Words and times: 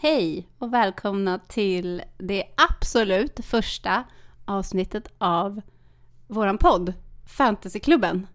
Hej 0.00 0.48
och 0.58 0.74
välkomna 0.74 1.38
till 1.38 2.02
det 2.18 2.44
absolut 2.70 3.44
första 3.44 4.04
avsnittet 4.44 5.12
av 5.18 5.60
våran 6.26 6.58
podd 6.58 6.92
Fantasyklubben. 7.26 8.26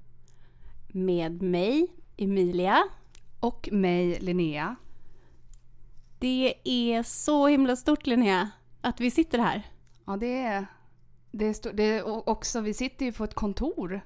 Med 0.87 1.41
mig, 1.41 1.87
Emilia. 2.17 2.83
Och 3.39 3.69
mig, 3.71 4.19
Linnea. 4.19 4.75
Det 6.19 6.53
är 6.63 7.03
så 7.03 7.47
himla 7.47 7.75
stort 7.75 8.07
Linnea, 8.07 8.49
att 8.81 8.99
vi 8.99 9.11
sitter 9.11 9.39
här. 9.39 9.63
Ja, 10.05 10.17
det 10.17 10.41
är... 10.41 10.65
Det 11.31 11.45
är, 11.45 11.73
det 11.73 11.83
är 11.83 12.29
också, 12.29 12.61
vi 12.61 12.73
sitter 12.73 13.05
ju 13.05 13.11
på 13.11 13.23
ett 13.23 13.35
kontor. 13.35 14.01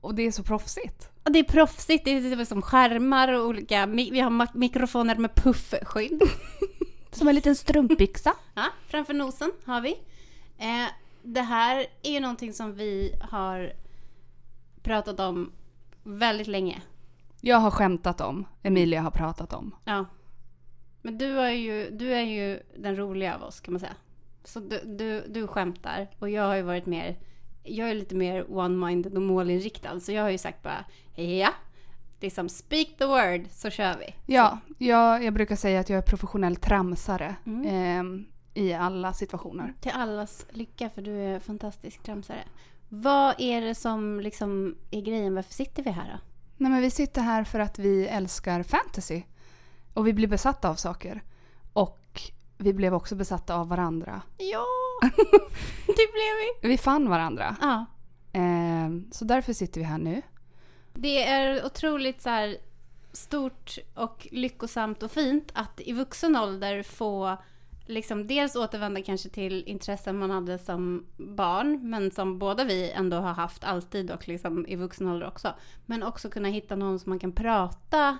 Och 0.00 0.14
det 0.14 0.22
är 0.22 0.30
så 0.30 0.42
proffsigt. 0.42 1.10
Och 1.24 1.32
det 1.32 1.38
är 1.38 1.44
proffsigt, 1.44 2.04
det 2.04 2.10
är 2.10 2.44
som 2.44 2.62
skärmar 2.62 3.32
och 3.32 3.46
olika, 3.46 3.86
vi 3.86 4.20
har 4.20 4.58
mikrofoner 4.58 5.16
med 5.16 5.34
puffskydd. 5.34 6.22
Som 7.10 7.28
en 7.28 7.34
liten 7.34 7.56
strumpbyxa. 7.56 8.34
Ja, 8.54 8.66
framför 8.86 9.14
nosen 9.14 9.52
har 9.64 9.80
vi. 9.80 9.90
Eh, 10.58 10.86
det 11.22 11.40
här 11.40 11.86
är 12.02 12.10
ju 12.10 12.20
någonting 12.20 12.52
som 12.52 12.74
vi 12.74 13.14
har 13.30 13.72
pratat 14.82 15.20
om 15.20 15.52
väldigt 16.02 16.46
länge. 16.46 16.82
Jag 17.40 17.56
har 17.56 17.70
skämtat 17.70 18.20
om, 18.20 18.46
Emilia 18.62 19.00
har 19.00 19.10
pratat 19.10 19.52
om. 19.52 19.74
Ja. 19.84 20.04
Men 21.02 21.18
du 21.18 21.40
är 21.40 21.50
ju, 21.50 21.90
du 21.90 22.14
är 22.14 22.22
ju 22.22 22.60
den 22.76 22.96
roliga 22.96 23.34
av 23.34 23.42
oss 23.42 23.60
kan 23.60 23.74
man 23.74 23.80
säga. 23.80 23.94
Så 24.44 24.60
du, 24.60 24.80
du, 24.84 25.24
du 25.28 25.46
skämtar 25.46 26.08
och 26.18 26.30
jag 26.30 26.42
har 26.42 26.54
ju 26.54 26.62
varit 26.62 26.86
mer, 26.86 27.18
jag 27.64 27.90
är 27.90 27.94
lite 27.94 28.14
mer 28.14 28.44
one-minded 28.44 29.14
och 29.16 29.22
målinriktad. 29.22 30.00
Så 30.00 30.12
jag 30.12 30.22
har 30.22 30.30
ju 30.30 30.38
sagt 30.38 30.62
bara, 30.62 30.84
ja, 31.14 31.50
liksom 32.20 32.48
speak 32.48 32.88
the 32.98 33.04
word 33.06 33.46
så 33.50 33.70
kör 33.70 33.96
vi. 33.98 34.14
Ja, 34.34 34.58
jag, 34.78 35.24
jag 35.24 35.34
brukar 35.34 35.56
säga 35.56 35.80
att 35.80 35.88
jag 35.88 35.98
är 35.98 36.02
professionell 36.02 36.56
tramsare 36.56 37.34
Mm. 37.46 37.66
ehm, 37.66 38.26
i 38.54 38.72
alla 38.72 39.12
situationer. 39.12 39.74
Till 39.80 39.92
allas 39.94 40.46
lycka 40.50 40.90
för 40.90 41.02
du 41.02 41.16
är 41.16 41.38
fantastisk 41.40 42.02
tramsare. 42.02 42.44
Vad 42.88 43.34
är 43.38 43.60
det 43.60 43.74
som 43.74 44.20
liksom 44.20 44.76
är 44.90 45.00
grejen? 45.00 45.34
Varför 45.34 45.52
sitter 45.54 45.82
vi 45.82 45.90
här 45.90 46.10
då? 46.12 46.18
Nej, 46.56 46.70
men 46.70 46.80
vi 46.80 46.90
sitter 46.90 47.22
här 47.22 47.44
för 47.44 47.60
att 47.60 47.78
vi 47.78 48.06
älskar 48.06 48.62
fantasy. 48.62 49.22
Och 49.94 50.06
vi 50.06 50.12
blir 50.12 50.28
besatta 50.28 50.68
av 50.70 50.74
saker. 50.74 51.22
Och 51.72 52.20
vi 52.58 52.72
blev 52.72 52.94
också 52.94 53.16
besatta 53.16 53.54
av 53.54 53.68
varandra. 53.68 54.22
Ja, 54.38 54.66
det 55.86 56.12
blev 56.12 56.34
vi. 56.62 56.68
Vi 56.68 56.78
fann 56.78 57.08
varandra. 57.08 57.56
Ja, 57.60 57.84
Ehm, 58.32 59.08
så 59.12 59.24
därför 59.24 59.52
sitter 59.52 59.80
vi 59.80 59.86
här 59.86 59.98
nu 59.98 60.22
det 60.94 61.24
är 61.24 61.66
otroligt 61.66 62.22
så 62.22 62.28
här 62.28 62.56
stort 63.12 63.78
och 63.94 64.28
lyckosamt 64.30 65.02
och 65.02 65.10
fint 65.10 65.50
att 65.54 65.80
i 65.80 65.92
vuxen 65.92 66.36
ålder 66.36 66.82
få 66.82 67.36
liksom 67.86 68.26
dels 68.26 68.56
återvända 68.56 69.02
kanske 69.02 69.28
till 69.28 69.64
intressen 69.66 70.18
man 70.18 70.30
hade 70.30 70.58
som 70.58 71.06
barn, 71.16 71.90
men 71.90 72.10
som 72.10 72.38
båda 72.38 72.64
vi 72.64 72.90
ändå 72.90 73.16
har 73.16 73.32
haft 73.32 73.64
alltid 73.64 74.10
och 74.10 74.28
liksom 74.28 74.66
i 74.66 74.76
vuxen 74.76 75.08
ålder 75.08 75.26
också. 75.26 75.54
Men 75.86 76.02
också 76.02 76.30
kunna 76.30 76.48
hitta 76.48 76.76
någon 76.76 76.98
som 76.98 77.10
man 77.10 77.18
kan 77.18 77.32
prata 77.32 78.18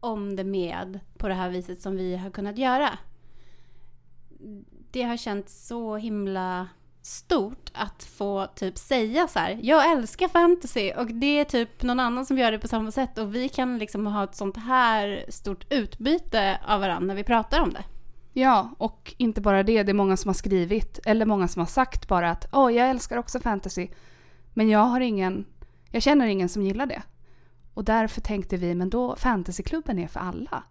om 0.00 0.36
det 0.36 0.44
med 0.44 1.00
på 1.18 1.28
det 1.28 1.34
här 1.34 1.50
viset 1.50 1.82
som 1.82 1.96
vi 1.96 2.16
har 2.16 2.30
kunnat 2.30 2.58
göra. 2.58 2.98
Det 4.90 5.02
har 5.02 5.16
känts 5.16 5.66
så 5.66 5.96
himla 5.96 6.68
stort 7.06 7.70
att 7.74 8.04
få 8.04 8.46
typ 8.46 8.78
säga 8.78 9.28
så 9.28 9.38
här, 9.38 9.58
jag 9.62 9.92
älskar 9.92 10.28
fantasy 10.28 10.92
och 10.92 11.06
det 11.06 11.38
är 11.38 11.44
typ 11.44 11.82
någon 11.82 12.00
annan 12.00 12.26
som 12.26 12.38
gör 12.38 12.52
det 12.52 12.58
på 12.58 12.68
samma 12.68 12.90
sätt 12.90 13.18
och 13.18 13.34
vi 13.34 13.48
kan 13.48 13.78
liksom 13.78 14.06
ha 14.06 14.24
ett 14.24 14.34
sånt 14.34 14.56
här 14.56 15.24
stort 15.28 15.72
utbyte 15.72 16.60
av 16.66 16.80
varandra 16.80 17.06
när 17.06 17.14
vi 17.14 17.24
pratar 17.24 17.60
om 17.60 17.72
det. 17.72 17.84
Ja, 18.32 18.70
och 18.78 19.14
inte 19.16 19.40
bara 19.40 19.62
det. 19.62 19.82
Det 19.82 19.92
är 19.92 19.94
många 19.94 20.16
som 20.16 20.28
har 20.28 20.34
skrivit, 20.34 21.00
eller 21.06 21.26
många 21.26 21.48
som 21.48 21.60
har 21.60 21.66
sagt 21.66 22.08
bara 22.08 22.30
att 22.30 22.48
åh, 22.52 22.74
jag 22.74 22.90
älskar 22.90 23.16
också 23.16 23.40
fantasy. 23.40 23.88
Men 24.54 24.68
jag 24.68 24.84
har 24.84 25.00
ingen, 25.00 25.44
jag 25.90 26.02
känner 26.02 26.26
ingen 26.26 26.48
som 26.48 26.62
gillar 26.62 26.86
det. 26.86 27.02
Och 27.74 27.84
därför 27.84 28.20
tänkte 28.20 28.56
vi, 28.56 28.74
men 28.74 28.90
då 28.90 29.16
fantasyklubben 29.16 29.98
är 29.98 30.08
för 30.08 30.20
alla. 30.20 30.62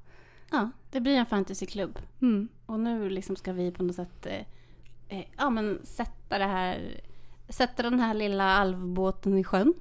Ja, 0.51 0.69
det 0.91 1.01
blir 1.01 1.17
en 1.17 1.25
fantasyklubb. 1.25 1.99
Mm. 2.21 2.47
Och 2.65 2.79
nu 2.79 3.09
liksom 3.09 3.35
ska 3.35 3.53
vi 3.53 3.71
på 3.71 3.83
något 3.83 3.95
sätt 3.95 4.25
eh, 4.25 4.45
ja, 5.37 5.49
men 5.49 5.79
sätta 5.83 6.37
det 6.37 6.45
här, 6.45 7.01
sätta 7.49 7.83
den 7.83 7.99
här 7.99 8.13
lilla 8.13 8.43
alvbåten 8.43 9.37
i 9.37 9.43
sjön 9.43 9.73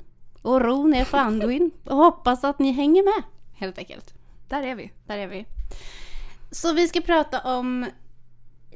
och 0.42 0.60
ro 0.60 0.86
ner 0.86 1.04
för 1.04 1.18
Anduin 1.18 1.70
och 1.84 1.96
hoppas 1.96 2.44
att 2.44 2.58
ni 2.58 2.72
hänger 2.72 3.02
med 3.02 3.22
helt 3.52 3.78
enkelt. 3.78 4.14
Där 4.48 4.62
är 4.62 4.74
vi. 4.74 4.92
Där 5.06 5.18
är 5.18 5.26
vi. 5.26 5.46
Så 6.50 6.72
vi 6.72 6.88
ska 6.88 7.00
prata 7.00 7.40
om 7.56 7.82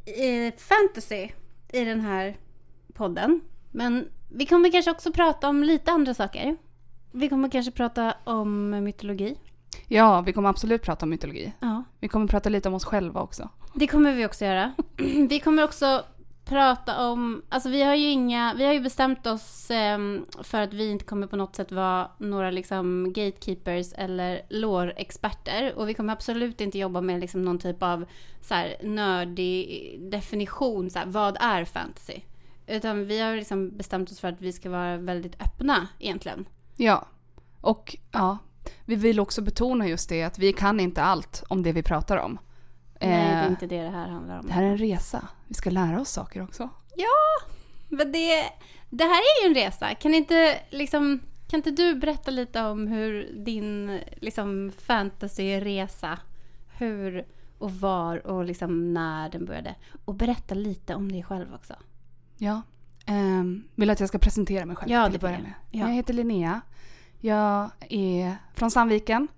eh, 0.05 0.55
fantasy 0.59 1.29
i 1.73 1.85
den 1.85 2.01
här 2.01 2.37
podden. 2.95 3.41
Men 3.71 4.09
vi 4.29 4.47
kommer 4.47 4.71
kanske 4.71 4.91
också 4.91 5.13
prata 5.13 5.49
om 5.49 5.63
lite 5.65 5.93
andra 5.93 6.15
saker. 6.15 6.57
Vi 7.13 7.29
kommer 7.29 7.49
kanske 7.49 7.73
prata 7.73 8.15
om 8.25 8.71
mytologi. 8.71 9.37
Ja, 9.87 10.21
vi 10.21 10.33
kommer 10.33 10.49
absolut 10.49 10.83
prata 10.83 11.07
om 11.07 11.11
mytologi. 11.11 11.53
Ja. 11.61 11.85
Vi 12.01 12.09
kommer 12.09 12.27
prata 12.27 12.49
lite 12.49 12.69
om 12.69 12.75
oss 12.75 12.85
själva 12.85 13.21
också. 13.21 13.49
Det 13.75 13.87
kommer 13.87 14.13
vi 14.13 14.27
också 14.27 14.45
göra. 14.45 14.73
Vi 15.29 15.41
kommer 15.41 15.65
också 15.65 16.05
prata 16.47 17.09
om, 17.09 17.43
alltså 17.49 17.69
vi 17.69 17.83
har 17.83 17.95
ju 17.95 18.09
inga, 18.09 18.55
vi 18.55 18.65
har 18.65 18.73
ju 18.73 18.81
bestämt 18.81 19.27
oss 19.27 19.71
eh, 19.71 19.99
för 20.43 20.61
att 20.61 20.73
vi 20.73 20.91
inte 20.91 21.05
kommer 21.05 21.27
på 21.27 21.37
något 21.37 21.57
sätt 21.57 21.73
vara 21.73 22.11
några 22.19 22.51
liksom 22.51 23.13
gatekeepers 23.13 23.93
eller 23.93 24.43
lårexperter. 24.49 25.73
och 25.77 25.89
vi 25.89 25.95
kommer 25.95 26.13
absolut 26.13 26.61
inte 26.61 26.79
jobba 26.79 27.01
med 27.01 27.21
liksom 27.21 27.43
någon 27.43 27.59
typ 27.59 27.83
av 27.83 28.05
så 28.41 28.55
här 28.55 28.77
nördig 28.83 29.97
definition, 30.01 30.91
så 30.91 30.99
här, 30.99 31.07
vad 31.07 31.37
är 31.41 31.65
fantasy? 31.65 32.21
Utan 32.67 33.07
vi 33.07 33.21
har 33.21 33.37
liksom 33.37 33.77
bestämt 33.77 34.11
oss 34.11 34.21
för 34.21 34.29
att 34.29 34.41
vi 34.41 34.53
ska 34.53 34.71
vara 34.71 34.97
väldigt 34.97 35.43
öppna 35.43 35.89
egentligen. 35.99 36.49
Ja, 36.77 37.07
och 37.61 37.97
ja, 38.13 38.39
vi 38.85 38.97
vill 38.97 39.21
också 39.21 39.43
betona 39.43 39.89
just 39.89 40.09
det 40.09 40.23
att 40.23 40.39
vi 40.39 40.53
kan 40.53 40.81
inte 40.81 41.03
allt 41.03 41.45
om 41.49 41.63
det 41.63 41.73
vi 41.73 41.83
pratar 41.83 42.17
om. 42.17 42.39
Nej, 43.01 43.11
det 43.11 43.17
är 43.17 43.45
Eh, 43.45 43.51
inte 43.51 43.67
det 43.67 43.83
det 43.83 43.91
här 43.91 44.09
handlar 44.09 44.39
om. 44.39 44.47
det 44.47 44.53
här 44.53 44.63
är 44.63 44.67
en 44.67 44.79
resa. 44.79 45.29
Vi 45.49 45.55
ska 45.55 45.71
lära 45.71 46.01
oss 46.01 46.11
saker 46.11 46.43
också. 46.43 46.69
Men 47.89 48.13
det, 48.13 48.43
det 48.91 49.05
här 49.05 49.21
är 49.21 49.43
ju 49.43 49.49
en 49.49 49.55
resa. 49.55 49.95
Kan 49.95 50.15
inte, 50.15 50.59
liksom, 50.71 51.21
kan 51.49 51.59
inte 51.59 51.71
du 51.71 51.95
berätta 51.95 52.31
lite 52.31 52.63
om 52.63 52.87
hur 52.87 53.31
din 53.45 54.01
liksom, 54.17 54.73
fantasyresa, 54.79 56.19
hur 56.79 57.27
och 57.59 57.73
var 57.73 58.27
och 58.27 58.45
liksom 58.45 58.95
när 58.95 59.29
den 59.29 59.45
började? 59.45 59.75
Och 60.05 60.15
berätta 60.15 60.55
lite 60.55 60.95
om 60.95 61.13
dig 61.13 61.23
själv 61.23 61.55
också. 61.55 61.75
Ja. 62.37 62.63
Um, 63.09 63.69
vill 63.75 63.91
att 63.91 64.01
jag 64.01 64.09
ska 64.09 64.19
presentera 64.19 64.67
mig 64.67 64.77
själv 64.77 64.91
Ja, 64.93 65.05
till 65.05 65.13
det 65.13 65.17
att 65.17 65.21
börja 65.21 65.39
med? 65.39 65.53
jag. 65.71 65.81
Ja. 65.83 65.89
Jag 65.89 65.95
heter 65.95 66.15
Linnea. 66.15 66.61
Jag 67.21 67.71
är 67.91 68.37
från 68.55 68.71
Sandviken. 68.71 69.29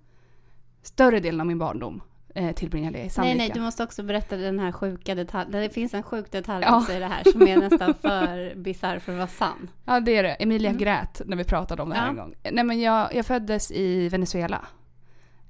Större 0.81 1.19
delen 1.19 1.39
av 1.41 1.47
min 1.47 1.59
barndom 1.59 2.01
eh, 2.35 2.51
tillbringade 2.55 2.97
i 2.97 3.01
Nej, 3.01 3.09
Sandviken. 3.09 3.37
nej, 3.37 3.51
du 3.53 3.61
måste 3.61 3.83
också 3.83 4.03
berätta 4.03 4.37
den 4.37 4.59
här 4.59 4.71
sjuka 4.71 5.15
detaljen. 5.15 5.51
Det 5.61 5.69
finns 5.69 5.93
en 5.93 6.03
sjuk 6.03 6.31
detalj 6.31 6.65
Ja. 6.67 6.77
också 6.77 6.91
i 6.93 6.99
det 6.99 7.05
här 7.05 7.23
som 7.31 7.41
är 7.47 7.57
nästan 7.57 7.93
för 7.93 8.55
bisarr 8.55 8.99
för 8.99 9.11
att 9.11 9.17
vara 9.17 9.27
sann. 9.27 9.69
Ja, 9.85 9.99
det 9.99 10.17
är 10.17 10.23
det. 10.23 10.29
Emilia 10.33 10.69
Mm. 10.69 10.79
grät 10.79 11.21
när 11.25 11.37
vi 11.37 11.43
pratade 11.43 11.81
om 11.83 11.89
det 11.89 11.95
här 11.95 12.03
Ja. 12.05 12.09
en 12.09 12.15
gång. 12.15 12.35
Nej, 12.51 12.63
men 12.63 12.79
jag, 12.81 13.15
jag 13.15 13.25
föddes 13.25 13.71
i 13.71 14.09
Venezuela. 14.09 14.65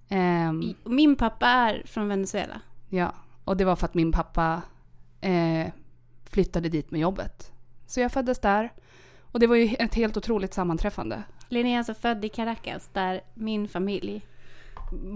Ehm, 0.10 0.74
Min 0.84 1.16
pappa 1.16 1.48
är 1.48 1.84
från 1.86 2.08
Venezuela. 2.08 2.62
ja, 2.90 3.14
och 3.44 3.58
det 3.58 3.66
var 3.66 3.76
för 3.76 3.86
att 3.86 3.94
min 3.94 4.12
pappa 4.12 4.62
eh, 5.22 5.68
flyttade 6.30 6.70
dit 6.70 6.92
med 6.92 7.02
jobbet. 7.02 7.52
Så 7.88 8.00
jag 8.00 8.12
föddes 8.12 8.40
där. 8.40 8.74
Och 9.32 9.40
det 9.40 9.48
var 9.48 9.56
ju 9.56 9.76
ett 9.80 9.96
helt 9.96 10.18
otroligt 10.18 10.54
sammanträffande. 10.54 11.24
Linnea 11.50 11.74
är 11.74 11.78
alltså 11.78 11.94
född 11.94 12.26
i 12.26 12.30
Caracas 12.30 12.90
där 12.94 13.22
min 13.34 13.68
familj 13.68 14.26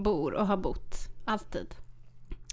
bor 0.04 0.34
och 0.34 0.46
har 0.46 0.56
bott 0.56 0.96
alltid. 1.24 1.74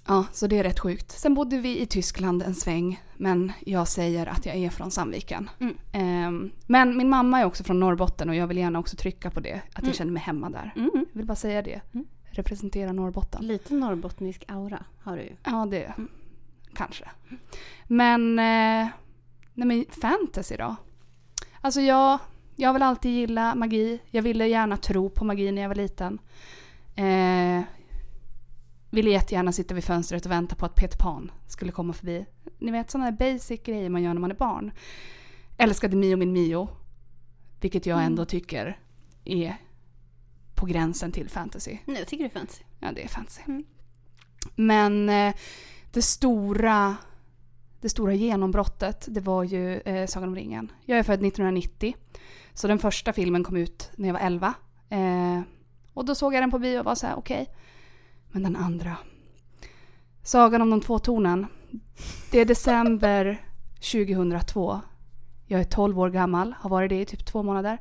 Ja, 0.07 0.25
så 0.31 0.47
det 0.47 0.57
är 0.59 0.63
rätt 0.63 0.79
sjukt. 0.79 1.11
Sen 1.11 1.33
bodde 1.33 1.57
vi 1.57 1.79
i 1.81 1.85
Tyskland 1.85 2.43
en 2.43 2.55
sväng, 2.55 3.01
men 3.17 3.51
jag 3.65 3.87
säger 3.87 4.25
att 4.27 4.45
jag 4.45 4.55
är 4.55 4.69
från 4.69 4.91
Sandviken. 4.91 5.49
Mm. 5.59 5.75
Ehm, 5.91 6.51
men 6.67 6.97
min 6.97 7.09
mamma 7.09 7.39
är 7.39 7.45
också 7.45 7.63
från 7.63 7.79
Norrbotten 7.79 8.29
och 8.29 8.35
jag 8.35 8.47
vill 8.47 8.57
gärna 8.57 8.79
också 8.79 8.95
trycka 8.97 9.31
på 9.31 9.39
det, 9.39 9.61
att 9.73 9.79
Mm. 9.79 9.87
jag 9.89 9.95
känner 9.95 10.11
mig 10.11 10.21
hemma 10.23 10.49
där. 10.49 10.73
Mm. 10.75 10.89
Jag 10.93 11.05
vill 11.13 11.25
bara 11.25 11.35
säga 11.35 11.61
det. 11.61 11.81
Mm. 11.93 12.05
Representera 12.31 12.91
Norrbotten. 12.91 13.47
Lite 13.47 13.73
norrbottnisk 13.73 14.43
aura 14.47 14.83
har 15.03 15.17
du 15.17 15.23
ju. 15.23 15.35
Ja, 15.43 15.67
det 15.71 15.83
Mm. 15.83 16.07
kanske. 16.73 17.05
Men, 17.87 18.39
eh, 18.39 18.87
nej 19.53 19.67
men 19.67 19.85
fantasy 20.01 20.55
då? 20.57 20.75
Alltså 21.61 21.81
jag, 21.81 22.19
jag 22.55 22.69
har 22.69 22.73
väl 22.73 22.81
alltid 22.83 23.11
gillat 23.11 23.57
magi. 23.57 23.99
Jag 24.11 24.21
ville 24.21 24.47
gärna 24.47 24.77
tro 24.77 25.09
på 25.09 25.25
magi 25.25 25.51
när 25.51 25.61
jag 25.61 25.69
var 25.69 25.75
liten. 25.75 26.19
Eh, 26.95 27.61
ville 28.91 29.09
jättegärna 29.09 29.51
sitta 29.51 29.73
vid 29.73 29.83
fönstret 29.83 30.25
och 30.25 30.31
vänta 30.31 30.55
på 30.55 30.65
att 30.65 30.75
Peter 30.75 30.97
Pan 30.97 31.31
skulle 31.47 31.71
komma 31.71 31.93
förbi. 31.93 32.25
Ni 32.59 32.71
vet 32.71 32.91
sådana 32.91 33.11
basic 33.11 33.61
grejer 33.63 33.89
man 33.89 34.03
gör 34.03 34.13
när 34.13 34.21
man 34.21 34.31
är 34.31 34.35
barn. 34.35 34.71
Älskade 35.57 35.95
Mio 35.95 36.15
min 36.15 36.33
Mio. 36.33 36.69
Vilket 37.61 37.85
jag 37.85 37.97
Mm. 37.97 38.05
ändå 38.07 38.25
tycker 38.25 38.79
är 39.25 39.55
på 40.55 40.65
gränsen 40.65 41.11
till 41.11 41.29
fantasy. 41.29 41.77
Nu 41.85 42.05
tycker 42.05 42.23
du 42.23 42.29
fancy. 42.29 42.63
Ja, 42.79 42.91
det 42.91 43.03
är 43.03 43.07
fantasy. 43.07 43.41
Mm. 43.47 43.63
Men 44.55 45.09
eh, 45.09 45.35
det 45.91 46.01
stora, 46.01 46.95
det 47.81 47.89
stora 47.89 48.13
genombrottet, 48.13 49.07
det 49.09 49.21
var 49.21 49.43
ju 49.43 49.79
eh, 49.79 50.07
Sagan 50.07 50.29
om 50.29 50.35
ringen. 50.35 50.71
Jag 50.85 50.99
är 50.99 51.03
född 51.03 51.25
1990, 51.25 51.95
så 52.53 52.67
den 52.67 52.79
första 52.79 53.13
filmen 53.13 53.43
kom 53.43 53.57
ut 53.57 53.91
när 53.95 54.07
jag 54.07 54.13
var 54.13 54.21
11. 54.21 54.53
Eh, 54.89 55.41
och 55.93 56.05
då 56.05 56.15
såg 56.15 56.33
jag 56.33 56.43
den 56.43 56.51
på 56.51 56.59
bio 56.59 56.79
och 56.79 56.85
var 56.85 56.95
så 56.95 57.07
här, 57.07 57.15
okej. 57.15 57.41
Okay. 57.41 57.55
Men 58.31 58.43
den 58.43 58.55
andra, 58.55 58.97
Sagan 60.23 60.61
om 60.61 60.69
de 60.69 60.81
två 60.81 60.99
tornen, 60.99 61.45
det 62.31 62.39
är 62.39 62.45
december 62.45 63.45
2002. 63.91 64.81
Jag 65.45 65.59
är 65.59 65.63
12 65.63 65.99
år 65.99 66.09
gammal, 66.09 66.55
har 66.59 66.69
varit 66.69 66.89
det 66.89 67.01
i 67.01 67.05
typ 67.05 67.25
två 67.25 67.43
månader. 67.43 67.77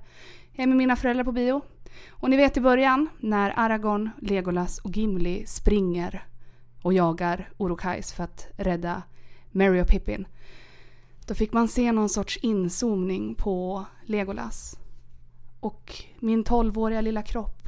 Jag 0.52 0.62
är 0.62 0.66
med 0.66 0.76
mina 0.76 0.96
föräldrar 0.96 1.24
på 1.24 1.32
bio. 1.32 1.60
Och 2.08 2.30
ni 2.30 2.36
vet 2.36 2.56
i 2.56 2.60
början 2.60 3.08
när 3.20 3.52
Aragorn, 3.56 4.10
Legolas 4.18 4.78
och 4.78 4.96
Gimli 4.96 5.46
springer 5.46 6.24
och 6.82 6.92
jagar 6.92 7.48
Urukais 7.58 8.12
för 8.12 8.24
att 8.24 8.48
rädda 8.56 9.02
Mary 9.50 9.80
och 9.80 9.88
Pippin. 9.88 10.26
Då 11.26 11.34
fick 11.34 11.52
man 11.52 11.68
se 11.68 11.92
någon 11.92 12.08
sorts 12.08 12.36
inzoomning 12.36 13.34
på 13.34 13.84
Legolas. 14.06 14.78
Och 15.60 15.94
min 16.18 16.44
12-åriga 16.44 17.00
lilla 17.00 17.22
kropp 17.22 17.59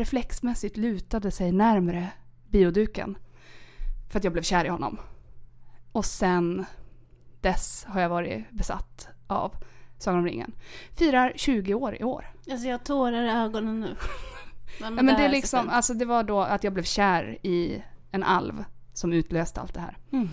reflexmässigt 0.00 0.76
lutade 0.76 1.30
sig 1.30 1.52
närmre 1.52 2.08
bioduken. 2.48 3.18
För 4.10 4.18
att 4.18 4.24
jag 4.24 4.32
blev 4.32 4.42
kär 4.42 4.64
i 4.64 4.68
honom. 4.68 4.98
Och 5.92 6.04
sen 6.04 6.64
dess 7.40 7.84
har 7.88 8.00
jag 8.00 8.08
varit 8.08 8.50
besatt 8.50 9.08
av 9.26 9.54
Sagan 9.98 10.18
om 10.18 10.24
ringen. 10.24 10.52
Firar 10.96 11.32
20 11.36 11.74
år 11.74 11.96
i 12.00 12.04
år. 12.04 12.32
Alltså 12.50 12.66
jag 12.66 12.78
har 12.78 12.84
tårar 12.84 13.22
i 13.22 13.30
ögonen 13.30 13.80
nu. 13.80 13.96
men, 14.80 14.96
ja, 14.96 15.02
men 15.02 15.16
det, 15.16 15.24
är 15.24 15.28
liksom, 15.28 15.68
alltså 15.68 15.94
det 15.94 16.04
var 16.04 16.22
då 16.22 16.40
att 16.40 16.64
jag 16.64 16.72
blev 16.72 16.84
kär 16.84 17.38
i 17.42 17.82
en 18.10 18.22
alv 18.22 18.64
som 18.92 19.12
utlöste 19.12 19.60
allt 19.60 19.74
det 19.74 19.80
här. 19.80 19.98
Mm. 20.12 20.28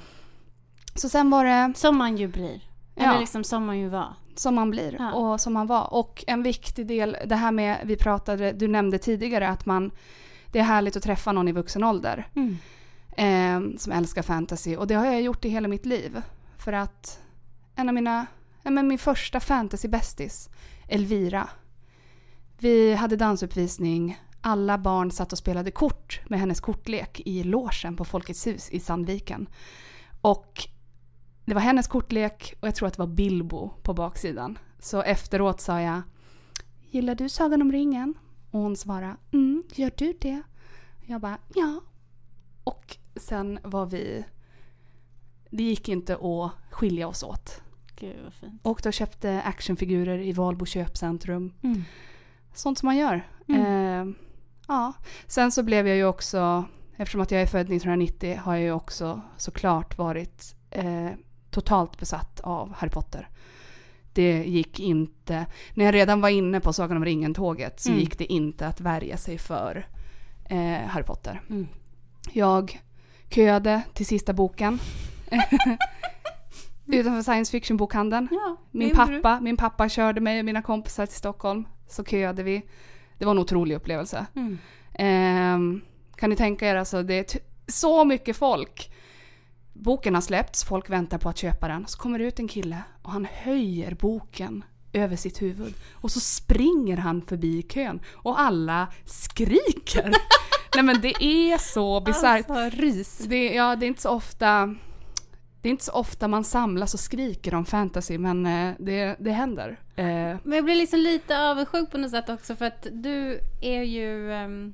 Så 0.95 1.09
sen 1.09 1.29
var 1.29 1.45
det... 1.45 1.73
Som 1.75 1.97
man 1.97 2.17
ju 2.17 2.27
blir. 2.27 2.61
Eller 2.95 3.13
ja, 3.13 3.19
liksom 3.19 3.43
som 3.43 3.65
man 3.65 3.79
ju 3.79 3.89
var. 3.89 4.13
Som 4.39 4.55
man 4.55 4.71
blir 4.71 4.95
ja. 4.99 5.13
och 5.13 5.41
som 5.41 5.53
man 5.53 5.67
var. 5.67 5.93
Och 5.93 6.23
en 6.27 6.43
viktig 6.43 6.87
del, 6.87 7.17
det 7.25 7.35
här 7.35 7.51
med, 7.51 7.77
vi 7.83 7.95
pratade, 7.95 8.51
du 8.51 8.67
nämnde 8.67 8.97
tidigare 8.97 9.49
att 9.49 9.65
man, 9.65 9.91
det 10.51 10.59
är 10.59 10.63
härligt 10.63 10.95
att 10.95 11.03
träffa 11.03 11.31
någon 11.31 11.47
i 11.47 11.51
vuxen 11.51 11.83
ålder. 11.83 12.27
Mm. 12.35 12.57
Eh, 13.17 13.77
som 13.77 13.91
älskar 13.91 14.21
fantasy. 14.21 14.75
Och 14.75 14.87
det 14.87 14.95
har 14.95 15.05
jag 15.05 15.21
gjort 15.21 15.45
i 15.45 15.49
hela 15.49 15.67
mitt 15.67 15.85
liv. 15.85 16.21
För 16.57 16.73
att 16.73 17.19
en 17.75 17.89
av 17.89 17.95
mina, 17.95 18.25
ja, 18.63 18.71
men 18.71 18.87
min 18.87 18.97
första 18.97 19.39
fantasy-bästis, 19.39 20.49
Elvira. 20.87 21.49
Vi 22.59 22.93
hade 22.93 23.15
dansuppvisning 23.15 24.17
alla 24.41 24.77
barn 24.77 25.11
satt 25.11 25.31
och 25.31 25.37
spelade 25.37 25.71
kort 25.71 26.21
med 26.25 26.39
hennes 26.39 26.59
kortlek 26.59 27.21
i 27.25 27.43
låsen 27.43 27.95
på 27.95 28.05
Folkets 28.05 28.47
hus 28.47 28.69
i 28.69 28.79
Sandviken. 28.79 29.47
Och 30.21 30.67
det 31.47 31.53
var 31.53 31.61
hennes 31.61 31.87
kortlek 31.87 32.53
och 32.59 32.67
jag 32.67 32.75
tror 32.75 32.87
att 32.87 32.93
det 32.93 32.99
var 32.99 33.07
Bilbo 33.07 33.69
på 33.83 33.93
baksidan. 33.93 34.59
Så 34.79 35.01
efteråt 35.01 35.61
sa 35.61 35.81
jag 35.81 36.01
Gillar 36.89 37.15
du 37.15 37.29
Sagan 37.29 37.61
om 37.61 37.71
ringen? 37.71 38.13
Och 38.51 38.59
hon 38.59 38.75
svarade 38.75 39.15
Mm, 39.31 39.63
gör 39.75 39.91
du 39.97 40.13
det? 40.21 40.41
Jag 41.05 41.21
bara 41.21 41.37
ja. 41.55 41.81
Och 42.63 42.97
sen 43.15 43.59
var 43.63 43.85
vi 43.85 44.25
Det 45.49 45.63
gick 45.63 45.89
inte 45.89 46.13
att 46.15 46.51
skilja 46.71 47.07
oss 47.07 47.23
åt. 47.23 47.61
Gud 47.99 48.15
vad 48.23 48.33
fint. 48.33 48.61
Och 48.63 48.79
då 48.83 48.91
köpte 48.91 49.41
actionfigurer 49.41 50.19
i 50.19 50.31
Valbo 50.33 50.65
köpcentrum. 50.65 51.53
Mm. 51.61 51.83
Sånt 52.53 52.77
som 52.77 52.87
man 52.87 52.97
gör. 52.97 53.27
Mm. 53.47 54.09
Eh, 54.09 54.15
Ja, 54.67 54.93
sen 55.27 55.51
så 55.51 55.63
blev 55.63 55.87
jag 55.87 55.97
ju 55.97 56.05
också, 56.05 56.65
eftersom 56.95 57.21
att 57.21 57.31
jag 57.31 57.41
är 57.41 57.45
född 57.45 57.61
1990, 57.61 58.39
har 58.43 58.53
jag 58.55 58.63
ju 58.63 58.71
också 58.71 59.21
såklart 59.37 59.97
varit 59.97 60.55
eh, 60.69 61.09
totalt 61.61 61.99
besatt 61.99 62.39
av 62.39 62.73
Harry 62.73 62.89
Potter. 62.89 63.29
Det 64.13 64.43
gick 64.43 64.79
inte, 64.79 65.45
när 65.73 65.85
jag 65.85 65.93
redan 65.93 66.21
var 66.21 66.29
inne 66.29 66.59
på 66.59 66.73
Sagan 66.73 66.97
om 66.97 67.05
ringen-tåget 67.05 67.79
så 67.79 67.89
mm. 67.89 67.99
gick 67.99 68.17
det 68.17 68.33
inte 68.33 68.67
att 68.67 68.81
värja 68.81 69.17
sig 69.17 69.37
för 69.37 69.87
eh, 70.49 70.87
Harry 70.87 71.03
Potter. 71.03 71.41
Mm. 71.49 71.67
Jag 72.31 72.81
köade 73.29 73.81
till 73.93 74.05
sista 74.05 74.33
boken. 74.33 74.79
Utanför 76.85 77.21
science 77.21 77.51
fiction-bokhandeln. 77.51 78.27
Ja, 78.31 78.57
min, 78.71 78.95
pappa, 78.95 79.39
min 79.41 79.57
pappa 79.57 79.89
körde 79.89 80.21
mig 80.21 80.39
och 80.39 80.45
mina 80.45 80.61
kompisar 80.61 81.05
till 81.05 81.17
Stockholm. 81.17 81.67
Så 81.87 82.03
köade 82.03 82.43
vi. 82.43 82.65
Det 83.17 83.25
var 83.25 83.31
en 83.31 83.39
otrolig 83.39 83.75
upplevelse. 83.75 84.25
Mm. 84.35 84.57
Eh, 84.93 85.81
kan 86.15 86.29
ni 86.29 86.35
tänka 86.35 86.67
er 86.67 86.75
alltså, 86.75 87.03
det 87.03 87.33
är 87.33 87.39
så 87.67 88.05
mycket 88.05 88.37
folk. 88.37 88.91
Boken 89.79 90.15
har 90.15 90.21
släppts, 90.21 90.63
folk 90.63 90.89
väntar 90.89 91.17
på 91.17 91.29
att 91.29 91.37
köpa 91.37 91.67
den. 91.67 91.87
Så 91.87 91.97
kommer 91.97 92.19
det 92.19 92.25
ut 92.25 92.39
en 92.39 92.47
kille 92.47 92.83
och 93.01 93.11
han 93.11 93.27
höjer 93.31 93.93
boken 93.93 94.63
över 94.93 95.15
sitt 95.15 95.41
huvud. 95.41 95.73
Och 95.93 96.11
så 96.11 96.19
springer 96.19 96.97
han 96.97 97.21
förbi 97.21 97.61
kön 97.61 97.99
och 98.13 98.39
alla 98.39 98.87
skriker. 99.05 100.11
Nej 100.75 100.83
men 100.83 101.01
det 101.01 101.23
är 101.23 101.57
så 101.57 102.01
bisarrt. 102.01 102.49
Alltså, 102.49 102.81
rys. 102.81 103.17
Det, 103.17 103.53
ja, 103.53 103.75
det 103.75 103.85
är 103.85 103.87
inte 103.87 104.01
så 104.01 104.09
ofta 104.09 104.75
det 105.61 105.69
är 105.69 105.71
inte 105.71 105.83
så 105.83 105.91
ofta 105.91 106.27
man 106.27 106.43
samlas 106.43 106.93
och 106.93 106.99
skriker 106.99 107.55
om 107.55 107.65
fantasy 107.65 108.17
men 108.17 108.45
eh, 108.45 108.75
det, 108.79 109.15
det 109.19 109.31
händer. 109.31 109.79
Eh. 109.95 110.05
Men 110.43 110.51
jag 110.51 110.65
blir 110.65 110.75
liksom 110.75 110.99
lite 110.99 111.41
avundsjuk 111.41 111.91
på 111.91 111.97
något 111.97 112.11
sätt 112.11 112.29
också 112.29 112.55
för 112.55 112.65
att 112.65 112.87
du 112.91 113.39
är 113.61 113.83
ju 113.83 114.31
um, 114.31 114.73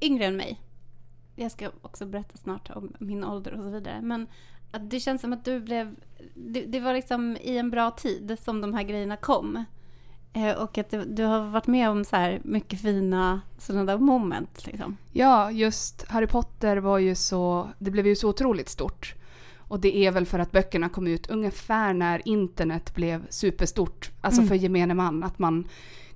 yngre 0.00 0.24
än 0.24 0.36
mig. 0.36 0.60
Jag 1.36 1.50
ska 1.50 1.70
också 1.82 2.06
berätta 2.06 2.36
snart 2.36 2.70
om 2.70 2.92
min 2.98 3.24
ålder 3.24 3.52
och 3.52 3.62
så 3.64 3.70
vidare. 3.70 4.00
Men 4.02 4.26
att 4.70 4.90
det 4.90 5.00
känns 5.00 5.20
som 5.20 5.32
att 5.32 5.44
du 5.44 5.60
blev... 5.60 5.94
Det, 6.34 6.60
det 6.60 6.80
var 6.80 6.94
liksom 6.94 7.36
i 7.40 7.58
en 7.58 7.70
bra 7.70 7.90
tid 7.90 8.36
som 8.40 8.60
de 8.60 8.74
här 8.74 8.82
grejerna 8.82 9.16
kom. 9.16 9.64
Eh, 10.32 10.52
och 10.52 10.78
att 10.78 10.90
du, 10.90 11.04
du, 11.04 11.24
har 11.24 11.40
varit 11.40 11.66
med 11.66 11.90
om 11.90 12.04
så 12.04 12.16
här 12.16 12.40
mycket 12.44 12.80
fina 12.80 13.40
sådana 13.58 13.84
där 13.84 13.98
moment. 13.98 14.66
Liksom. 14.66 14.96
Ja, 15.12 15.50
just 15.50 16.04
Harry 16.08 16.26
Potter 16.26 16.76
var 16.76 16.98
ju 16.98 17.14
så... 17.14 17.68
Det 17.78 17.90
blev 17.90 18.06
ju 18.06 18.16
så 18.16 18.28
otroligt 18.28 18.68
stort. 18.68 19.14
Och 19.58 19.80
det 19.80 19.96
är 19.96 20.10
väl 20.10 20.26
för 20.26 20.38
att 20.38 20.52
böckerna 20.52 20.88
kom 20.88 21.06
ut 21.06 21.30
ungefär 21.30 21.94
när 21.94 22.28
internet 22.28 22.94
blev 22.94 23.26
superstort, 23.30 24.10
alltså 24.20 24.40
mm. 24.40 24.48
för 24.48 24.54
gemene 24.54 24.94
man, 24.94 25.24
att 25.24 25.38
man 25.38 25.68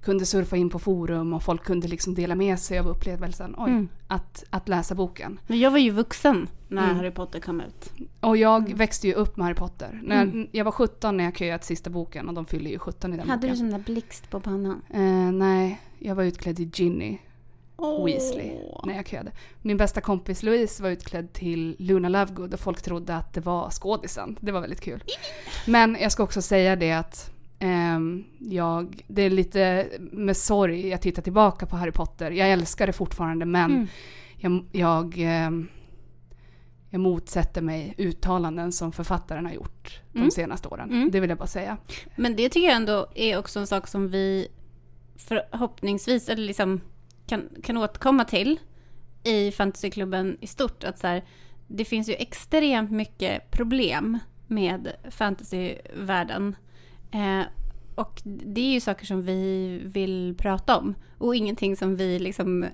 kunde 0.09 0.27
surfa 0.27 0.57
in 0.57 0.71
på 0.71 0.79
forum 0.79 1.33
och 1.33 1.43
folk 1.43 1.65
kunde 1.65 1.89
liksom 1.89 2.15
dela 2.15 2.35
med 2.35 2.59
sig 2.59 2.79
av 2.79 2.89
upplevelsen, 2.89 3.55
oj, 3.59 3.71
mm. 3.71 3.89
att, 4.07 4.45
att 4.51 4.69
läsa 4.69 4.95
boken. 4.95 5.41
Men 5.47 5.59
jag 5.59 5.71
var 5.71 5.79
ju 5.79 5.91
vuxen 5.91 6.49
när 6.69 6.85
mm. 6.85 6.97
Harry 6.97 7.11
Potter 7.11 7.41
kom 7.41 7.61
ut. 7.61 7.93
Och 8.21 8.37
jag 8.37 8.65
mm. 8.65 8.77
växte 8.77 9.07
ju 9.07 9.15
upp 9.15 9.37
med 9.37 9.45
Harry 9.45 9.55
Potter. 9.55 10.01
När, 10.05 10.23
mm. 10.23 10.49
Jag 10.53 10.65
var 10.65 10.73
17 10.73 11.17
när 11.17 11.25
jag 11.25 11.37
köade 11.37 11.59
till 11.59 11.67
sista 11.67 11.91
boken 11.91 12.29
och 12.29 12.35
de 12.35 12.47
fyller 12.47 12.71
ju 12.71 12.79
17 12.79 13.15
i 13.15 13.17
den 13.17 13.29
Hade 13.29 13.41
boken. 13.41 13.51
du 13.51 13.57
sån 13.57 13.71
där 13.71 13.93
blixt 13.93 14.31
på 14.31 14.41
pannan? 14.41 14.83
Eh, 14.91 15.33
nej, 15.33 15.81
jag 15.99 16.15
var 16.15 16.25
utklädd 16.25 16.61
i 16.61 16.71
Ginny. 16.75 17.19
Oh. 17.77 18.05
Weasley 18.07 18.53
när 18.85 18.95
jag 18.95 19.09
köade. 19.09 19.33
Min 19.63 19.77
bästa 19.77 20.01
kompis 20.01 20.43
Louise 20.43 20.83
var 20.83 20.91
utklädd 20.91 21.33
till 21.33 21.77
Luna 21.79 22.09
Lovegood 22.09 22.55
och 22.55 22.61
folk 22.61 22.83
trodde 22.83 23.17
att 23.17 23.33
det 23.35 23.41
var 23.41 23.71
skådisen. 23.71 24.37
Det 24.41 24.53
var 24.53 24.61
väldigt 24.61 24.81
kul. 24.81 25.05
Men 25.67 25.97
jag 26.01 26.13
ska 26.13 26.23
också 26.23 26.43
säga 26.43 26.77
det 26.77 26.93
att 26.93 27.38
jag, 28.39 29.03
det 29.09 29.23
är 29.23 29.31
lite 29.31 29.89
med 29.99 30.37
sorg 30.37 30.89
jag 30.89 31.03
tittar 31.03 31.23
tillbaka 31.23 31.67
på 31.67 31.77
Harry 31.77 31.93
Potter. 31.93 32.31
Jag 32.31 32.51
älskar 32.51 32.87
det 32.87 32.93
fortfarande 32.93 33.47
men 33.47 33.89
mm. 34.41 34.65
jag, 34.73 35.17
jag, 35.17 35.47
um, 35.47 35.69
jag, 36.91 37.01
motsätter 37.01 37.63
mig 37.63 37.95
uttalanden 37.99 38.73
som 38.73 38.93
författaren 38.93 39.47
har 39.47 39.53
gjort 39.53 40.01
de 40.13 40.19
mm. 40.19 40.31
senaste 40.31 40.69
åren. 40.69 40.91
Mm. 40.91 41.11
Det 41.11 41.21
vill 41.21 41.31
jag 41.31 41.39
bara 41.39 41.47
säga. 41.47 41.77
Men 42.17 42.37
det 42.37 42.49
tycker 42.49 42.67
jag 42.67 42.77
ändå 42.77 43.07
är 43.15 43.39
också 43.39 43.61
en 43.61 43.67
sak 43.67 43.89
som 43.89 44.09
vi 44.09 44.49
förhoppningsvis, 45.17 46.29
eller 46.29 46.43
liksom 46.43 46.81
kan, 47.27 47.49
kan 47.63 47.77
återkomma 47.77 48.25
till 48.25 48.61
i 49.25 49.51
fantasyklubben 49.53 50.39
i 50.41 50.47
stort. 50.47 50.85
Att 50.85 50.99
så 50.99 51.07
här, 51.07 51.25
det 51.67 51.85
finns 51.85 52.09
ju 52.09 52.15
extremt 52.15 52.91
mycket 52.91 53.51
problem 53.51 54.19
med 54.47 54.93
fantasyvärlden. 55.11 56.57
Eh, 57.11 57.43
och 57.95 58.21
det 58.25 58.61
är 58.61 58.73
ju 58.73 58.81
saker 58.81 59.07
som 59.07 59.23
vi 59.23 59.81
vill 59.85 60.35
prata 60.39 60.79
om. 60.79 60.95
Och 61.19 61.37
ingenting 61.37 61.77
som 61.77 61.97
vi 61.97 62.19
liksom 62.19 62.67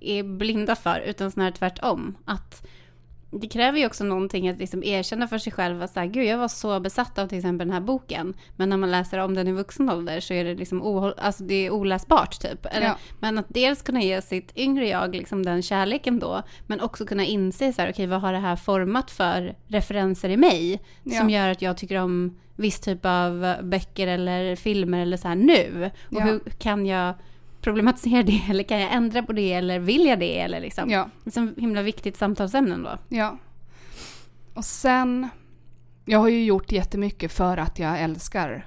är 0.00 0.22
blinda 0.22 0.76
för, 0.76 1.00
utan 1.00 1.30
snarare 1.30 1.52
tvärtom. 1.52 2.16
Att 2.24 2.66
det 3.30 3.48
kräver 3.48 3.78
ju 3.78 3.86
också 3.86 4.04
någonting 4.04 4.48
att 4.48 4.58
liksom 4.58 4.82
erkänna 4.84 5.28
för 5.28 5.38
sig 5.38 5.52
själv 5.52 5.82
att 5.82 5.92
så 5.92 6.00
här, 6.00 6.06
gud 6.06 6.24
jag 6.24 6.38
var 6.38 6.48
så 6.48 6.80
besatt 6.80 7.18
av 7.18 7.26
till 7.26 7.38
exempel 7.38 7.66
den 7.66 7.74
här 7.74 7.80
boken. 7.80 8.34
Men 8.56 8.68
när 8.68 8.76
man 8.76 8.90
läser 8.90 9.18
om 9.18 9.34
den 9.34 9.48
i 9.48 9.52
vuxen 9.52 9.90
ålder 9.90 10.20
så 10.20 10.34
är 10.34 10.44
det 10.44 10.54
liksom 10.54 10.82
ohåll, 10.82 11.14
alltså 11.18 11.44
det 11.44 11.54
är 11.54 11.70
oläsbart 11.70 12.40
typ. 12.40 12.66
Eller, 12.66 12.86
ja. 12.86 12.96
Men 13.20 13.38
att 13.38 13.46
dels 13.48 13.82
kunna 13.82 14.00
ge 14.00 14.22
sitt 14.22 14.56
yngre 14.56 14.88
jag 14.88 15.14
liksom 15.14 15.42
den 15.42 15.62
kärleken 15.62 16.18
då. 16.18 16.42
Men 16.66 16.80
också 16.80 17.06
kunna 17.06 17.24
inse 17.24 17.72
så 17.72 17.82
här, 17.82 17.88
okej 17.88 17.92
okay, 17.92 18.06
vad 18.06 18.20
har 18.20 18.32
det 18.32 18.38
här 18.38 18.56
format 18.56 19.10
för 19.10 19.56
referenser 19.66 20.28
i 20.28 20.36
mig? 20.36 20.82
Ja. 21.02 21.20
Som 21.20 21.30
gör 21.30 21.48
att 21.48 21.62
jag 21.62 21.76
tycker 21.76 21.96
om 21.96 22.38
viss 22.56 22.80
typ 22.80 23.00
av 23.02 23.54
böcker 23.62 24.06
eller 24.06 24.56
filmer 24.56 25.00
eller 25.00 25.16
så 25.16 25.28
här 25.28 25.36
nu. 25.36 25.90
Och 26.10 26.20
ja. 26.20 26.24
hur 26.24 26.40
kan 26.40 26.86
jag 26.86 27.14
problematisera 27.60 28.22
det 28.22 28.42
eller 28.50 28.64
kan 28.64 28.80
jag 28.80 28.92
ändra 28.92 29.22
på 29.22 29.32
det 29.32 29.52
eller 29.52 29.78
vill 29.78 30.06
jag 30.06 30.18
det 30.18 30.40
eller 30.40 30.60
liksom. 30.60 30.90
Ja. 30.90 31.10
Det 31.24 31.36
är 31.36 31.60
himla 31.60 31.82
viktigt 31.82 32.16
samtalsämne 32.16 32.76
då. 32.76 33.16
Ja. 33.16 33.38
och 34.54 34.64
sen, 34.64 35.28
jag 36.04 36.18
har 36.18 36.28
ju 36.28 36.44
gjort 36.44 36.72
jättemycket 36.72 37.32
för 37.32 37.56
att 37.56 37.78
jag 37.78 38.00
älskar 38.00 38.66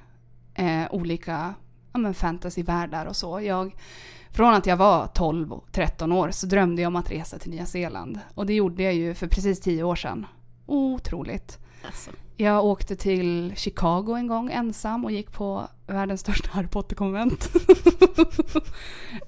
eh, 0.53 0.83
olika 0.91 1.53
ja, 1.93 1.99
men 1.99 2.13
fantasyvärldar 2.13 3.05
och 3.05 3.15
så. 3.15 3.41
Jag, 3.41 3.75
från 4.31 4.53
att 4.53 4.65
jag 4.65 4.77
var 4.77 5.05
12-13 5.05 6.13
år 6.13 6.31
så 6.31 6.45
drömde 6.45 6.81
jag 6.81 6.87
om 6.87 6.95
att 6.95 7.11
resa 7.11 7.39
till 7.39 7.51
Nya 7.51 7.65
Zeeland. 7.65 8.19
Och 8.35 8.45
det 8.45 8.53
gjorde 8.53 8.83
jag 8.83 8.93
ju 8.93 9.13
för 9.13 9.27
precis 9.27 9.61
10 9.61 9.83
år 9.83 9.95
sedan. 9.95 10.25
Otroligt. 10.65 11.59
Alltså. 11.85 12.11
Jag 12.41 12.65
åkte 12.65 12.95
till 12.95 13.53
Chicago 13.55 14.15
en 14.17 14.27
gång 14.27 14.51
ensam 14.51 15.05
och 15.05 15.11
gick 15.11 15.31
på 15.31 15.67
världens 15.87 16.21
största 16.21 16.49
Harry 16.51 16.67
Potter-konvent. 16.67 17.49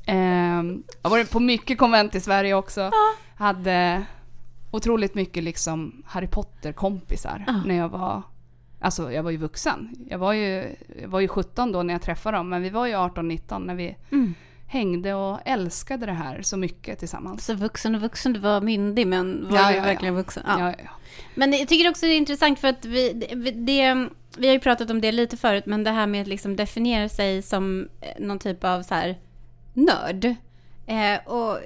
Ehm, 0.05 0.83
jag 1.01 1.09
har 1.09 1.17
varit 1.17 1.31
på 1.31 1.39
mycket 1.39 1.77
konvent 1.77 2.15
i 2.15 2.19
Sverige 2.19 2.53
också. 2.53 2.91
Hade 3.35 4.05
otroligt 4.71 5.15
mycket 5.15 5.43
liksom 5.43 6.03
Harry 6.05 6.27
Potter-kompisar 6.27 7.43
Ja. 7.47 7.61
när 7.65 7.75
jag 7.75 7.89
var 7.89 8.21
Alltså 8.79 9.11
jag 9.11 9.23
var 9.23 9.31
ju 9.31 9.37
vuxen. 9.37 9.95
Jag 10.09 10.17
var 10.17 10.33
ju, 10.33 10.75
jag 11.01 11.09
var 11.09 11.19
ju 11.19 11.27
17 11.27 11.71
då 11.71 11.83
när 11.83 11.93
jag 11.93 12.01
träffade 12.01 12.37
dem 12.37 12.49
men 12.49 12.61
vi 12.61 12.69
var 12.69 12.85
ju 12.87 12.93
18-19 12.93 13.65
när 13.65 13.75
vi 13.75 13.95
Mm. 14.11 14.33
Hängde 14.73 15.13
och 15.13 15.39
älskade 15.45 16.05
det 16.05 16.13
här 16.13 16.41
så 16.41 16.57
mycket 16.57 16.99
tillsammans. 16.99 17.45
Så 17.45 17.53
vuxen 17.53 17.95
och 17.95 18.01
vuxen, 18.01 18.33
du 18.33 18.39
var 18.39 18.61
myndig 18.61 19.07
men 19.07 19.49
var 19.49 19.57
Ja, 19.57 19.71
ju 19.71 19.77
ja, 19.77 19.83
verkligen 19.83 20.15
vuxen. 20.15 20.43
Ja. 20.47 20.59
Ja, 20.59 20.75
ja. 20.77 20.89
Men 21.35 21.53
jag 21.53 21.67
tycker 21.67 21.89
också 21.89 22.05
det 22.05 22.11
är 22.11 22.17
intressant 22.17 22.59
för 22.59 22.67
att 22.67 22.85
vi, 22.85 23.13
det, 23.13 23.51
det, 23.51 24.09
vi 24.37 24.47
har 24.47 24.53
ju 24.53 24.59
pratat 24.59 24.89
om 24.89 25.01
det 25.01 25.11
lite 25.11 25.37
förut, 25.37 25.65
men 25.65 25.83
det 25.83 25.91
här 25.91 26.07
med 26.07 26.21
att 26.21 26.27
liksom 26.27 26.55
definiera 26.55 27.09
sig 27.09 27.41
som 27.41 27.89
eh, 28.01 28.23
någon 28.23 28.39
typ 28.39 28.63
av 28.63 28.83
så 28.83 28.93
här 28.93 29.17
nörd. 29.73 30.35
Eh, 30.85 31.33
och 31.33 31.59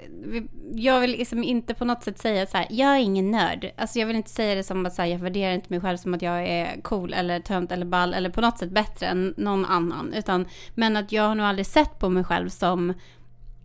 jag 0.74 1.00
vill 1.00 1.12
liksom 1.12 1.44
inte 1.44 1.74
på 1.74 1.86
något 1.86 2.04
sätt 2.04 2.20
säga 2.20 2.46
så 2.46 2.58
här, 2.58 2.68
jag 2.70 2.96
är 2.96 3.00
ingen 3.00 3.32
nörd. 3.32 3.72
Alltså 3.78 4.00
jag 4.00 4.08
vill 4.08 4.16
inte 4.16 4.30
säga 4.30 4.56
det 4.56 4.64
som 4.64 4.86
att 4.86 4.94
så 4.94 5.02
här, 5.02 5.10
jag 5.10 5.20
värderar 5.20 5.54
inte 5.54 5.70
mig 5.70 5.82
själv 5.82 5.98
som 5.98 6.14
att 6.14 6.22
jag 6.22 6.48
är 6.48 6.82
cool 6.82 7.14
eller 7.14 7.40
tönt 7.40 7.72
eller 7.72 7.86
ball 7.86 8.14
eller 8.14 8.30
på 8.30 8.42
något 8.42 8.58
sätt 8.58 8.72
bättre 8.72 9.06
än 9.06 9.34
någon 9.38 9.66
annan. 9.66 10.14
Utan, 10.14 10.46
men 10.76 10.98
att 10.98 11.12
jag 11.12 11.24
har 11.24 11.36
nog 11.36 11.46
aldrig 11.46 11.66
sett 11.66 12.00
på 12.00 12.10
mig 12.10 12.24
själv 12.24 12.50
som 12.50 12.94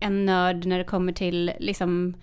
en 0.00 0.26
nörd 0.26 0.66
när 0.66 0.78
det 0.78 0.84
kommer 0.84 1.12
till 1.12 1.52
liksom 1.58 2.14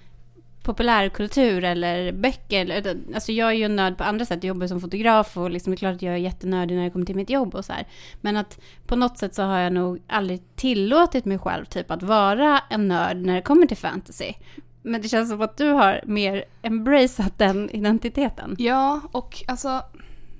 populärkultur 0.70 1.64
eller 1.64 2.12
böcker. 2.12 2.66
Eller, 2.66 2.98
alltså 3.14 3.32
jag 3.32 3.50
är 3.50 3.54
ju 3.54 3.64
en 3.64 3.76
nörd 3.76 3.98
på 3.98 4.04
andra 4.04 4.26
sätt. 4.26 4.44
Jag 4.44 4.48
jobbar 4.48 4.68
som 4.68 4.82
fotograf 4.82 5.38
och 5.38 5.50
liksom 5.52 5.72
det 5.72 5.76
är 5.76 5.78
klart 5.78 5.96
att 5.96 6.02
jag 6.02 6.14
är 6.14 6.18
jättenördig 6.18 6.76
när 6.76 6.84
det 6.84 6.90
kommer 6.90 7.06
till 7.06 7.16
mitt 7.16 7.30
jobb 7.30 7.56
och 7.56 7.66
så 7.66 7.74
här. 7.74 7.88
Men 8.22 8.38
att 8.38 8.60
på 8.88 8.96
något 8.96 9.18
sätt 9.18 9.36
så 9.36 9.44
har 9.44 9.60
jag 9.60 9.74
nog 9.74 10.00
aldrig 10.08 10.42
tillåtit 10.56 11.26
mig 11.26 11.40
själv 11.40 11.66
typ 11.66 11.92
att 11.92 12.04
vara 12.04 12.62
en 12.70 12.88
nörd 12.88 13.18
när 13.18 13.36
det 13.36 13.42
kommer 13.42 13.66
till 13.66 13.78
fantasy. 13.78 14.34
Men 14.82 15.02
det 15.02 15.08
känns 15.10 15.30
som 15.30 15.42
att 15.42 15.58
du 15.58 15.70
har 15.70 16.02
mer 16.06 16.44
embraceat 16.62 17.38
den 17.38 17.70
identiteten. 17.70 18.56
Ja, 18.60 19.02
och 19.12 19.44
alltså 19.48 19.82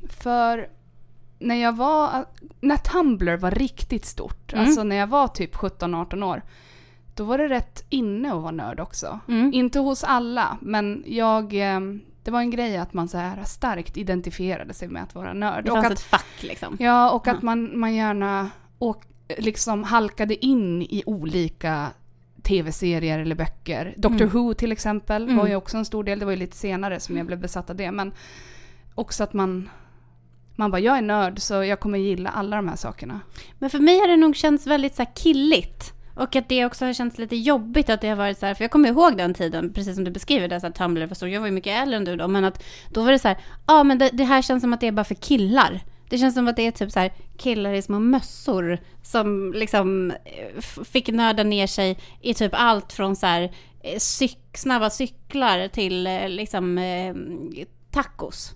för 0.10 0.68
när 1.40 1.56
jag 1.56 1.76
var, 1.76 2.26
när 2.62 2.78
Tumblr 2.78 3.38
var 3.38 3.52
riktigt 3.52 4.06
stort, 4.06 4.54
Mm. 4.54 4.66
alltså 4.66 4.84
när 4.84 4.96
jag 4.96 5.08
var 5.08 5.28
typ 5.28 5.56
17-18 5.56 6.24
år, 6.24 6.42
då 7.20 7.26
var 7.26 7.38
det 7.38 7.50
rätt 7.50 7.86
inne 7.90 8.34
att 8.34 8.42
vara 8.42 8.52
nörd 8.52 8.80
också. 8.80 9.20
Mm. 9.28 9.54
Inte 9.54 9.80
hos 9.80 10.04
alla, 10.04 10.58
men 10.62 11.04
jag, 11.08 11.44
eh, 11.76 11.80
det 12.24 12.32
var 12.32 12.40
en 12.40 12.50
grej 12.52 12.78
att 12.78 12.94
man 12.94 13.08
så 13.08 13.18
här 13.18 13.44
starkt 13.44 13.98
identifierade 13.98 14.74
sig 14.74 14.88
med 14.88 15.04
att 15.04 15.16
vara 15.16 15.34
nörd. 15.34 15.66
Det 15.66 15.72
och 15.72 15.78
fanns 15.78 15.86
att, 15.86 15.92
ett 15.92 16.00
fack 16.02 16.44
liksom. 16.44 16.78
ja, 16.80 17.12
och 17.12 17.28
Ja. 17.28 17.32
att 17.32 17.42
man, 17.42 17.80
man 17.80 17.96
gärna 17.96 18.50
och, 18.78 19.04
liksom 19.38 19.84
halkade 19.84 20.46
in 20.46 20.82
i 20.82 21.04
olika 21.06 21.88
tv-serier 22.44 23.20
eller 23.20 23.36
böcker. 23.36 23.94
Doctor 23.98 24.22
Mm. 24.22 24.30
Who 24.30 24.54
till 24.54 24.72
exempel 24.72 25.24
Mm. 25.24 25.38
var 25.38 25.48
ju 25.48 25.56
också 25.56 25.78
en 25.78 25.86
stor 25.86 26.04
del, 26.04 26.20
det 26.20 26.26
var 26.26 26.32
ju 26.32 26.38
lite 26.38 26.58
senare 26.58 27.00
som 27.00 27.18
jag 27.18 27.26
blev 27.26 27.40
besatt 27.40 27.70
av 27.70 27.76
det. 27.76 27.92
Men 27.92 28.12
också 28.96 29.24
att 29.24 29.34
man, 29.34 29.70
man 30.56 30.72
bara, 30.72 30.80
jag 30.80 30.98
är 30.98 31.02
nörd 31.02 31.40
så 31.42 31.54
jag 31.64 31.80
kommer 31.80 31.98
gilla 31.98 32.30
alla 32.30 32.56
de 32.56 32.68
här 32.68 32.76
sakerna. 32.76 33.20
Men 33.60 33.70
för 33.70 33.80
mig 33.80 34.00
har 34.00 34.08
det 34.08 34.18
nog 34.18 34.36
känts 34.36 34.68
väldigt 34.68 34.96
så 34.96 35.06
killigt. 35.06 35.94
Och 36.20 36.36
att 36.36 36.50
det 36.50 36.66
också 36.66 36.86
har 36.86 36.94
känts 36.94 37.18
lite 37.18 37.36
jobbigt 37.36 37.90
att 37.90 38.02
det 38.02 38.10
har 38.10 38.16
varit 38.16 38.38
så 38.40 38.46
här, 38.46 38.54
för 38.54 38.64
jag 38.64 38.72
kommer 38.72 38.90
ihåg 38.90 39.18
den 39.18 39.34
tiden, 39.34 39.74
precis 39.74 39.96
som 39.96 40.04
du 40.04 40.12
beskriver 40.12 40.48
det, 40.48 40.60
så 40.60 40.66
här 40.66 40.74
Tumblr 40.74 41.06
var 41.06 41.16
stor, 41.16 41.30
jag 41.30 41.40
var 41.40 41.48
ju 41.48 41.54
mycket 41.54 41.82
äldre 41.82 41.98
än 41.98 42.06
du 42.06 42.16
då, 42.16 42.28
men 42.28 42.46
att 42.46 42.64
då 42.90 43.04
var 43.04 43.12
det 43.12 43.20
så 43.20 43.28
här, 43.28 43.38
ja 43.68 43.84
men 43.84 43.98
det, 43.98 44.10
det 44.14 44.24
här 44.24 44.42
känns 44.42 44.62
som 44.62 44.74
att 44.74 44.82
det 44.82 44.88
är 44.88 44.92
bara 44.92 45.04
för 45.04 45.16
killar. 45.16 45.80
Det 46.10 46.18
känns 46.18 46.36
som 46.36 46.48
att 46.48 46.56
det 46.56 46.68
är 46.68 46.72
typ 46.72 46.92
så 46.92 47.00
här 47.00 47.14
killar 47.38 47.74
i 47.74 47.82
små 47.82 48.00
mössor 48.00 48.80
som 49.04 49.54
liksom 49.54 50.12
eh, 50.12 50.62
fick 50.84 51.08
nörda 51.08 51.44
ner 51.44 51.68
sig 51.68 51.98
i 52.22 52.34
typ 52.34 52.52
allt 52.56 52.94
från 52.94 53.16
så 53.16 53.26
här 53.26 53.52
eh, 53.84 54.00
cyk, 54.00 54.40
snabba 54.54 54.90
cyklar 54.90 55.68
till 55.68 56.08
eh, 56.08 56.30
liksom 56.30 56.78
eh, 56.78 57.16
tacos. 57.92 58.52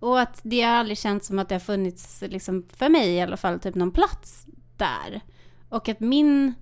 Och 0.00 0.20
att 0.20 0.40
det 0.42 0.62
har 0.62 0.72
aldrig 0.72 0.98
känts 0.98 1.26
som 1.26 1.38
att 1.38 1.48
det 1.48 1.54
har 1.54 1.60
funnits, 1.60 2.22
liksom, 2.26 2.66
för 2.76 2.88
mig 2.88 3.08
i 3.08 3.20
alla 3.20 3.36
fall, 3.36 3.60
typ 3.60 3.74
någon 3.74 3.92
plats 3.92 4.46
där. 4.76 5.20
Och 5.68 5.88
att 5.88 6.00
min 6.00 6.54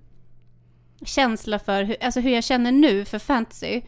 känsla 1.05 1.59
för 1.59 1.83
hur, 1.83 2.03
alltså 2.03 2.19
hur 2.19 2.31
jag 2.31 2.43
känner 2.43 2.71
nu 2.71 3.05
för 3.05 3.19
fantasy, 3.19 3.81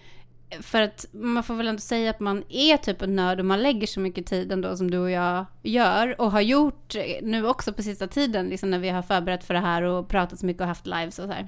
för 0.61 0.81
att 0.81 1.05
man 1.11 1.43
får 1.43 1.53
väl 1.53 1.67
ändå 1.67 1.81
säga 1.81 2.09
att 2.09 2.19
man 2.19 2.43
är 2.49 2.77
typ 2.77 3.01
en 3.01 3.15
nörd 3.15 3.39
och 3.39 3.45
man 3.45 3.61
lägger 3.61 3.87
så 3.87 3.99
mycket 3.99 4.25
tid 4.25 4.51
ändå 4.51 4.77
som 4.77 4.91
du 4.91 4.97
och 4.97 5.11
jag 5.11 5.45
gör 5.63 6.21
och 6.21 6.31
har 6.31 6.41
gjort 6.41 6.95
nu 7.21 7.47
också 7.47 7.73
på 7.73 7.83
sista 7.83 8.07
tiden, 8.07 8.49
liksom 8.49 8.69
när 8.69 8.79
vi 8.79 8.89
har 8.89 9.01
förberett 9.01 9.43
för 9.43 9.53
det 9.53 9.59
här 9.59 9.81
och 9.81 10.07
pratat 10.07 10.39
så 10.39 10.45
mycket 10.45 10.61
och 10.61 10.67
haft 10.67 10.87
lives 10.87 11.19
och 11.19 11.25
så 11.25 11.31
här. 11.31 11.47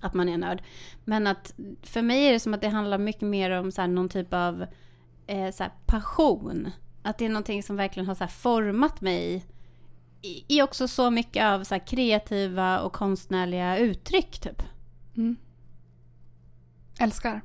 Att 0.00 0.14
man 0.14 0.28
är 0.28 0.38
nörd. 0.38 0.62
Men 1.04 1.26
att 1.26 1.54
för 1.82 2.02
mig 2.02 2.28
är 2.28 2.32
det 2.32 2.40
som 2.40 2.54
att 2.54 2.60
det 2.60 2.68
handlar 2.68 2.98
mycket 2.98 3.22
mer 3.22 3.50
om 3.50 3.72
så 3.72 3.80
här, 3.80 3.88
någon 3.88 4.08
typ 4.08 4.34
av 4.34 4.66
eh, 5.26 5.50
så 5.50 5.62
här, 5.62 5.72
passion. 5.86 6.70
Att 7.02 7.18
det 7.18 7.24
är 7.24 7.28
någonting 7.28 7.62
som 7.62 7.76
verkligen 7.76 8.06
har 8.06 8.14
så 8.14 8.24
här, 8.24 8.30
format 8.30 9.00
mig 9.00 9.44
i, 10.22 10.44
i 10.48 10.62
också 10.62 10.88
så 10.88 11.10
mycket 11.10 11.44
av 11.44 11.64
så 11.64 11.74
här, 11.74 11.86
kreativa 11.86 12.80
och 12.80 12.92
konstnärliga 12.92 13.78
uttryck 13.78 14.38
typ. 14.38 14.62
Mm. 15.18 15.36
Älskar. 16.98 17.40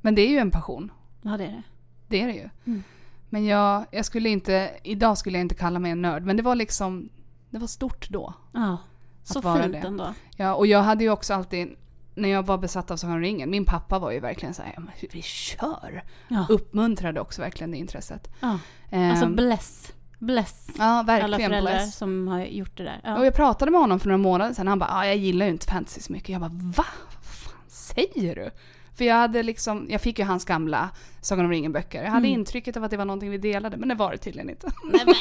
Men 0.00 0.14
det 0.14 0.22
är 0.22 0.28
ju 0.28 0.38
en 0.38 0.50
passion. 0.50 0.92
Ja, 1.22 1.36
det 1.36 1.44
är 1.44 1.50
det. 1.50 1.62
Det 2.08 2.20
är 2.22 2.26
det 2.26 2.34
ju. 2.34 2.48
Mm. 2.64 2.82
Men 3.28 3.44
jag, 3.44 3.84
jag 3.90 4.04
skulle 4.04 4.28
inte, 4.28 4.70
idag 4.82 5.18
skulle 5.18 5.38
jag 5.38 5.44
inte 5.44 5.54
kalla 5.54 5.78
mig 5.78 5.90
en 5.92 6.02
nörd, 6.02 6.22
men 6.24 6.36
det 6.36 6.42
var 6.42 6.54
liksom, 6.54 7.08
det 7.50 7.58
var 7.58 7.66
stort 7.66 8.10
då. 8.10 8.34
Ja, 8.52 8.76
så 9.22 9.42
fint 9.42 9.72
det. 9.72 9.78
ändå. 9.78 10.14
Ja, 10.36 10.54
och 10.54 10.66
jag 10.66 10.82
hade 10.82 11.04
ju 11.04 11.10
också 11.10 11.34
alltid, 11.34 11.76
när 12.14 12.28
jag 12.28 12.46
var 12.46 12.58
besatt 12.58 12.90
av 12.90 12.96
Sagan 12.96 13.14
om 13.16 13.20
ringen, 13.22 13.50
min 13.50 13.64
pappa 13.64 13.98
var 13.98 14.10
ju 14.10 14.20
verkligen 14.20 14.54
så 14.54 14.62
här, 14.62 14.72
"Ja, 14.76 14.80
men 14.80 14.90
hur 14.96 15.08
vi 15.12 15.22
kör! 15.22 16.04
Ja. 16.28 16.46
Uppmuntrade 16.48 17.20
också 17.20 17.42
verkligen 17.42 17.70
det 17.70 17.76
intresset. 17.78 18.28
Ja. 18.40 18.58
Ehm, 18.90 19.10
Alltså 19.10 19.28
bless. 19.28 19.92
Bless. 20.24 20.66
ja, 20.78 20.84
Alla 21.08 21.36
föräldrar 21.38 21.60
bless. 21.60 21.96
som 21.96 22.28
har 22.28 22.40
gjort 22.44 22.76
det 22.76 22.82
där. 22.84 23.00
Och 23.02 23.08
Ja. 23.20 23.24
jag 23.24 23.34
pratade 23.34 23.70
med 23.70 23.80
honom 23.80 24.00
för 24.00 24.08
några 24.08 24.18
månader 24.18 24.54
sedan, 24.54 24.66
han 24.68 24.78
bara, 24.78 24.90
ah, 24.92 25.06
jag 25.06 25.16
gillar 25.16 25.46
ju 25.46 25.52
inte 25.52 25.66
fantasy 25.66 26.00
så 26.00 26.12
mycket. 26.12 26.28
Jag 26.28 26.40
bara, 26.40 26.50
va? 26.52 26.84
Vad 27.14 27.24
fan 27.24 27.62
säger 27.68 28.34
du? 28.34 28.50
För 28.96 29.04
jag 29.04 29.14
hade 29.14 29.42
liksom, 29.42 29.86
jag 29.90 30.00
fick 30.00 30.18
ju 30.18 30.24
hans 30.24 30.44
gamla 30.44 30.90
Sagan 31.20 31.44
om 31.44 31.50
ringen-böcker. 31.50 32.02
Jag 32.02 32.10
hade 32.10 32.26
Mm. 32.28 32.40
intrycket 32.40 32.76
av 32.76 32.84
att 32.84 32.90
det 32.90 32.96
var 32.96 33.04
någonting 33.04 33.30
vi 33.30 33.38
delade, 33.38 33.76
men 33.76 33.88
det 33.88 33.94
var 33.94 34.12
det 34.12 34.18
tydligen 34.18 34.50
inte. 34.50 34.70
Nej, 34.92 35.02
men, 35.06 35.14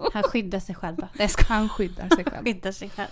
han 0.12 0.22
skyddar 0.22 0.60
sig 0.60 0.74
själv. 0.74 0.96
Han 1.48 1.68
skyddar 1.68 2.08
sig 2.16 2.24
själv. 2.24 2.44
skyddar 2.44 2.72
sig 2.72 2.90
själv. 2.90 3.08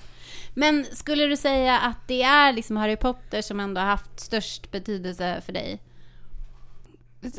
Men 0.54 0.85
skulle 0.92 1.25
du 1.26 1.37
säga 1.37 1.78
att 1.78 2.09
det 2.09 2.23
är 2.23 2.52
liksom 2.52 2.76
Harry 2.76 2.97
Potter 2.97 3.42
som 3.42 3.61
ändå 3.61 3.80
har 3.80 3.88
haft 3.88 4.21
störst 4.21 4.71
betydelse 4.71 5.40
för 5.47 5.52
dig? 5.52 5.80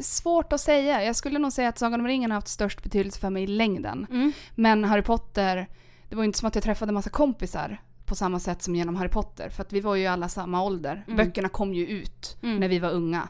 Svårt 0.02 0.54
att 0.54 0.62
säga. 0.62 1.04
Jag 1.04 1.16
skulle 1.16 1.40
nog 1.40 1.54
säga 1.54 1.70
att 1.70 1.78
Sagan 1.80 2.00
om 2.00 2.08
ringen 2.08 2.32
har 2.32 2.36
haft 2.36 2.48
störst 2.48 2.84
betydelse 2.84 3.20
för 3.20 3.30
mig 3.30 3.44
i 3.44 3.48
längden. 3.48 4.08
Mm. 4.10 4.32
Men 4.56 4.84
Harry 4.84 5.02
Potter, 5.02 5.68
det 6.10 6.16
var 6.16 6.24
ju 6.24 6.26
inte 6.26 6.40
som 6.40 6.48
att 6.48 6.56
jag 6.56 6.64
träffade 6.64 6.92
massa 6.92 7.10
kompisar 7.10 7.82
på 8.06 8.16
samma 8.16 8.40
sätt 8.40 8.62
som 8.62 8.76
genom 8.76 8.96
Harry 8.96 9.10
Potter. 9.10 9.50
För 9.50 9.62
att 9.64 9.74
vi 9.74 9.80
var 9.80 9.96
ju 9.96 10.06
alla 10.08 10.30
samma 10.30 10.64
ålder. 10.64 11.04
Mm. 11.08 11.18
Böckerna 11.18 11.50
kom 11.50 11.74
ju 11.74 11.88
ut 11.88 12.38
Mm. 12.44 12.60
när 12.60 12.68
vi 12.68 12.80
var 12.80 12.92
unga. 12.92 13.28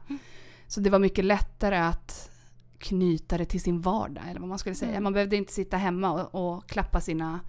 Så 0.67 0.79
det 0.79 0.89
var 0.89 0.99
mycket 0.99 1.25
lättare 1.25 1.77
att 1.77 2.29
knyta 2.77 3.37
det 3.37 3.45
till 3.45 3.61
sin 3.61 3.81
vardag, 3.81 4.23
eller 4.29 4.39
vad 4.39 4.49
man 4.49 4.59
skulle 4.59 4.75
säga. 4.75 4.91
Mm. 4.91 5.03
Man 5.03 5.13
behövde 5.13 5.35
inte 5.35 5.53
sitta 5.53 5.77
hemma 5.77 6.11
och, 6.23 6.55
och 6.55 6.69
klappa 6.69 7.01
sina 7.01 7.39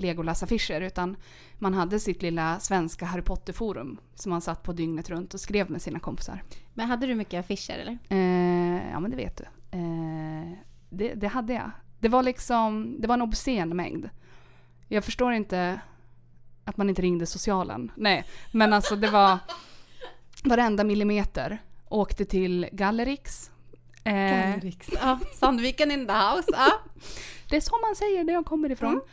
Legolas-affischer 0.00 0.80
utan 0.80 1.16
man 1.58 1.74
hade 1.74 2.00
sitt 2.00 2.22
lilla 2.22 2.60
svenska 2.60 3.04
Harry 3.06 3.22
Potter-forum 3.22 4.00
som 4.14 4.30
man 4.30 4.40
satt 4.40 4.62
på 4.62 4.72
dygnet 4.72 5.10
runt 5.10 5.34
och 5.34 5.40
skrev 5.40 5.70
med 5.70 5.82
sina 5.82 5.98
kompisar. 6.00 6.42
Men 6.74 6.88
hade 6.88 7.06
du 7.06 7.14
mycket 7.14 7.40
affischer 7.40 7.78
eller? 7.78 7.98
Eh, 8.08 8.90
ja 8.90 9.00
men 9.00 9.10
det 9.10 9.16
vet 9.16 9.36
du. 9.36 9.44
Eh, 9.78 10.52
det, 10.90 11.14
det 11.14 11.28
hade 11.28 11.52
jag. 11.52 11.70
Det 11.98 12.08
var 12.08 12.22
liksom, 12.22 12.96
det 13.00 13.08
var 13.08 13.14
en 13.14 13.22
obscen 13.22 13.76
mängd. 13.76 14.10
Jag 14.88 15.04
förstår 15.04 15.32
inte 15.32 15.80
att 16.64 16.76
man 16.76 16.88
inte 16.88 17.02
ringde 17.02 17.26
socialen. 17.26 17.92
Nej, 17.96 18.24
men 18.52 18.72
alltså 18.72 18.96
det 18.96 19.10
var 19.10 19.38
varenda 20.44 20.84
millimeter. 20.84 21.58
Åkte 21.88 22.24
till 22.24 22.68
Gallerix. 22.72 23.50
Eh, 24.04 24.56
Ja, 25.02 25.18
Sandviken 25.34 25.90
in 25.90 26.06
the 26.06 26.12
house. 26.12 26.48
Ja. 26.52 26.72
det 27.50 27.56
är 27.56 27.60
så 27.60 27.78
man 27.86 27.96
säger 27.96 28.24
där 28.24 28.32
jag 28.32 28.46
kommer 28.46 28.70
ifrån. 28.72 28.92
Mm. 28.92 29.04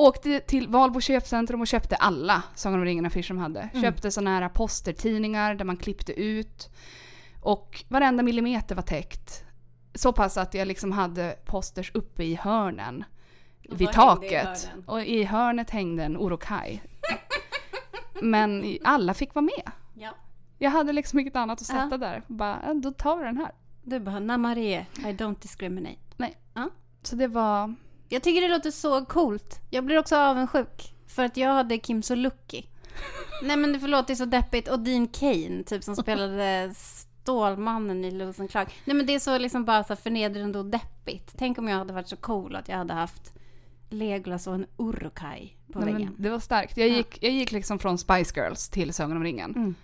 Åkte 0.00 0.40
till 0.40 0.68
Valbo 0.68 1.00
köpcentrum 1.00 1.60
och 1.60 1.66
köpte 1.66 1.96
alla 1.96 2.42
Sagan 2.54 2.78
om 2.78 2.84
ringen-affischer 2.84 3.28
de 3.28 3.38
hade. 3.38 3.60
Mm. 3.60 3.82
Köpte 3.82 4.10
såna 4.10 4.30
här 4.30 4.48
postertidningar 4.48 5.54
där 5.54 5.64
man 5.64 5.76
klippte 5.76 6.12
ut. 6.20 6.70
Och 7.40 7.84
varenda 7.88 8.22
millimeter 8.22 8.74
var 8.74 8.82
täckt. 8.82 9.44
Så 9.94 10.12
pass 10.12 10.36
att 10.36 10.54
jag 10.54 10.68
liksom 10.68 10.92
hade 10.92 11.36
posters 11.44 11.90
uppe 11.94 12.24
i 12.24 12.34
hörnen. 12.34 13.04
Och 13.70 13.80
vid 13.80 13.88
i 13.90 13.92
taket. 13.92 14.44
hörnen? 14.44 14.84
och 14.86 15.02
i 15.02 15.24
hörnet 15.24 15.70
hängde 15.70 16.04
en 16.04 16.16
Urukai. 16.16 16.80
Men 18.22 18.78
alla 18.84 19.14
fick 19.14 19.34
vara 19.34 19.42
med. 19.42 19.70
Ja. 19.94 20.10
Jag 20.58 20.70
hade 20.70 20.92
liksom 20.92 21.18
inget 21.18 21.36
annat 21.36 21.60
att 21.60 21.66
sätta 21.66 21.88
Ja. 21.90 21.96
där. 21.96 22.22
Bara, 22.26 22.58
"Ja, 22.66 22.74
då 22.74 22.92
tar 22.92 23.16
vi 23.16 23.24
den 23.24 23.36
här. 23.36 23.52
Du 23.82 24.00
bara, 24.00 24.18
Namarie, 24.18 24.86
I 24.98 25.02
don't 25.02 25.42
discriminate. 25.42 25.96
Så 27.02 27.16
det 27.16 27.26
var... 27.28 27.74
Jag 28.12 28.22
tycker 28.22 28.40
det 28.40 28.48
låter 28.48 28.70
så 28.70 29.04
coolt. 29.04 29.60
Jag 29.70 29.84
blir 29.84 29.98
också 29.98 30.16
avundsjuk. 30.16 30.94
För 31.06 31.24
att 31.24 31.36
jag 31.36 31.52
hade 31.54 31.78
Kim 31.78 32.02
Sulocki. 32.02 32.66
Nej 33.42 33.56
men 33.56 33.72
det 33.72 33.80
förlåt, 33.80 34.06
det 34.06 34.12
är 34.12 34.14
så 34.14 34.24
deppigt. 34.24 34.68
Och 34.68 34.80
Dean 34.80 35.08
Kane, 35.08 35.62
typ 35.66 35.84
som 35.84 35.96
spelade 35.96 36.72
Stålmannen 36.76 38.04
i 38.04 38.10
Lewis 38.10 38.40
and 38.40 38.50
Clark. 38.50 38.74
Nej 38.84 38.96
men 38.96 39.06
det 39.06 39.14
är 39.14 39.18
så 39.18 39.38
liksom 39.38 39.64
bara 39.64 39.84
så 39.84 39.96
förnedrande 39.96 40.58
och 40.58 40.64
deppigt. 40.66 41.34
Tänk 41.38 41.58
om 41.58 41.68
jag 41.68 41.78
hade 41.78 41.92
varit 41.92 42.08
så 42.08 42.16
cool 42.16 42.56
att 42.56 42.68
jag 42.68 42.76
hade 42.76 42.94
haft 42.94 43.32
Legolas 43.90 44.46
och 44.46 44.54
en 44.54 44.66
Urukai 44.76 45.56
på 45.72 45.78
Nej, 45.78 45.92
väggen. 45.92 46.14
det 46.18 46.30
var 46.30 46.38
starkt. 46.38 46.76
Jag 46.76 46.88
Ja. 46.88 46.96
gick, 46.96 47.18
jag 47.22 47.32
gick 47.32 47.52
liksom 47.52 47.78
från 47.78 47.98
Spice 47.98 48.40
Girls 48.40 48.68
till 48.68 48.92
Sagan 48.94 49.16
om 49.16 49.22
ringen. 49.24 49.50
Mm. 49.56 49.74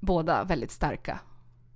Båda 0.00 0.44
väldigt 0.44 0.70
starka. 0.70 1.18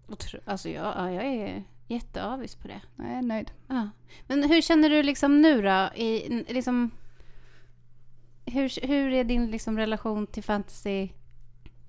Otro- 0.08 0.40
Alltså 0.44 0.68
jag, 0.68 0.84
ja, 0.96 1.10
jag 1.10 1.24
är 1.24 1.64
jätteavis 1.92 2.54
på 2.54 2.68
det. 2.68 2.80
Jag 2.96 3.06
är 3.06 3.22
nöjd. 3.22 3.50
Ja. 3.66 3.88
Men 4.26 4.44
hur 4.44 4.62
känner 4.62 4.90
du 4.90 5.02
liksom 5.02 5.42
nu 5.42 5.62
då? 5.62 5.90
I, 5.94 6.44
liksom, 6.48 6.90
hur, 8.44 8.86
hur 8.86 9.12
är 9.12 9.24
din 9.24 9.50
liksom 9.50 9.78
relation 9.78 10.26
till 10.26 10.42
fantasy 10.42 11.08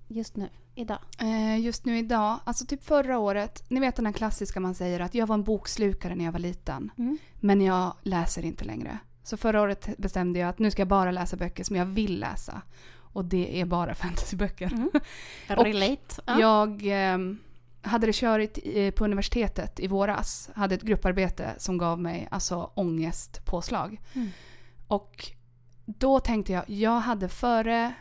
just 0.07 0.35
nu, 0.35 0.49
idag? 0.75 0.99
Eh, 1.19 1.59
just 1.59 1.85
nu 1.85 1.97
idag, 1.97 2.39
alltså 2.43 2.65
typ 2.65 2.83
förra 2.83 3.17
året, 3.17 3.63
ni 3.69 3.79
vet 3.79 3.95
den 3.95 4.05
här 4.05 4.13
klassiska 4.13 4.59
man 4.59 4.75
säger 4.75 4.99
att 4.99 5.15
jag 5.15 5.27
var 5.27 5.33
en 5.33 5.43
bokslukare 5.43 6.15
när 6.15 6.25
jag 6.25 6.31
var 6.31 6.39
liten. 6.39 6.91
Mm. 6.97 7.17
Men 7.39 7.61
jag 7.61 7.95
läser 8.01 8.45
inte 8.45 8.65
längre. 8.65 8.97
Så 9.23 9.37
förra 9.37 9.61
året 9.61 9.97
bestämde 9.97 10.39
jag 10.39 10.49
att 10.49 10.59
nu 10.59 10.71
ska 10.71 10.81
jag 10.81 10.87
bara 10.87 11.11
läsa 11.11 11.37
böcker 11.37 11.63
som 11.63 11.75
jag 11.75 11.85
vill 11.85 12.19
läsa. 12.19 12.61
Och 12.95 13.25
det 13.25 13.61
är 13.61 13.65
bara 13.65 13.95
fantasyböcker. 13.95 14.73
Mm. 14.73 14.89
Relate. 15.47 16.21
Ja. 16.25 16.39
Jag 16.39 16.69
eh, 17.13 17.17
hade 17.83 18.07
det 18.07 18.13
körigt 18.13 18.59
eh, 18.63 18.91
på 18.91 19.05
universitetet 19.05 19.79
i 19.79 19.87
våras. 19.87 20.49
Hade 20.55 20.75
ett 20.75 20.81
grupparbete 20.81 21.55
som 21.57 21.77
gav 21.77 21.99
mig 22.01 22.27
alltså 22.31 22.71
ångestpåslag. 22.75 24.01
Mm. 24.13 24.29
Och 24.87 25.31
då 25.85 26.19
tänkte 26.19 26.53
jag, 26.53 26.69
jag 26.69 26.99
hade 26.99 27.29
före 27.29 27.93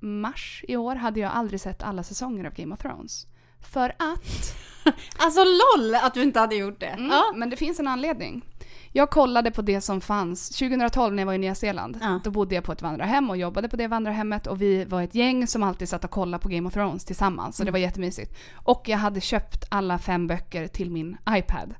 mars 0.00 0.64
i 0.68 0.76
år 0.76 0.94
hade 0.96 1.20
jag 1.20 1.32
aldrig 1.32 1.60
sett 1.60 1.82
alla 1.82 2.02
säsonger 2.02 2.44
av 2.44 2.54
Game 2.54 2.74
of 2.74 2.80
Thrones. 2.80 3.26
För 3.60 3.88
att 3.98 4.54
Alltså 5.18 5.40
LOL 5.44 5.94
att 5.94 6.14
du 6.14 6.22
inte 6.22 6.40
hade 6.40 6.56
gjort 6.56 6.80
det. 6.80 6.86
Mm, 6.86 7.10
Ja. 7.10 7.32
Men 7.34 7.50
det 7.50 7.56
finns 7.56 7.80
en 7.80 7.88
anledning. 7.88 8.44
Jag 8.92 9.10
kollade 9.10 9.50
på 9.50 9.62
det 9.62 9.80
som 9.80 10.00
fanns 10.00 10.48
2012 10.48 11.14
när 11.14 11.22
jag 11.22 11.26
var 11.26 11.34
i 11.34 11.38
Nya 11.38 11.54
Zeeland. 11.54 11.98
Ja. 12.02 12.20
Då 12.24 12.30
bodde 12.30 12.54
jag 12.54 12.64
på 12.64 12.72
ett 12.72 12.82
vandrarhem 12.82 13.30
och 13.30 13.36
jobbade 13.36 13.68
på 13.68 13.76
det 13.76 13.88
vandrarhemmet 13.88 14.46
och 14.46 14.62
vi 14.62 14.84
var 14.84 15.02
ett 15.02 15.14
gäng 15.14 15.46
som 15.46 15.62
alltid 15.62 15.88
satt 15.88 16.04
och 16.04 16.10
kollade 16.10 16.42
på 16.42 16.48
Game 16.48 16.68
of 16.68 16.74
Thrones 16.74 17.04
tillsammans. 17.04 17.56
Så 17.56 17.64
det 17.64 17.70
var 17.70 17.78
jättemysigt. 17.78 18.36
Och 18.54 18.82
jag 18.88 18.98
hade 18.98 19.20
köpt 19.20 19.64
alla 19.70 19.98
fem 19.98 20.26
böcker 20.26 20.66
till 20.68 20.90
min 20.90 21.16
iPad. 21.30 21.74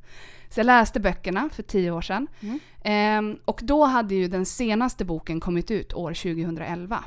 Så 0.51 0.61
jag 0.61 0.65
läste 0.67 1.01
böckerna 1.01 1.49
för 1.53 1.63
tio 1.63 1.91
år 1.91 2.01
sedan. 2.03 2.27
Mm. 2.41 2.59
Ehm, 2.85 3.39
och 3.45 3.61
då 3.63 3.85
hade 3.85 4.15
ju 4.15 4.29
den 4.29 4.47
senaste 4.47 5.05
boken 5.05 5.41
kommit 5.41 5.71
ut 5.71 5.95
år 5.95 6.15
2011. 6.15 7.05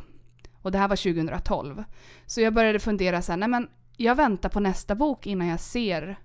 Och 0.61 0.71
det 0.71 0.77
här 0.77 0.87
var 0.87 0.95
2012. 0.95 1.83
Så 2.25 2.41
jag 2.41 2.53
började 2.53 2.79
fundera 2.79 3.21
så 3.21 3.31
här, 3.31 3.37
nej 3.37 3.49
men 3.49 3.67
jag 3.97 4.15
väntar 4.15 4.49
på 4.49 4.59
nästa 4.59 4.95
bok 4.95 5.27
innan 5.27 5.47
jag 5.47 5.59
ser 5.59 6.19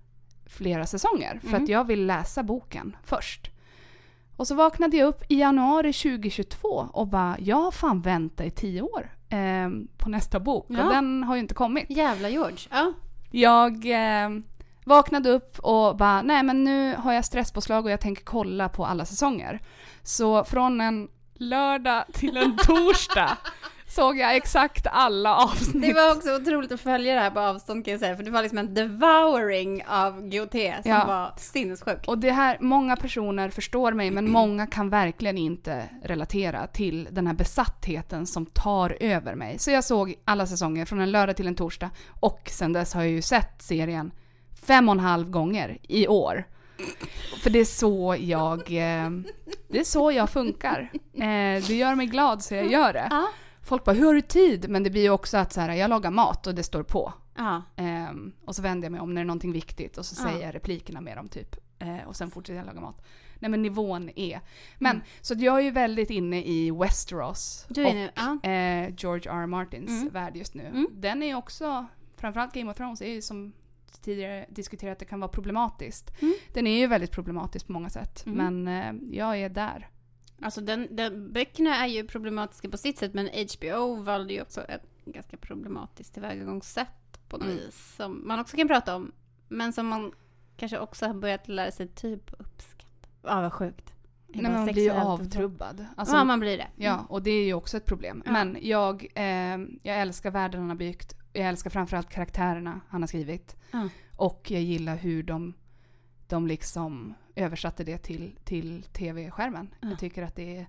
flera 0.47 0.87
säsonger. 0.87 1.39
För 1.43 1.49
Mm. 1.49 1.63
att 1.63 1.69
jag 1.69 1.85
vill 1.87 2.07
läsa 2.07 2.43
boken 2.43 2.97
först. 3.05 3.51
Och 4.37 4.47
så 4.47 4.55
vaknade 4.55 4.97
jag 4.97 5.09
upp 5.09 5.23
i 5.29 5.41
januari 5.41 5.93
2022 5.93 6.69
och 6.93 7.07
bara, 7.07 7.37
jag 7.39 7.57
har 7.57 7.71
fan 7.71 8.01
väntat 8.01 8.47
i 8.47 8.51
tio 8.51 8.83
år 8.83 9.11
eh, 9.29 9.69
på 9.99 10.09
nästa 10.09 10.41
bok. 10.41 10.67
Ja. 10.69 10.85
Och 10.85 10.93
den 10.93 11.23
har 11.23 11.35
ju 11.35 11.41
inte 11.41 11.55
kommit. 11.55 11.87
Jävla 11.89 12.29
George. 12.29 12.59
Ja. 12.71 12.93
Jag 13.31 13.73
eh, 13.87 14.31
vaknade 14.85 15.31
upp 15.31 15.59
och 15.59 15.97
bara, 15.97 16.23
nej 16.23 16.43
men 16.43 16.65
nu 16.65 16.95
har 16.97 17.13
jag 17.13 17.25
stresspåslag 17.25 17.85
och 17.85 17.91
jag 17.91 18.01
tänker 18.01 18.25
kolla 18.25 18.69
på 18.69 18.87
alla 18.87 19.05
säsonger. 19.05 19.61
Så 20.03 20.45
från 20.45 20.81
en 20.81 21.09
lördag 21.35 22.05
till 22.13 22.37
en 22.37 22.57
torsdag 22.67 23.39
såg 23.95 24.19
jag 24.19 24.37
exakt 24.37 24.87
alla 24.91 25.37
avsnitt. 25.37 25.83
Det 25.83 25.93
var 25.93 26.17
också 26.17 26.37
otroligt 26.37 26.73
att 26.73 26.81
följa 26.81 27.15
det 27.15 27.21
här 27.21 27.31
på 27.31 27.41
avstånd 27.41 27.85
kan 27.85 27.93
jag 27.93 28.01
säga. 28.01 28.17
För 28.17 28.23
det 28.23 28.31
var 28.31 28.43
liksom 28.43 28.59
en 28.59 28.75
devouring 28.75 29.85
av 29.89 30.29
GOT 30.29 30.53
som 30.53 30.91
Ja. 30.91 31.05
var 31.07 31.33
sinnessjuk. 31.37 31.99
Och 32.07 32.19
det 32.19 32.31
här, 32.31 32.59
många 32.61 32.97
personer 32.97 33.51
förstår 33.51 33.93
mig 33.93 34.11
men 34.11 34.31
många 34.31 34.67
kan 34.67 34.91
verkligen 34.91 35.39
inte 35.39 35.83
relatera 36.05 36.67
till 36.67 37.09
den 37.11 37.27
här 37.27 37.35
besattheten 37.35 38.27
som 38.27 38.47
tar 38.47 38.97
över 39.01 39.35
mig. 39.35 39.59
Så 39.59 39.71
jag 39.71 39.85
såg 39.85 40.15
alla 40.25 40.47
säsonger 40.47 40.85
från 40.85 41.01
en 41.01 41.11
lördag 41.11 41.37
till 41.37 41.47
en 41.47 41.55
torsdag 41.57 41.91
och 42.21 42.49
sen 42.53 42.73
dess 42.73 42.95
har 42.95 43.03
jag 43.03 43.11
ju 43.11 43.23
sett 43.23 43.63
serien 43.63 44.13
fem 44.67 44.89
och 44.89 44.95
en 44.95 45.01
halv 45.01 45.31
gånger 45.31 45.79
i 45.83 46.09
år. 46.09 46.45
För 47.43 47.51
det 47.51 47.59
är 47.59 47.65
så 47.65 48.17
jag, 48.21 48.59
eh, 48.61 49.11
det 49.69 49.79
är 49.81 49.85
så 49.85 50.13
jag 50.13 50.31
funkar. 50.31 50.91
Eh, 51.15 51.63
det 51.67 51.75
gör 51.75 51.95
mig 51.95 52.07
glad 52.07 52.43
så 52.43 52.55
jag 52.55 52.71
gör 52.73 52.93
det. 52.93 53.09
Folk 53.65 53.85
bara, 53.85 53.93
hur 53.93 54.07
har 54.07 54.15
du 54.15 54.21
tid? 54.21 54.69
Men 54.71 54.83
det 54.83 54.91
blir 54.91 55.03
ju 55.03 55.11
också 55.11 55.37
att 55.37 55.53
så 55.53 55.61
här, 55.61 55.73
jag 55.75 55.89
lagar 55.91 56.11
mat 56.11 56.47
och 56.47 56.55
det 56.55 56.63
står 56.63 56.83
på. 56.83 57.13
Ja. 57.37 57.63
Ehm, 57.77 58.33
och 58.45 58.57
så 58.57 58.63
vänder 58.63 58.85
jag 58.87 58.93
mig 58.93 59.01
om 59.01 59.15
när 59.15 59.21
det 59.21 59.25
är 59.25 59.27
någonting 59.27 59.53
viktigt 59.53 59.99
och 59.99 60.07
så 60.07 60.23
Ja. 60.23 60.31
säger 60.31 60.47
jag 60.47 60.55
replikerna 60.55 61.01
med 61.01 61.17
dem 61.17 61.29
typ. 61.29 61.57
Eh, 61.79 62.09
och 62.09 62.17
sen 62.17 62.31
fortsätter 62.31 62.57
jag 62.59 62.67
laga 62.67 62.81
mat. 62.81 63.05
Nej 63.39 63.51
men 63.51 63.63
nivån 63.63 64.11
är. 64.17 64.41
Men 64.79 64.91
Mm. 64.97 65.07
så 65.21 65.35
jag 65.39 65.57
är 65.59 65.63
ju 65.63 65.71
väldigt 65.71 66.11
inne 66.11 66.43
i 66.45 66.71
Westeros 66.71 67.67
och 67.71 67.77
nu, 67.77 68.11
ja. 68.15 68.51
eh, 68.51 68.95
George 68.99 69.33
R. 69.33 69.43
R. 69.43 69.47
Martins 69.47 69.91
Mm. 69.91 70.09
värld 70.13 70.37
just 70.37 70.55
nu. 70.55 70.67
Mm. 70.67 70.87
Den 70.93 71.23
är 71.23 71.27
ju 71.27 71.35
också, 71.35 71.87
framförallt 72.17 72.55
Game 72.55 72.71
of 72.71 72.77
Thrones 72.77 73.03
är 73.03 73.09
ju 73.13 73.23
som 73.23 73.53
tidigare 74.03 74.47
diskuterat 74.49 74.99
det 74.99 75.05
kan 75.05 75.21
vara 75.21 75.29
problematiskt. 75.29 76.23
Mm. 76.23 76.35
Den 76.53 76.67
är 76.67 76.79
ju 76.79 76.87
väldigt 76.87 77.11
problematisk 77.11 77.67
på 77.67 77.73
många 77.73 77.91
sätt. 77.91 78.27
Mm. 78.27 78.63
Men 78.65 78.79
eh, 79.03 79.17
jag 79.19 79.39
är 79.39 79.49
där. 79.49 79.89
Alltså 80.43 80.61
den, 80.61 80.89
den, 80.91 81.33
böckerna 81.33 81.77
är 81.77 81.87
ju 81.87 82.05
problematiska 82.05 82.69
på 82.69 82.77
sitt 82.77 82.99
sätt 82.99 83.15
men 83.15 83.29
HBO 83.29 83.95
valde 84.03 84.35
ju 84.35 84.43
också 84.43 84.61
ett 84.63 84.83
ganska 85.05 85.37
problematiskt 85.37 86.15
tillvägagångssätt 86.15 86.89
på 87.29 87.37
något 87.37 87.47
Mm. 87.47 87.57
vis. 87.57 87.95
Som 87.97 88.27
man 88.29 88.41
också 88.41 88.57
kan 88.57 88.69
prata 88.69 88.97
om. 88.97 89.13
Men 89.49 89.73
som 89.73 89.87
man 89.87 90.13
kanske 90.57 90.79
också 90.79 91.07
har 91.07 91.15
börjat 91.15 91.49
lära 91.49 91.71
sig 91.73 91.89
typ 91.89 92.33
uppskatta. 92.39 93.09
Ja, 93.23 93.41
vad 93.41 93.53
sjukt. 93.53 93.93
Det 94.29 94.39
är 94.39 94.43
Nej, 94.43 94.53
man 94.53 94.67
blir 94.67 94.83
ju 94.83 94.91
avtrubbad. 94.91 95.87
Alltså, 95.97 96.17
ja, 96.17 96.25
man 96.25 96.41
blir 96.41 96.59
det. 96.59 96.69
Ja, 96.77 97.07
och 97.09 97.23
det 97.23 97.31
är 97.31 97.45
ju 97.45 97.55
också 97.55 97.77
ett 97.77 97.85
problem. 97.85 98.23
Ja. 98.27 98.33
Men 98.33 98.57
jag, 98.61 99.07
eh, 99.15 99.59
jag 99.83 100.01
älskar 100.01 100.31
världen 100.31 100.61
han 100.61 100.71
har 100.71 100.77
byggt. 100.77 101.17
Jag 101.33 101.47
älskar 101.49 101.71
framförallt 101.71 102.11
karaktärerna 102.11 102.81
han 102.89 103.03
har 103.03 103.07
skrivit. 103.07 103.57
Ja. 103.71 103.89
Och 104.17 104.51
jag 104.51 104.63
gillar 104.63 104.97
hur 104.97 105.23
de, 105.23 105.55
de 106.29 106.47
liksom 106.47 107.15
översatte 107.37 107.85
det 107.85 107.99
till, 107.99 108.37
till 108.45 108.83
tv-skärmen. 108.83 109.75
Ja. 109.81 109.89
Jag 109.89 109.99
tycker 109.99 110.23
att 110.23 110.37
det 110.37 110.57
är 110.57 110.67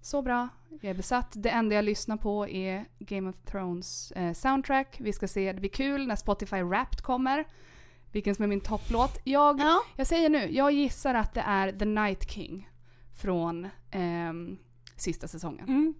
så 0.00 0.22
bra. 0.22 0.48
Jag 0.80 0.90
är 0.90 0.94
besatt. 0.94 1.32
Det 1.36 1.50
enda 1.50 1.74
jag 1.74 1.84
lyssnar 1.84 2.16
på 2.16 2.48
är 2.48 2.84
Game 2.98 3.30
of 3.30 3.36
Thrones 3.44 4.12
eh, 4.12 4.32
soundtrack. 4.32 4.96
Vi 5.00 5.12
ska 5.12 5.28
se, 5.28 5.52
det 5.52 5.60
blir 5.60 5.70
kul 5.70 6.06
när 6.06 6.16
Spotify 6.16 6.62
Wrapped 6.62 7.00
kommer. 7.02 7.44
Vilken 8.12 8.34
som 8.34 8.42
är 8.42 8.46
min 8.48 8.60
topplåt. 8.60 9.18
Jag, 9.24 9.60
Ja. 9.60 9.82
jag 9.96 10.06
säger 10.06 10.30
nu, 10.30 10.48
jag 10.52 10.72
gissar 10.72 11.14
att 11.14 11.34
det 11.34 11.40
är 11.46 11.72
The 11.72 11.84
Night 11.84 12.30
King 12.30 12.68
från 13.16 13.68
ehm, 13.90 14.58
sista 14.96 15.28
säsongen. 15.28 15.68
Mm. 15.68 15.94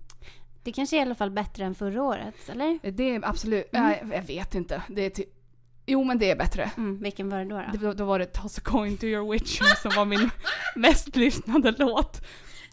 Det 0.63 0.73
kanske 0.73 0.97
är 0.97 0.99
i 0.99 1.03
alla 1.03 1.15
fall 1.15 1.31
bättre 1.31 1.65
än 1.65 1.75
förra 1.75 2.03
året, 2.03 2.35
eller? 2.49 2.91
Det 2.93 3.15
är 3.15 3.29
absolut, 3.29 3.75
Mm. 3.75 3.87
nej, 3.89 4.03
jag 4.17 4.23
vet 4.23 4.55
inte. 4.55 4.83
Det 4.89 5.19
är 5.19 5.25
jo 5.87 6.05
men 6.05 6.19
det 6.19 6.31
är 6.31 6.37
bättre. 6.37 6.71
Mm. 6.77 7.03
Vilken 7.03 7.29
var 7.29 7.39
det 7.39 7.45
då? 7.45 7.63
då? 7.73 7.79
Det, 7.79 7.95
då 7.95 8.05
var 8.05 8.19
det 8.19 8.27
Toss 8.27 8.59
a 8.59 8.61
coin 8.65 8.97
to 8.97 9.05
your 9.05 9.33
witcher 9.33 9.83
som 9.83 9.91
var 9.97 10.05
min 10.05 10.31
mest 10.77 11.17
lyssnade 11.17 11.75
låt. 11.79 12.21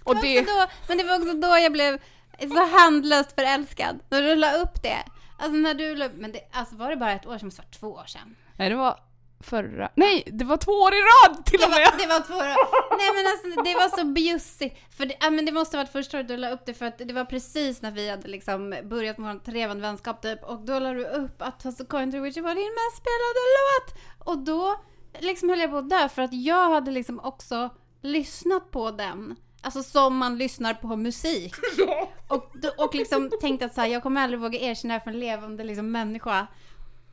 Och 0.04 0.16
det, 0.22 0.42
då, 0.42 0.68
men 0.88 0.98
det 0.98 1.04
var 1.04 1.16
också 1.16 1.34
då 1.34 1.48
jag 1.48 1.72
blev 1.72 2.00
så 2.40 2.78
handlöst 2.78 3.36
förälskad. 3.36 4.00
När 4.10 4.22
du 4.22 4.36
la 4.36 4.54
upp 4.54 4.84
det. 4.84 5.04
Alltså 5.38 5.58
när 5.58 5.74
du 5.74 5.96
la 5.96 6.06
upp, 6.06 6.14
men 6.16 6.32
det, 6.32 6.40
alltså 6.52 6.76
var 6.76 6.90
det 6.90 6.96
bara 6.96 7.12
ett 7.12 7.26
år 7.26 7.38
sedan? 7.38 7.50
Det 7.50 7.58
var 7.58 7.66
två 7.72 7.88
år 7.88 8.06
sedan. 8.06 8.36
nej 8.56 8.70
det 8.70 8.76
var 8.76 9.00
förra, 9.46 9.90
nej 9.96 10.24
det 10.26 10.46
var 10.46 10.58
två 10.58 10.72
år 10.72 10.94
i 10.94 11.02
rad 11.02 11.46
till 11.46 11.60
Det 11.60 11.66
och 11.66 11.72
med! 11.72 11.80
var, 11.80 11.98
det 11.98 12.08
var 12.08 12.20
två 12.20 12.34
år. 12.34 12.98
Nej 12.98 13.10
men 13.16 13.26
alltså 13.32 13.64
det 13.64 13.76
var 13.76 13.98
så 13.98 14.06
bjussigt. 14.06 14.96
För 14.98 15.06
det, 15.06 15.16
ja, 15.20 15.30
men 15.30 15.46
det 15.46 15.52
måste 15.52 15.78
ha 15.78 15.84
varit 15.84 15.92
första 15.92 16.18
året 16.18 16.28
du 16.28 16.38
la 16.38 16.50
upp 16.50 16.66
det 16.66 16.74
för 16.74 16.86
att 16.86 16.98
det 16.98 17.14
var 17.14 17.26
precis 17.26 17.82
när 17.82 17.92
vi 17.92 18.10
hade 18.10 18.28
liksom 18.28 18.76
börjat 18.84 19.18
med 19.18 19.34
vår 19.34 19.40
trevande 19.40 19.82
vänskap 19.82 20.22
typ. 20.22 20.44
Och 20.44 20.60
då 20.60 20.80
la 20.80 20.94
du 20.94 21.06
upp 21.06 21.42
att 21.42 21.60
Toss 21.60 21.82
a 21.82 21.86
coin 21.90 22.12
to 22.12 22.20
witcher 22.20 22.42
var 22.42 22.56
din 22.56 22.74
mest 22.74 22.98
spelade 22.98 23.42
låt. 23.58 23.88
Och 24.28 24.38
då 24.38 24.76
liksom 25.20 25.50
höll 25.50 25.60
jag 25.60 25.72
på 25.72 25.78
att 25.78 25.90
dö 25.90 26.10
för 26.10 26.22
att 26.22 26.34
jag 26.34 26.70
hade 26.70 26.92
liksom 26.92 27.20
också 27.20 27.70
lyssnat 28.02 28.72
på 28.72 28.92
den. 28.92 29.36
Alltså 29.62 29.84
som 29.84 30.18
man 30.18 30.38
lyssnar 30.38 30.74
på 30.74 30.96
musik. 30.96 31.54
Och, 32.28 32.56
och 32.78 32.96
liksom 32.96 33.30
tänkte 33.42 33.66
att 33.66 33.74
så 33.74 33.82
här, 33.82 33.88
jag 33.88 34.04
kommer 34.04 34.22
aldrig 34.22 34.40
våga 34.40 34.60
erkänna 34.60 34.94
det 34.94 34.98
här 34.98 35.04
för 35.04 35.12
en 35.12 35.20
levande 35.20 35.64
liksom, 35.64 35.92
människa. 35.92 36.48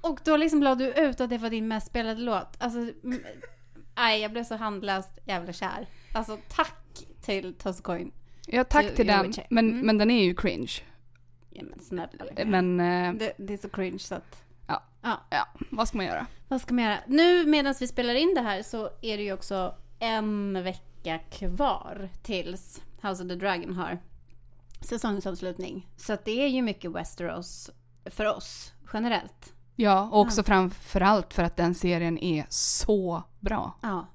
Och 0.00 0.20
då 0.24 0.36
liksom 0.36 0.62
la 0.62 0.74
du 0.74 0.92
ut 0.92 1.20
att 1.20 1.30
det 1.30 1.38
var 1.38 1.50
din 1.50 1.68
mest 1.68 1.86
spelade 1.86 2.20
låt. 2.20 2.56
Alltså, 2.58 2.78
Nej, 3.96 4.20
jag 4.22 4.32
blev 4.32 4.44
så 4.44 4.56
handlöst 4.56 5.18
jävla 5.26 5.52
kär. 5.52 5.86
Alltså 6.14 6.38
tack 6.48 7.04
till 7.20 7.54
Toscoin. 7.54 8.12
Ja, 8.46 8.64
tack 8.64 8.86
till 8.86 8.96
till 8.96 9.06
den. 9.06 9.32
Men, 9.50 9.68
Mm. 9.70 9.86
men 9.86 9.98
den 9.98 10.10
är 10.10 10.24
ju 10.24 10.34
cringe. 10.34 10.72
Ja 11.50 11.62
men 11.70 11.80
snälla. 11.80 12.24
liksom. 12.24 12.50
Men 12.50 12.80
eh, 12.80 13.14
Det, 13.14 13.32
det 13.38 13.52
är 13.52 13.58
så 13.58 13.68
cringe 13.68 13.98
så 13.98 14.14
att... 14.14 14.42
Ja. 14.66 14.82
ja. 15.02 15.20
ja, 15.30 15.46
vad 15.70 15.88
ska 15.88 15.96
man 15.96 16.06
göra? 16.06 16.26
Vad 16.48 16.60
ska 16.60 16.74
man 16.74 16.84
göra? 16.84 16.98
Nu 17.06 17.46
medan 17.46 17.74
vi 17.80 17.86
spelar 17.86 18.14
in 18.14 18.34
det 18.34 18.40
här 18.40 18.62
så 18.62 18.90
är 19.02 19.16
det 19.16 19.22
ju 19.22 19.32
också 19.32 19.74
en 19.98 20.62
vecka 20.62 21.18
kvar 21.30 22.08
tills 22.22 22.82
House 23.02 23.22
of 23.22 23.28
the 23.28 23.34
Dragon 23.34 23.74
har 23.74 23.98
säsongsavslutning. 24.80 25.88
Så 25.96 26.16
det 26.24 26.42
är 26.44 26.48
ju 26.48 26.62
mycket 26.62 26.90
Westeros 26.92 27.70
för 28.04 28.24
oss 28.36 28.72
generellt. 28.92 29.52
Ja, 29.80 30.08
och 30.12 30.20
också 30.20 30.42
framförallt 30.42 31.34
för 31.34 31.42
att 31.42 31.56
den 31.56 31.74
serien 31.74 32.18
är 32.18 32.46
så 32.48 33.22
bra. 33.40 33.74
Ja. 33.82 34.06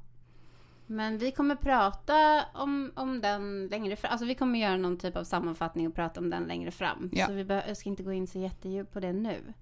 Men 0.87 1.17
vi 1.17 1.31
kommer 1.31 1.55
prata 1.55 2.43
om, 2.53 2.91
om 2.95 3.21
den 3.21 3.67
längre 3.67 3.95
fram. 3.95 4.11
Alltså 4.11 4.25
vi 4.25 4.35
kommer 4.35 4.59
göra 4.59 4.77
någon 4.77 4.97
typ 4.97 5.15
av 5.15 5.23
sammanfattning 5.23 5.87
och 5.87 5.95
prata 5.95 6.19
om 6.19 6.29
den 6.29 6.43
längre 6.43 6.71
fram. 6.71 7.09
Ja. 7.13 7.27
Så 7.27 7.33
vi 7.33 7.43
bör, 7.45 7.73
ska 7.73 7.89
inte 7.89 8.03
gå 8.03 8.13
in 8.13 8.27
så 8.27 8.39
jättedjupt 8.39 8.93
på 8.93 8.99
det 8.99 9.13
nu. 9.13 9.53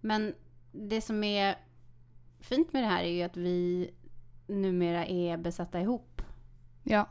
Men 0.00 0.34
det 0.72 1.00
som 1.00 1.24
är 1.24 1.54
fint 2.40 2.72
med 2.72 2.82
det 2.82 2.86
här 2.88 3.02
är 3.02 3.08
ju 3.10 3.22
att 3.22 3.36
vi 3.36 3.90
numera 4.46 5.06
är 5.06 5.36
besatta 5.36 5.80
ihop 5.80 6.22
Ja, 6.82 7.08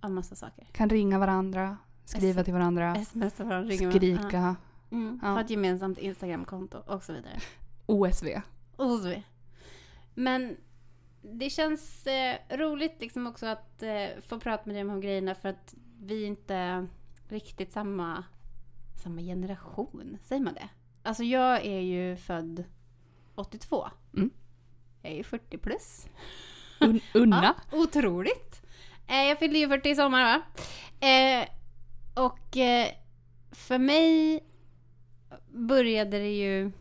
av 0.00 0.10
massa 0.10 0.34
saker. 0.34 0.66
kan 0.72 0.90
ringa 0.90 1.18
varandra, 1.18 1.76
skriva 2.04 2.40
S- 2.40 2.44
till 2.44 2.54
varandra, 2.54 2.96
Sms 2.96 3.40
och 3.40 3.46
varandra, 3.46 3.70
ringa 3.74 3.90
varandra. 3.90 4.56
Mm, 4.90 5.18
Ja. 5.22 5.28
Ha 5.28 5.40
ett 5.40 5.50
gemensamt 5.50 5.98
Instagramkonto 5.98 6.78
och 6.86 7.02
så 7.02 7.12
vidare. 7.12 7.38
OSV. 7.86 8.24
Vidare. 8.78 9.22
Men 10.14 10.56
det 11.22 11.50
känns 11.50 12.06
eh, 12.06 12.36
roligt 12.50 12.96
liksom 13.00 13.26
också 13.26 13.46
att 13.46 13.82
eh, 13.82 14.06
få 14.28 14.40
prata 14.40 14.62
med 14.66 14.74
dig 14.74 14.82
om 14.82 14.88
de 14.88 14.94
här 14.94 15.00
grejerna 15.02 15.34
för 15.34 15.48
att 15.48 15.74
vi 16.00 16.22
är 16.22 16.26
inte 16.26 16.86
riktigt 17.28 17.72
samma, 17.72 18.24
samma 19.02 19.20
generation. 19.20 20.18
Säger 20.22 20.42
man 20.42 20.54
det? 20.54 20.68
Alltså 21.02 21.24
jag 21.24 21.66
är 21.66 21.80
ju 21.80 22.16
född 22.16 22.64
82. 23.34 23.88
Mm. 24.16 24.30
Jag 25.02 25.12
är 25.12 25.16
ju 25.16 25.24
40 25.24 25.58
plus. 25.58 26.06
Un- 26.80 27.00
unna. 27.14 27.42
Ja, 27.72 27.78
otroligt. 27.78 28.62
Eh, 29.06 29.16
jag 29.28 29.38
fyllde 29.38 29.58
ju 29.58 29.68
40 29.68 29.88
i 29.88 29.94
sommar 29.94 30.24
va? 30.24 30.42
Eh, 31.06 31.48
och 32.24 32.56
eh, 32.56 32.88
för 33.52 33.78
mig 33.78 34.44
började 35.52 36.18
det 36.18 36.36
ju... 36.36 36.72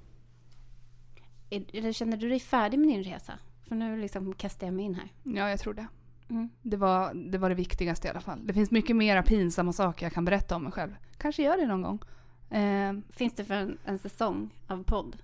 Eller 1.49 1.91
känner 1.91 2.17
du 2.17 2.29
dig 2.29 2.39
färdig 2.39 2.79
med 2.79 2.87
din 2.89 3.03
resa? 3.03 3.39
För 3.67 3.75
nu 3.75 3.97
liksom 4.01 4.33
kastar 4.33 4.67
jag 4.67 4.73
mig 4.73 4.85
in 4.85 4.95
här. 4.95 5.09
Ja, 5.23 5.49
jag 5.49 5.59
tror 5.59 5.73
det. 5.73 5.87
Mm. 6.29 6.49
Det 6.61 6.77
var, 6.77 7.13
det 7.13 7.37
var 7.37 7.49
det 7.49 7.55
viktigaste 7.55 8.07
i 8.07 8.11
alla 8.11 8.21
fall. 8.21 8.47
Det 8.47 8.53
finns 8.53 8.71
mycket 8.71 8.95
mera 8.95 9.23
pinsamma 9.23 9.73
saker 9.73 10.05
jag 10.05 10.13
kan 10.13 10.25
berätta 10.25 10.55
om 10.55 10.63
mig 10.63 10.71
själv. 10.71 10.95
Kanske 11.17 11.43
gör 11.43 11.57
det 11.57 11.65
någon 11.65 11.81
gång. 11.81 11.99
Eh, 12.59 12.93
Finns 13.09 13.33
det 13.35 13.45
för 13.45 13.53
en, 13.53 13.77
en 13.85 13.99
säsong 13.99 14.49
av 14.67 14.83
podd? 14.83 15.17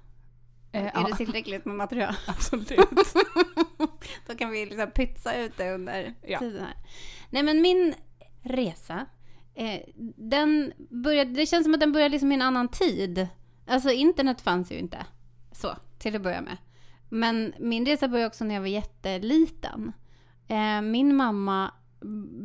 eh, 0.71 0.85
är 0.85 0.91
ja, 0.93 1.07
det 1.09 1.15
tillräckligt 1.15 1.65
med 1.65 1.75
material? 1.75 2.13
absolut. 2.27 2.69
Då 4.27 4.35
kan 4.35 4.49
vi 4.51 4.65
liksom 4.65 4.91
pytsa 4.91 5.35
ut 5.37 5.57
det 5.57 5.71
under 5.73 6.13
Ja. 6.27 6.39
tiden 6.39 6.61
här. 6.65 6.75
Nej 7.29 7.43
men 7.43 7.61
min 7.61 7.93
resa, 8.41 9.05
eh, 9.55 9.81
den 10.15 10.73
började, 10.77 11.31
det 11.31 11.45
känns 11.45 11.63
som 11.63 11.73
att 11.73 11.79
den 11.79 11.91
började 11.91 12.11
liksom 12.11 12.31
i 12.31 12.35
en 12.35 12.41
annan 12.41 12.67
tid. 12.67 13.27
Alltså 13.67 13.91
internet 13.91 14.41
fanns 14.41 14.71
ju 14.71 14.79
inte 14.79 15.05
så, 15.51 15.75
till 15.97 16.15
att 16.15 16.21
börja 16.21 16.41
med. 16.41 16.57
Men 17.09 17.53
min 17.59 17.85
resa 17.85 18.07
började 18.07 18.27
också 18.27 18.43
när 18.43 18.55
jag 18.55 18.61
var 18.61 18.67
jätteliten. 18.67 19.91
Eh, 20.47 20.81
min 20.81 21.15
mamma 21.15 21.71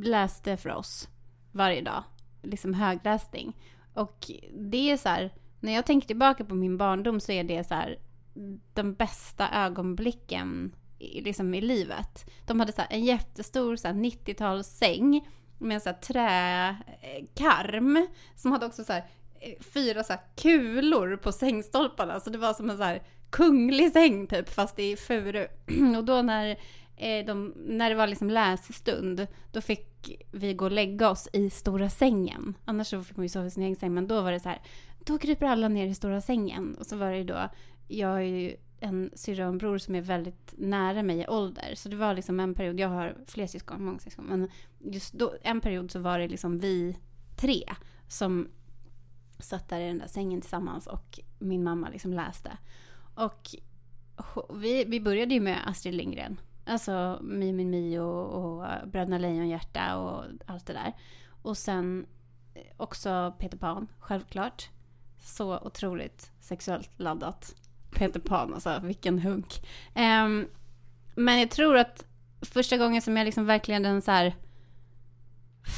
läste 0.02 0.56
för 0.56 0.70
oss 0.70 1.08
varje 1.52 1.82
dag, 1.82 2.04
liksom 2.42 2.74
högläsning. 2.74 3.56
Och 3.94 4.30
det 4.52 4.90
är 4.90 4.96
så 4.96 5.08
här, 5.08 5.34
när 5.60 5.72
jag 5.72 5.86
tänker 5.86 6.06
tillbaka 6.06 6.44
på 6.44 6.54
min 6.54 6.76
barndom 6.76 7.20
så 7.20 7.32
är 7.32 7.44
det 7.44 7.64
så 7.64 7.74
här 7.74 7.98
de 8.74 8.94
bästa 8.94 9.48
ögonblicken 9.50 10.76
i, 10.98 11.20
liksom 11.20 11.54
i 11.54 11.60
livet. 11.60 12.30
De 12.46 12.60
hade 12.60 12.72
så 12.72 12.80
här 12.80 12.88
en 12.92 13.04
jättestor 13.04 13.76
90-talssäng 13.76 15.28
med 15.58 15.74
en 15.74 15.80
så 15.80 15.88
här 15.88 15.96
träkarm 17.26 18.06
som 18.36 18.52
hade 18.52 18.66
också 18.66 18.84
så 18.84 18.92
här 18.92 19.04
eh, 19.40 19.54
fyra 19.60 20.04
så 20.04 20.12
här 20.12 20.22
kulor 20.36 21.16
på 21.16 21.32
sängstolparna. 21.32 22.20
Så 22.20 22.30
det 22.30 22.38
var 22.38 22.54
som 22.54 22.70
en 22.70 22.76
så 22.76 22.82
här 22.82 23.02
kunglig 23.30 23.92
säng 23.92 24.26
typ 24.26 24.48
fast 24.48 24.78
i 24.78 24.96
furu. 24.96 25.46
Och 25.96 26.04
då 26.04 26.22
när, 26.22 26.56
eh, 26.96 27.26
de, 27.26 27.54
när 27.56 27.90
det 27.90 27.96
var 27.96 28.06
liksom 28.06 28.30
lässtund 28.30 29.26
då 29.52 29.60
fick 29.60 30.22
vi 30.32 30.54
gå 30.54 30.64
och 30.64 30.70
lägga 30.70 31.10
oss 31.10 31.28
i 31.32 31.50
stora 31.50 31.90
sängen. 31.90 32.54
Annars 32.64 32.86
så 32.86 33.02
fick 33.02 33.16
man 33.16 33.24
ju 33.24 33.28
sova 33.28 33.46
i 33.46 33.50
sin 33.50 33.62
egen 33.62 33.76
säng 33.76 33.94
men 33.94 34.06
då 34.06 34.20
var 34.20 34.32
det 34.32 34.40
så 34.40 34.48
här 34.48 34.62
då 35.06 35.18
kryper 35.18 35.46
alla 35.46 35.68
ner 35.68 35.86
i 35.86 35.94
stora 35.94 36.20
sängen. 36.20 36.74
Och 36.74 36.86
så 36.86 36.96
var 36.96 37.10
det 37.10 37.18
ju 37.18 37.24
då, 37.24 37.48
jag 37.88 38.16
är 38.16 38.20
ju 38.20 38.56
en 38.80 39.10
syrra 39.14 39.44
och 39.46 39.52
en 39.52 39.58
bror 39.58 39.78
som 39.78 39.94
är 39.94 40.00
väldigt 40.00 40.54
nära 40.56 41.02
mig 41.02 41.20
i 41.20 41.26
ålder. 41.26 41.74
Så 41.74 41.88
det 41.88 41.96
var 41.96 42.14
liksom 42.14 42.40
en 42.40 42.54
period, 42.54 42.80
jag 42.80 42.88
har 42.88 43.16
fler 43.26 43.46
syskon, 43.46 43.84
många 43.84 43.98
syskon. 43.98 44.24
Men 44.24 44.50
just 44.78 45.14
då, 45.14 45.34
en 45.42 45.60
period 45.60 45.90
så 45.90 45.98
var 45.98 46.18
det 46.18 46.28
liksom 46.28 46.58
vi 46.58 46.98
tre 47.36 47.62
som 48.08 48.48
satt 49.38 49.68
där 49.68 49.80
i 49.80 49.86
den 49.86 49.98
där 49.98 50.06
sängen 50.06 50.40
tillsammans 50.40 50.86
och 50.86 51.20
min 51.38 51.64
mamma 51.64 51.88
liksom 51.88 52.12
läste. 52.12 52.58
Och 53.14 53.54
vi, 54.54 54.84
vi 54.84 55.00
började 55.00 55.34
ju 55.34 55.40
med 55.40 55.68
Astrid 55.68 55.94
Lindgren. 55.94 56.40
Alltså 56.66 57.18
Mi 57.22 57.52
Min 57.52 57.70
Mi 57.70 57.98
och, 57.98 58.26
och 58.26 58.64
Bröderna 58.88 59.18
Lejonhjärta 59.18 59.96
och 59.98 60.24
allt 60.46 60.66
det 60.66 60.72
där. 60.72 60.92
Och 61.42 61.56
sen 61.56 62.06
också 62.76 63.34
Peter 63.38 63.58
Pan, 63.58 63.86
självklart. 63.98 64.70
Så 65.20 65.58
otroligt 65.58 66.32
sexuellt 66.40 66.90
laddat. 66.96 67.54
Peter 67.90 68.20
Pan, 68.20 68.54
alltså 68.54 68.80
vilken 68.82 69.18
hunk. 69.18 69.66
Um, 69.94 70.48
men 71.14 71.38
jag 71.38 71.50
tror 71.50 71.76
att 71.76 72.04
första 72.40 72.76
gången 72.76 73.02
som 73.02 73.16
jag 73.16 73.24
liksom 73.24 73.46
verkligen 73.46 73.82
den 73.82 74.02
så 74.02 74.10
här 74.10 74.34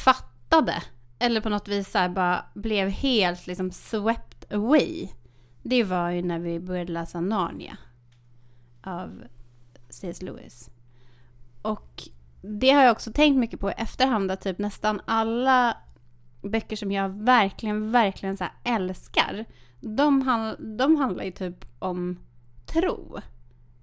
fattade, 0.05 0.83
eller 1.19 1.41
på 1.41 1.49
något 1.49 1.69
vis 1.69 1.91
så 1.91 1.99
här 1.99 2.09
bara 2.09 2.45
blev 2.55 2.89
helt 2.89 3.47
liksom 3.47 3.71
swept 3.71 4.53
away. 4.53 5.09
Det 5.63 5.85
var 5.85 6.11
ju 6.11 6.23
när 6.23 6.39
vi 6.39 6.61
började 6.61 6.93
läsa 6.93 7.21
Narnia 7.21 7.77
av 8.83 9.25
C.S. 9.91 10.23
Lewis. 10.23 10.71
Och 11.63 12.03
det 12.43 12.71
har 12.71 12.83
jag 12.83 12.93
också 12.93 13.13
tänkt 13.13 13.39
mycket 13.39 13.61
på 13.61 13.71
i 13.71 13.75
efterhand, 13.77 14.31
att 14.31 14.41
typ 14.41 14.59
nästan 14.59 15.01
alla 15.05 15.77
böcker 16.43 16.77
som 16.77 16.93
jag 16.93 17.09
verkligen, 17.09 17.93
verkligen 17.93 18.37
så 18.37 18.45
här 18.45 18.53
älskar, 18.65 19.45
de, 19.81 20.23
handl- 20.23 20.77
de 20.77 20.97
handlar 20.97 21.25
ju 21.25 21.31
typ 21.31 21.65
om 21.79 22.19
tro. 22.67 23.19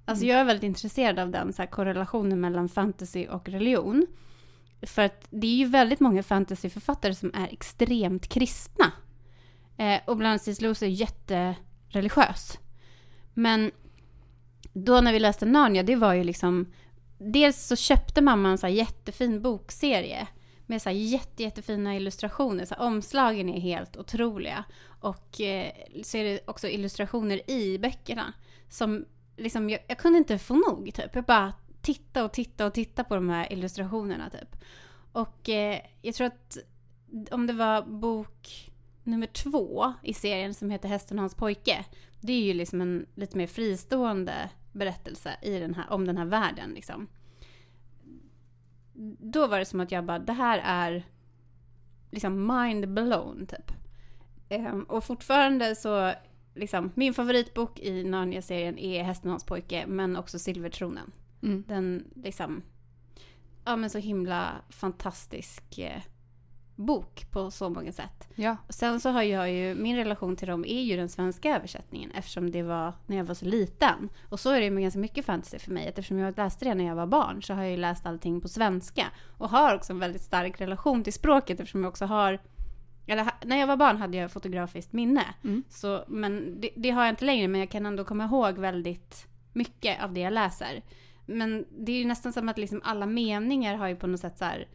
Alltså 0.05 0.25
jag 0.25 0.39
är 0.39 0.45
väldigt 0.45 0.63
intresserad 0.63 1.19
av 1.19 1.29
den 1.29 1.53
så 1.53 1.61
här 1.61 1.69
korrelationen 1.69 2.41
mellan 2.41 2.69
fantasy 2.69 3.27
och 3.27 3.49
religion. 3.49 4.07
För 4.81 5.01
att 5.01 5.27
det 5.29 5.47
är 5.47 5.55
ju 5.55 5.65
väldigt 5.65 5.99
många 5.99 6.23
fantasyförfattare 6.23 7.15
som 7.15 7.31
är 7.33 7.47
extremt 7.51 8.27
kristna. 8.27 8.91
Eh, 9.77 9.99
och 10.05 10.17
bland 10.17 10.29
annat 10.29 10.41
C.S. 10.41 10.61
Lewis 10.61 10.83
är 10.83 10.87
jättereligiös. 10.87 12.59
Men 13.33 13.71
då 14.73 15.01
när 15.01 15.13
vi 15.13 15.19
läste 15.19 15.45
Narnia, 15.45 15.83
det 15.83 15.95
var 15.95 16.13
ju 16.13 16.23
liksom... 16.23 16.73
Dels 17.17 17.67
så 17.67 17.75
köpte 17.75 18.21
mamma 18.21 18.49
en 18.49 18.57
så 18.57 18.67
jättefin 18.67 19.41
bokserie 19.41 20.27
med 20.65 20.81
så 20.81 20.89
här 20.89 20.95
jätte, 20.95 21.43
jättefina 21.43 21.95
illustrationer. 21.95 22.65
Så 22.65 22.75
här, 22.75 22.85
omslagen 22.87 23.49
är 23.49 23.59
helt 23.59 23.97
otroliga. 23.97 24.63
Och 24.99 25.41
eh, 25.41 25.71
så 26.03 26.17
är 26.17 26.23
det 26.23 26.39
också 26.45 26.67
illustrationer 26.67 27.51
i 27.51 27.77
böckerna. 27.79 28.33
Som 28.69 29.05
liksom, 29.37 29.69
jag, 29.69 29.79
jag 29.87 29.97
kunde 29.97 30.17
inte 30.17 30.37
få 30.37 30.53
nog 30.53 30.93
typ. 30.93 31.15
Jag 31.15 31.23
bara 31.23 31.53
titta 31.81 32.25
och 32.25 32.33
titta 32.33 32.65
och 32.65 32.73
titta 32.73 33.03
på 33.03 33.15
de 33.15 33.29
här 33.29 33.53
illustrationerna 33.53 34.29
typ. 34.29 34.55
Och 35.11 35.49
eh, 35.49 35.79
jag 36.01 36.15
tror 36.15 36.27
att 36.27 36.57
om 37.31 37.47
det 37.47 37.53
var 37.53 37.81
bok 37.81 38.71
nummer 39.03 39.27
två 39.27 39.93
i 40.03 40.13
serien 40.13 40.53
som 40.53 40.69
heter 40.69 40.89
Hästen 40.89 41.19
och 41.19 41.21
hans 41.21 41.35
pojke. 41.35 41.85
Det 42.21 42.33
är 42.33 42.43
ju 42.43 42.53
liksom 42.53 42.81
en 42.81 43.05
lite 43.15 43.37
mer 43.37 43.47
fristående 43.47 44.49
berättelse 44.71 45.37
i 45.41 45.59
den 45.59 45.75
här, 45.75 45.91
om 45.91 46.07
den 46.07 46.17
här 46.17 46.25
världen 46.25 46.69
liksom. 46.69 47.07
Då 49.19 49.47
var 49.47 49.59
det 49.59 49.65
som 49.65 49.79
att 49.79 49.91
jag 49.91 50.05
bara, 50.05 50.19
det 50.19 50.33
här 50.33 50.61
är 50.63 51.05
liksom 52.11 52.47
mind 52.47 52.93
blown 52.93 53.47
typ. 53.47 53.71
Ehm, 54.49 54.83
och 54.83 55.03
fortfarande 55.03 55.75
så, 55.75 56.13
liksom, 56.55 56.91
min 56.95 57.13
favoritbok 57.13 57.79
i 57.79 58.03
Narnia-serien 58.03 58.77
är 58.77 59.03
Hästen 59.03 59.29
och 59.29 59.33
hans 59.33 59.45
pojke, 59.45 59.85
men 59.87 60.15
också 60.15 60.39
Silvertronen. 60.39 61.11
Mm. 61.43 61.63
Den 61.67 62.11
liksom, 62.15 62.63
ja 63.65 63.75
men 63.75 63.89
så 63.89 63.97
himla 63.97 64.51
fantastisk 64.69 65.77
eh, 65.77 66.01
bok 66.75 67.31
på 67.31 67.51
så 67.51 67.69
många 67.69 67.91
sätt. 67.91 68.27
Ja. 68.35 68.57
Sen 68.69 68.99
så 68.99 69.09
har 69.09 69.21
jag 69.21 69.51
ju, 69.51 69.75
min 69.75 69.95
relation 69.95 70.35
till 70.35 70.47
dem 70.47 70.65
är 70.65 70.81
ju 70.81 70.97
den 70.97 71.09
svenska 71.09 71.55
översättningen 71.55 72.11
eftersom 72.11 72.51
det 72.51 72.63
var 72.63 72.93
när 73.05 73.17
jag 73.17 73.23
var 73.23 73.35
så 73.35 73.45
liten. 73.45 74.09
Och 74.29 74.39
så 74.39 74.49
är 74.49 74.61
det 74.61 74.71
med 74.71 74.83
ganska 74.83 74.99
mycket 74.99 75.25
fantasy 75.25 75.59
för 75.59 75.71
mig. 75.71 75.87
Eftersom 75.87 76.19
jag 76.19 76.37
läste 76.37 76.65
det 76.65 76.75
när 76.75 76.85
jag 76.85 76.95
var 76.95 77.07
barn 77.07 77.43
så 77.43 77.53
har 77.53 77.63
jag 77.63 77.71
ju 77.71 77.77
läst 77.77 78.05
allting 78.05 78.41
på 78.41 78.47
svenska. 78.47 79.05
Och 79.37 79.49
har 79.49 79.75
också 79.75 79.93
en 79.93 79.99
väldigt 79.99 80.21
stark 80.21 80.61
relation 80.61 81.03
till 81.03 81.13
språket 81.13 81.59
eftersom 81.59 81.83
jag 81.83 81.89
också 81.89 82.05
har 82.05 82.39
eller, 83.07 83.31
när 83.45 83.57
jag 83.57 83.67
var 83.67 83.77
barn 83.77 83.97
hade 83.97 84.17
jag 84.17 84.31
fotografiskt 84.31 84.93
minne. 84.93 85.23
Mm. 85.43 85.63
Så, 85.69 86.03
men 86.07 86.61
det, 86.61 86.69
det 86.75 86.89
har 86.89 87.03
jag 87.03 87.11
inte 87.11 87.25
längre 87.25 87.47
men 87.47 87.59
jag 87.59 87.71
kan 87.71 87.85
ändå 87.85 88.03
komma 88.03 88.25
ihåg 88.25 88.57
väldigt 88.57 89.27
mycket 89.53 90.03
av 90.03 90.13
det 90.13 90.19
jag 90.19 90.33
läser. 90.33 90.83
Men 91.25 91.65
det 91.77 91.91
är 91.91 91.99
ju 91.99 92.05
nästan 92.05 92.33
som 92.33 92.49
att 92.49 92.57
liksom 92.57 92.81
alla 92.83 93.05
meningar 93.05 93.75
har 93.75 93.87
ju 93.87 93.95
på 93.95 94.07
något 94.07 94.19
sätt 94.19 94.37
så 94.37 94.45
här 94.45 94.67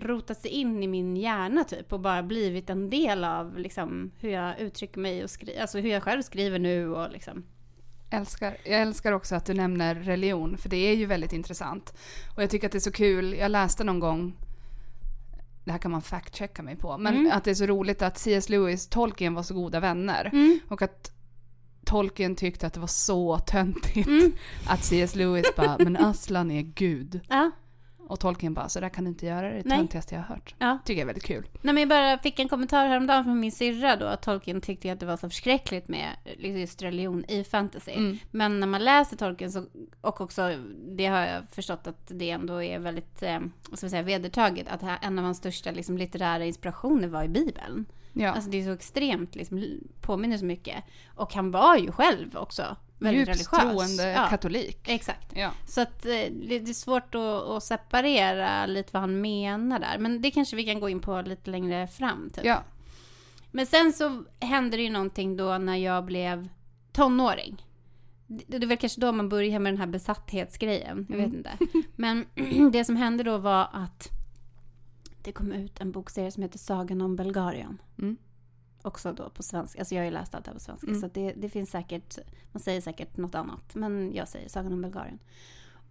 rotat 0.00 0.40
sig 0.40 0.50
in 0.50 0.82
i 0.82 0.86
min 0.86 1.16
hjärna 1.16 1.64
typ 1.64 1.92
och 1.92 2.00
bara 2.00 2.22
blivit 2.22 2.70
en 2.70 2.90
del 2.90 3.24
av 3.24 3.58
liksom 3.58 4.10
hur 4.18 4.30
jag 4.30 4.60
uttrycker 4.60 5.00
mig 5.00 5.24
och 5.24 5.30
skriver, 5.30 5.60
alltså 5.60 5.78
hur 5.78 5.90
jag 5.90 6.02
själv 6.02 6.22
skriver 6.22 6.58
nu 6.58 6.88
och 6.94 7.10
liksom. 7.10 7.44
Älskar, 8.10 8.56
jag 8.64 8.80
älskar 8.80 9.12
också 9.12 9.34
att 9.34 9.46
du 9.46 9.54
nämner 9.54 9.94
religion, 9.94 10.56
för 10.58 10.68
det 10.68 10.76
är 10.76 10.94
ju 10.96 11.06
väldigt 11.06 11.32
intressant. 11.32 11.94
Och 12.36 12.42
jag 12.42 12.50
tycker 12.50 12.66
att 12.66 12.72
det 12.72 12.78
är 12.78 12.80
så 12.80 12.92
kul, 12.92 13.34
jag 13.34 13.50
läste 13.50 13.84
någon 13.84 14.00
gång, 14.00 14.36
det 15.64 15.72
här 15.72 15.78
kan 15.78 15.90
man 15.90 16.02
fact-checka 16.02 16.62
mig 16.62 16.76
på, 16.76 16.98
men 16.98 17.14
Mm. 17.16 17.32
att 17.32 17.44
det 17.44 17.50
är 17.50 17.54
så 17.54 17.66
roligt 17.66 18.02
att 18.02 18.18
C.S. 18.18 18.48
Lewis, 18.48 18.88
Tolkien 18.88 19.34
var 19.34 19.42
så 19.42 19.54
goda 19.54 19.80
vänner. 19.80 20.30
Mm. 20.32 20.58
Och 20.68 20.82
att 20.82 21.12
Tolkien 21.84 22.36
tyckte 22.36 22.66
att 22.66 22.72
det 22.72 22.80
var 22.80 22.86
så 22.86 23.38
töntigt 23.38 24.08
Mm. 24.08 24.32
att 24.68 24.84
C.S. 24.84 25.14
Lewis 25.14 25.46
bara, 25.56 25.76
men 25.78 25.96
Aslan 25.96 26.50
är 26.50 26.62
gud. 26.62 27.20
Ja, 27.28 27.50
Och 28.12 28.20
Tolkien 28.20 28.54
bara, 28.54 28.68
så 28.68 28.80
där 28.80 28.88
kan 28.88 29.04
du 29.04 29.10
inte 29.10 29.26
göra 29.26 29.48
det, 29.48 29.54
det 29.56 29.62
Nej. 29.68 29.78
töntigaste 29.78 30.14
jag 30.14 30.22
har 30.22 30.28
hört. 30.34 30.54
ja. 30.58 30.78
Tycker 30.84 30.98
jag 30.98 31.02
är 31.02 31.06
väldigt 31.06 31.24
kul. 31.24 31.48
Nej, 31.62 31.74
men 31.74 31.80
jag 31.80 31.88
bara 31.88 32.18
fick 32.18 32.38
en 32.38 32.48
kommentar 32.48 32.86
häromdagen 32.88 33.24
från 33.24 33.40
min 33.40 33.52
syrra 33.52 33.96
då 33.96 34.06
att 34.06 34.22
Tolkien 34.22 34.60
tyckte 34.60 34.92
att 34.92 35.00
det 35.00 35.06
var 35.06 35.16
så 35.16 35.28
förskräckligt 35.28 35.88
med 35.88 36.08
just 36.38 36.82
religion 36.82 37.24
i 37.28 37.44
fantasy. 37.44 37.92
Mm. 37.92 38.18
Men 38.30 38.60
när 38.60 38.66
man 38.66 38.84
läser 38.84 39.16
Tolkien 39.16 39.52
så, 39.52 39.64
och 40.00 40.20
också, 40.20 40.56
det 40.96 41.06
har 41.06 41.20
jag 41.20 41.48
förstått 41.48 41.86
att 41.86 42.02
det 42.06 42.30
ändå 42.30 42.62
är 42.62 42.78
väldigt, 42.78 43.22
eh, 43.22 43.38
vad 43.70 43.78
ska 43.78 43.88
säga, 43.88 44.02
vedertaget, 44.02 44.68
att 44.68 44.82
här- 44.82 44.98
en 45.02 45.18
av 45.18 45.24
hans 45.24 45.38
största 45.38 45.70
liksom, 45.70 45.98
litterära 45.98 46.44
inspirationer 46.44 47.08
var 47.08 47.24
i 47.24 47.28
Bibeln. 47.28 47.84
Ja, 48.12 48.32
Alltså 48.32 48.50
det 48.50 48.58
är 48.60 48.64
så 48.64 48.70
extremt, 48.72 49.34
liksom, 49.34 49.64
påminner 50.00 50.38
så 50.38 50.44
mycket. 50.44 50.84
Och 51.14 51.34
han 51.34 51.50
var 51.50 51.76
ju 51.76 51.92
själv 51.92 52.36
också 52.36 52.76
väldigt 53.02 53.28
djupt 53.28 53.52
religiös. 53.52 53.76
troende 53.76 54.10
Ja, 54.12 54.26
katolik. 54.30 54.88
exakt. 54.88 55.32
Ja. 55.36 55.50
Så 55.66 55.80
att 55.80 56.06
eh, 56.06 56.10
det 56.32 56.56
är 56.56 56.72
svårt 56.72 57.14
att, 57.14 57.20
att 57.42 57.62
separera 57.64 58.66
lite 58.66 58.90
vad 58.92 59.00
han 59.00 59.20
menar 59.20 59.78
där. 59.78 59.98
Men 59.98 60.22
det 60.22 60.30
kanske 60.30 60.56
vi 60.56 60.64
kan 60.64 60.80
gå 60.80 60.88
in 60.88 61.00
på 61.00 61.20
lite 61.22 61.50
längre 61.50 61.86
fram. 61.88 62.30
Typ. 62.34 62.44
ja. 62.44 62.62
Men 63.50 63.66
sen 63.66 63.92
så 63.92 64.24
hände 64.40 64.76
det 64.76 64.82
ju 64.82 64.90
någonting 64.90 65.36
då 65.36 65.58
när 65.58 65.76
jag 65.76 66.04
blev 66.04 66.48
tonåring. 66.92 67.66
Det, 68.26 68.58
det 68.58 68.66
väl 68.66 68.76
kanske 68.78 69.00
då 69.00 69.12
man 69.12 69.28
börjar 69.28 69.58
med 69.58 69.72
den 69.72 69.80
här 69.80 69.86
besatthetsgrejen. 69.86 71.06
Jag 71.10 71.16
vet 71.16 71.26
Mm. 71.26 71.36
inte. 71.36 71.56
Men 71.96 72.26
det 72.72 72.84
som 72.84 72.96
hände 72.96 73.24
då 73.24 73.38
var 73.38 73.68
att 73.72 74.08
det 75.22 75.32
kom 75.32 75.52
ut 75.52 75.80
en 75.80 75.92
bokserie 75.92 76.30
som 76.30 76.42
heter 76.42 76.58
Sagan 76.58 77.00
om 77.00 77.16
Belgarion. 77.16 77.78
Mm. 77.98 78.16
Också 78.82 79.12
då 79.12 79.30
på 79.30 79.42
svenska. 79.42 79.78
Alltså 79.78 79.94
jag 79.94 80.02
har 80.02 80.04
ju 80.04 80.10
läst 80.10 80.34
allt 80.34 80.44
det 80.44 80.50
här 80.50 80.54
på 80.54 80.60
svenska. 80.60 80.86
Mm. 80.86 81.00
Så 81.00 81.06
det, 81.06 81.32
det 81.32 81.48
finns 81.48 81.70
säkert, 81.70 82.18
man 82.52 82.60
säger 82.60 82.80
säkert 82.80 83.16
något 83.16 83.34
annat. 83.34 83.74
Men 83.74 84.14
jag 84.14 84.28
säger 84.28 84.48
Sagan 84.48 84.72
om 84.72 84.82
Belgarion. 84.82 85.18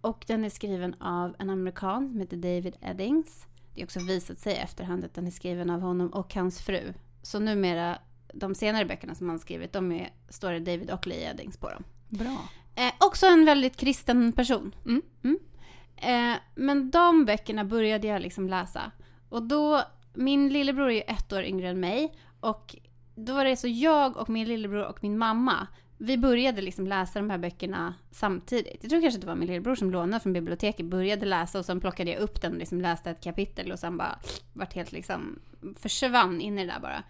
Och 0.00 0.24
den 0.26 0.44
är 0.44 0.50
skriven 0.50 0.94
av 0.94 1.36
en 1.38 1.50
amerikan 1.50 2.08
som 2.10 2.20
heter 2.20 2.36
David 2.36 2.76
Eddings. 2.80 3.46
Det 3.74 3.80
har 3.80 3.86
också 3.86 4.00
visat 4.00 4.38
sig 4.38 4.52
i 4.52 4.56
efterhand 4.56 5.04
att 5.04 5.14
den 5.14 5.26
är 5.26 5.30
skriven 5.30 5.70
av 5.70 5.80
honom 5.80 6.08
och 6.08 6.34
hans 6.34 6.62
fru. 6.62 6.92
Så 7.22 7.38
numera, 7.38 7.98
de 8.34 8.54
senare 8.54 8.84
böckerna 8.84 9.14
som 9.14 9.28
han 9.28 9.38
skrivit, 9.38 9.72
de 9.72 9.92
är, 9.92 10.10
står 10.28 10.52
det 10.52 10.60
David 10.60 10.90
och 10.90 11.06
Lee 11.06 11.30
Eddings 11.30 11.56
på 11.56 11.70
dem. 11.70 11.84
Bra. 12.08 12.48
Eh, 12.74 12.92
också 13.00 13.26
en 13.26 13.44
väldigt 13.44 13.76
kristen 13.76 14.32
person. 14.32 14.74
Mm. 14.84 15.38
Eh, 15.96 16.38
men 16.54 16.90
de 16.90 17.24
böckerna 17.24 17.64
började 17.64 18.06
jag 18.06 18.22
liksom 18.22 18.48
läsa. 18.48 18.92
Och 19.28 19.42
då, 19.42 19.82
min 20.14 20.48
lillebror 20.48 20.90
är 20.90 20.94
ju 20.94 21.00
ett 21.00 21.32
år 21.32 21.42
yngre 21.42 21.68
än 21.68 21.80
mig. 21.80 22.14
Och 22.42 22.76
då 23.14 23.34
var 23.34 23.44
det 23.44 23.56
så 23.56 23.68
jag 23.68 24.16
och 24.16 24.28
min 24.28 24.48
lillebror 24.48 24.84
och 24.84 24.98
min 25.02 25.18
mamma, 25.18 25.66
vi 25.98 26.18
började 26.18 26.62
liksom 26.62 26.86
läsa 26.86 27.18
de 27.18 27.30
här 27.30 27.38
böckerna 27.38 27.94
samtidigt. 28.10 28.78
Jag 28.80 28.90
tror 28.90 29.02
kanske 29.02 29.20
det 29.20 29.26
var 29.26 29.34
min 29.34 29.48
lillebror 29.48 29.74
som 29.74 29.90
lånade 29.90 30.22
från 30.22 30.32
biblioteket, 30.32 30.86
började 30.86 31.26
läsa 31.26 31.58
och 31.58 31.64
sen 31.64 31.80
plockade 31.80 32.10
jag 32.10 32.20
upp 32.20 32.42
den 32.42 32.52
och 32.52 32.58
liksom 32.58 32.80
läste 32.80 33.10
ett 33.10 33.24
kapitel 33.24 33.72
och 33.72 33.78
sen 33.78 33.96
bara 33.96 34.18
vart 34.52 34.74
helt 34.74 34.92
liksom, 34.92 35.38
försvann 35.78 36.40
in 36.40 36.58
i 36.58 36.66
det 36.66 36.72
där 36.72 36.80
bara. 36.80 37.02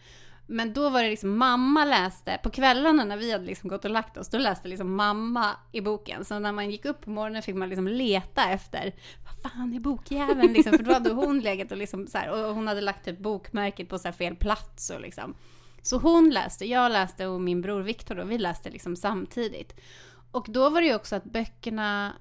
Men 0.46 0.72
då 0.72 0.90
var 0.90 1.02
det 1.02 1.10
liksom 1.10 1.38
mamma 1.38 1.84
läste, 1.84 2.38
på 2.42 2.50
kvällarna 2.50 3.04
när 3.04 3.16
vi 3.16 3.32
hade 3.32 3.44
liksom 3.44 3.68
gått 3.68 3.84
och 3.84 3.90
lagt 3.90 4.16
oss, 4.16 4.28
då 4.28 4.38
läste 4.38 4.68
liksom 4.68 4.94
mamma 4.96 5.50
i 5.72 5.80
boken. 5.80 6.24
Så 6.24 6.38
när 6.38 6.52
man 6.52 6.70
gick 6.70 6.84
upp 6.84 7.00
på 7.00 7.10
morgonen 7.10 7.42
fick 7.42 7.54
man 7.54 7.68
liksom 7.68 7.88
leta 7.88 8.50
efter, 8.50 8.92
vad 9.24 9.52
fan 9.52 9.74
är 9.74 9.80
bokjäveln 9.80 10.52
liksom? 10.52 10.72
För 10.72 10.82
då 10.84 10.92
hade 10.92 11.10
hon 11.10 11.40
legat 11.40 11.72
och 11.72 11.78
liksom 11.78 12.06
så 12.06 12.18
här, 12.18 12.30
och 12.48 12.54
hon 12.54 12.68
hade 12.68 12.80
lagt 12.80 13.04
typ 13.04 13.18
bokmärket 13.18 13.88
på 13.88 13.98
så 13.98 14.08
här 14.08 14.12
fel 14.12 14.36
plats 14.36 14.90
och 14.90 15.00
liksom. 15.00 15.34
Så 15.82 15.98
hon 15.98 16.30
läste, 16.30 16.64
jag 16.66 16.92
läste 16.92 17.26
och 17.26 17.40
min 17.40 17.60
bror 17.62 17.80
Viktor 17.80 18.14
då, 18.14 18.24
vi 18.24 18.38
läste 18.38 18.70
liksom 18.70 18.96
samtidigt. 18.96 19.80
Och 20.30 20.46
då 20.48 20.70
var 20.70 20.80
det 20.80 20.86
ju 20.86 20.94
också 20.94 21.16
att 21.16 21.24
böckerna, 21.24 22.12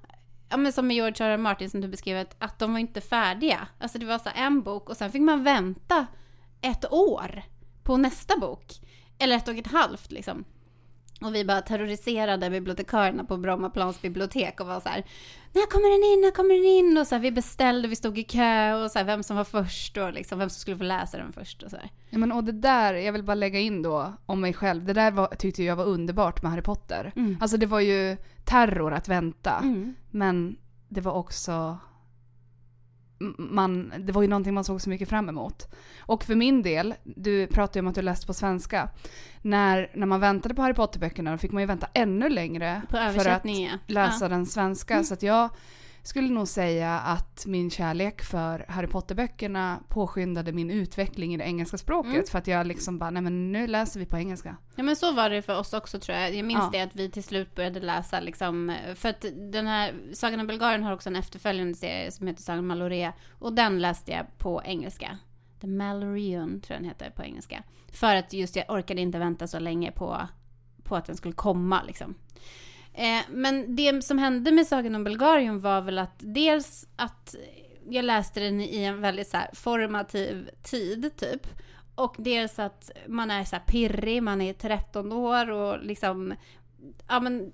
ja 0.49 0.57
men 0.57 0.73
som 0.73 0.87
med 0.87 0.95
George 0.95 1.25
R. 1.25 1.29
R. 1.29 1.37
Martin 1.37 1.69
som 1.69 1.81
du 1.81 1.87
beskrev, 1.87 2.21
att- 2.21 2.35
att 2.39 2.59
de 2.59 2.71
var 2.71 2.79
inte 2.79 3.01
färdiga. 3.01 3.67
Alltså 3.79 3.97
det 3.97 4.05
var 4.05 4.17
så 4.19 4.29
här 4.29 4.45
en 4.47 4.61
bok 4.61 4.89
och 4.89 4.97
sen 4.97 5.11
fick 5.11 5.21
man 5.21 5.43
vänta 5.43 6.07
ett 6.61 6.91
år 6.93 7.43
på 7.83 7.97
nästa 7.97 8.37
bok. 8.37 8.65
Eller 9.19 9.35
ett 9.35 9.47
och 9.47 9.55
ett 9.55 9.71
halvt 9.71 10.11
liksom. 10.11 10.45
Och 11.21 11.35
vi 11.35 11.45
bara 11.45 11.61
terroriserade 11.61 12.49
bibliotekarierna 12.49 13.23
på 13.23 13.37
Brommaplans 13.37 14.01
bibliotek 14.01 14.59
och 14.59 14.67
var 14.67 14.79
så 14.79 14.89
här, 14.89 15.05
när 15.53 15.71
kommer 15.71 15.89
den 15.89 16.13
in, 16.13 16.21
när 16.21 16.31
kommer 16.31 16.55
den 16.55 16.65
in? 16.65 16.97
Och 16.97 17.07
så 17.07 17.15
här, 17.15 17.21
vi 17.21 17.31
beställde, 17.31 17.87
vi 17.87 17.95
stod 17.95 18.17
i 18.17 18.23
kö 18.23 18.73
och 18.73 18.91
så 18.91 18.99
här, 18.99 19.05
vem 19.05 19.23
som 19.23 19.37
var 19.37 19.43
först 19.43 19.97
och 19.97 20.13
liksom, 20.13 20.39
vem 20.39 20.49
som 20.49 20.59
skulle 20.59 20.77
få 20.77 20.83
läsa 20.83 21.17
den 21.17 21.33
först 21.33 21.63
och 21.63 21.69
så 21.69 21.77
här. 21.77 21.91
Ja, 22.09 22.17
men 22.17 22.31
och 22.31 22.43
det 22.43 22.51
där, 22.51 22.93
jag 22.93 23.13
vill 23.13 23.23
bara 23.23 23.35
lägga 23.35 23.59
in 23.59 23.81
då 23.81 24.13
om 24.25 24.41
mig 24.41 24.53
själv. 24.53 24.85
Det 24.85 24.93
där 24.93 25.11
var, 25.11 25.27
tyckte 25.27 25.63
jag 25.63 25.75
var 25.75 25.85
underbart 25.85 26.41
med 26.41 26.51
Harry 26.51 26.61
Potter. 26.61 27.11
Mm. 27.15 27.37
Alltså 27.41 27.57
det 27.57 27.65
var 27.65 27.79
ju 27.79 28.17
terror 28.45 28.93
att 28.93 29.07
vänta. 29.07 29.59
Mm. 29.63 29.95
Men 30.11 30.57
det 30.89 31.01
var 31.01 31.13
också... 31.13 31.77
Man, 33.37 33.93
det 33.99 34.11
var 34.11 34.21
ju 34.21 34.27
någonting 34.27 34.53
man 34.53 34.63
såg 34.63 34.81
så 34.81 34.89
mycket 34.89 35.09
fram 35.09 35.29
emot. 35.29 35.73
Och 35.99 36.23
för 36.23 36.35
min 36.35 36.61
del, 36.61 36.93
du 37.03 37.47
pratade 37.47 37.79
ju 37.79 37.81
om 37.81 37.87
att 37.87 37.95
du 37.95 38.01
läste 38.01 38.27
på 38.27 38.33
svenska. 38.33 38.89
När, 39.41 39.91
när 39.93 40.05
man 40.05 40.19
väntade 40.19 40.55
på 40.55 40.61
Harry 40.61 40.73
Potter-böckerna 40.73 41.31
då 41.31 41.37
fick 41.37 41.51
man 41.51 41.63
ju 41.63 41.67
vänta 41.67 41.87
ännu 41.93 42.29
längre 42.29 42.81
för 42.89 42.97
att 42.97 43.09
översättningen, 43.09 43.79
ja. 43.87 43.93
läsa 43.93 44.29
den 44.29 44.45
svenska. 44.45 44.93
Mm. 44.93 45.03
Så 45.03 45.13
att 45.13 45.23
jag 45.23 45.49
skulle 46.03 46.29
nog 46.29 46.47
säga 46.47 46.99
att 46.99 47.45
min 47.45 47.69
kärlek 47.69 48.21
för 48.21 48.65
Harry 48.67 48.87
Potter-böckerna 48.87 49.79
påskyndade 49.89 50.51
min 50.51 50.71
utveckling 50.71 51.33
i 51.33 51.37
det 51.37 51.43
engelska 51.43 51.77
språket. 51.77 52.13
Mm. 52.13 52.25
För 52.25 52.37
att 52.37 52.47
jag 52.47 52.67
liksom 52.67 52.99
bara, 52.99 53.09
nej 53.09 53.21
men 53.21 53.51
nu 53.51 53.67
läser 53.67 53.99
vi 53.99 54.05
på 54.05 54.17
engelska. 54.17 54.57
Ja 54.75 54.83
men 54.83 54.95
så 54.95 55.11
var 55.11 55.29
det 55.29 55.41
för 55.41 55.59
oss 55.59 55.73
också 55.73 55.99
tror 55.99 56.17
jag. 56.17 56.35
Jag 56.35 56.45
minns 56.45 56.59
Ja. 56.63 56.69
det 56.71 56.81
att 56.81 56.95
vi 56.95 57.09
till 57.09 57.23
slut 57.23 57.55
började 57.55 57.79
läsa 57.79 58.19
liksom, 58.19 58.75
för 58.95 59.09
att 59.09 59.25
den 59.51 59.67
här 59.67 59.93
Sagan 60.13 60.39
om 60.39 60.47
Bulgarien 60.47 60.83
har 60.83 60.93
också 60.93 61.09
en 61.09 61.15
efterföljande 61.15 61.73
serie 61.75 62.11
som 62.11 62.27
heter 62.27 62.43
Sagan 62.43 62.59
om 62.59 62.67
Mallorea. 62.67 63.13
Och 63.39 63.53
den 63.53 63.79
läste 63.79 64.11
jag 64.11 64.37
på 64.37 64.61
engelska. 64.65 65.17
The 65.61 65.67
Malloreon 65.67 66.61
tror 66.61 66.75
jag 66.75 66.81
den 66.81 66.89
heter 66.89 67.09
på 67.09 67.23
engelska. 67.23 67.63
För 67.91 68.15
att 68.15 68.33
just 68.33 68.55
jag 68.55 68.65
orkade 68.69 69.01
inte 69.01 69.19
vänta 69.19 69.47
så 69.47 69.59
länge 69.59 69.91
på, 69.91 70.27
på 70.83 70.95
att 70.95 71.05
den 71.05 71.15
skulle 71.17 71.33
komma 71.33 71.83
liksom. 71.83 72.15
Eh, 72.93 73.21
men 73.29 73.75
det 73.75 74.03
som 74.03 74.17
hände 74.17 74.51
med 74.51 74.67
Sagan 74.67 74.95
om 74.95 75.03
Bulgarien 75.03 75.61
var 75.61 75.81
väl 75.81 75.99
att 75.99 76.15
dels 76.19 76.87
att 76.95 77.35
jag 77.89 78.05
läste 78.05 78.39
den 78.39 78.61
i 78.61 78.83
en 78.83 79.01
väldigt 79.01 79.27
så 79.27 79.37
här 79.37 79.49
formativ 79.53 80.49
tid 80.63 81.11
typ. 81.17 81.47
Och 81.95 82.15
dels 82.17 82.59
att 82.59 82.91
man 83.07 83.31
är 83.31 83.43
så 83.43 83.55
här 83.55 83.63
pirrig, 83.63 84.23
man 84.23 84.41
är 84.41 84.53
13 84.53 85.11
år 85.11 85.51
och 85.51 85.83
liksom, 85.83 86.33
ja 87.07 87.19
men 87.19 87.53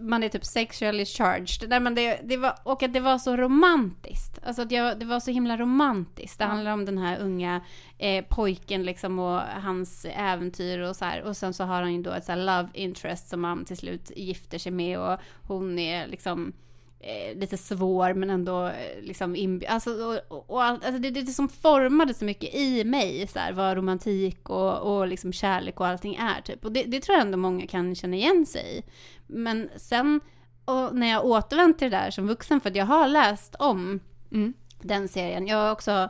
man 0.00 0.22
är 0.22 0.28
typ 0.28 0.44
sexually 0.44 1.04
charged. 1.04 1.68
Nej, 1.68 1.80
men 1.80 1.94
det, 1.94 2.20
det 2.24 2.36
var, 2.36 2.54
och 2.62 2.82
att 2.82 2.92
det 2.92 3.00
var 3.00 3.18
så 3.18 3.36
romantiskt. 3.36 4.38
Alltså 4.46 4.62
att 4.62 4.70
jag, 4.72 4.98
det 4.98 5.06
var 5.06 5.20
så 5.20 5.30
himla 5.30 5.56
romantiskt. 5.56 6.38
Det 6.38 6.44
Ja. 6.44 6.48
handlar 6.48 6.72
om 6.72 6.84
den 6.84 6.98
här 6.98 7.18
unga 7.20 7.60
eh, 7.98 8.24
pojken 8.28 8.82
liksom 8.82 9.18
och 9.18 9.40
hans 9.40 10.06
äventyr 10.16 10.78
och 10.80 10.96
så 10.96 11.04
här. 11.04 11.22
Och 11.22 11.36
sen 11.36 11.54
så 11.54 11.64
har 11.64 11.82
han 11.82 11.94
ju 11.94 12.02
då 12.02 12.10
ett 12.12 12.24
så 12.24 12.32
här 12.32 12.38
love 12.38 12.68
interest 12.74 13.28
som 13.28 13.44
han 13.44 13.64
till 13.64 13.76
slut 13.76 14.10
gifter 14.16 14.58
sig 14.58 14.72
med 14.72 14.98
och 14.98 15.18
hon 15.42 15.78
är 15.78 16.06
liksom 16.06 16.52
eh, 17.00 17.38
lite 17.38 17.56
svår 17.56 18.14
men 18.14 18.30
ändå 18.30 18.66
eh, 18.66 19.02
liksom 19.02 19.36
inb- 19.36 19.66
alltså, 19.68 20.20
och, 20.28 20.50
och 20.50 20.64
allt, 20.64 20.84
alltså 20.84 20.98
det, 21.02 21.10
det, 21.10 21.22
det 21.22 21.32
som 21.32 21.48
formade 21.48 22.14
så 22.14 22.24
mycket 22.24 22.54
i 22.54 22.84
mig 22.84 23.26
så 23.26 23.38
här, 23.38 23.52
vad 23.52 23.76
romantik 23.76 24.50
och, 24.50 24.78
och 24.78 25.06
liksom 25.08 25.32
kärlek 25.32 25.80
och 25.80 25.86
allting 25.86 26.14
är 26.14 26.40
typ. 26.40 26.64
Och 26.64 26.72
det, 26.72 26.82
det 26.82 27.00
tror 27.00 27.16
jag 27.18 27.26
ändå 27.26 27.38
många 27.38 27.66
kan 27.66 27.94
känna 27.94 28.16
igen 28.16 28.46
sig 28.46 28.78
i. 28.78 28.82
Men 29.26 29.68
sen 29.76 30.20
och 30.64 30.94
när 30.96 31.06
jag 31.10 31.24
återvänt 31.24 31.78
till 31.78 31.90
det 31.90 31.96
där 31.96 32.10
som 32.10 32.26
vuxen 32.26 32.60
för 32.60 32.70
att 32.70 32.76
jag 32.76 32.86
har 32.86 33.08
läst 33.08 33.54
om 33.58 34.00
Mm. 34.32 34.52
den 34.82 35.08
serien. 35.08 35.46
Jag 35.46 35.56
har 35.56 35.72
också, 35.72 36.08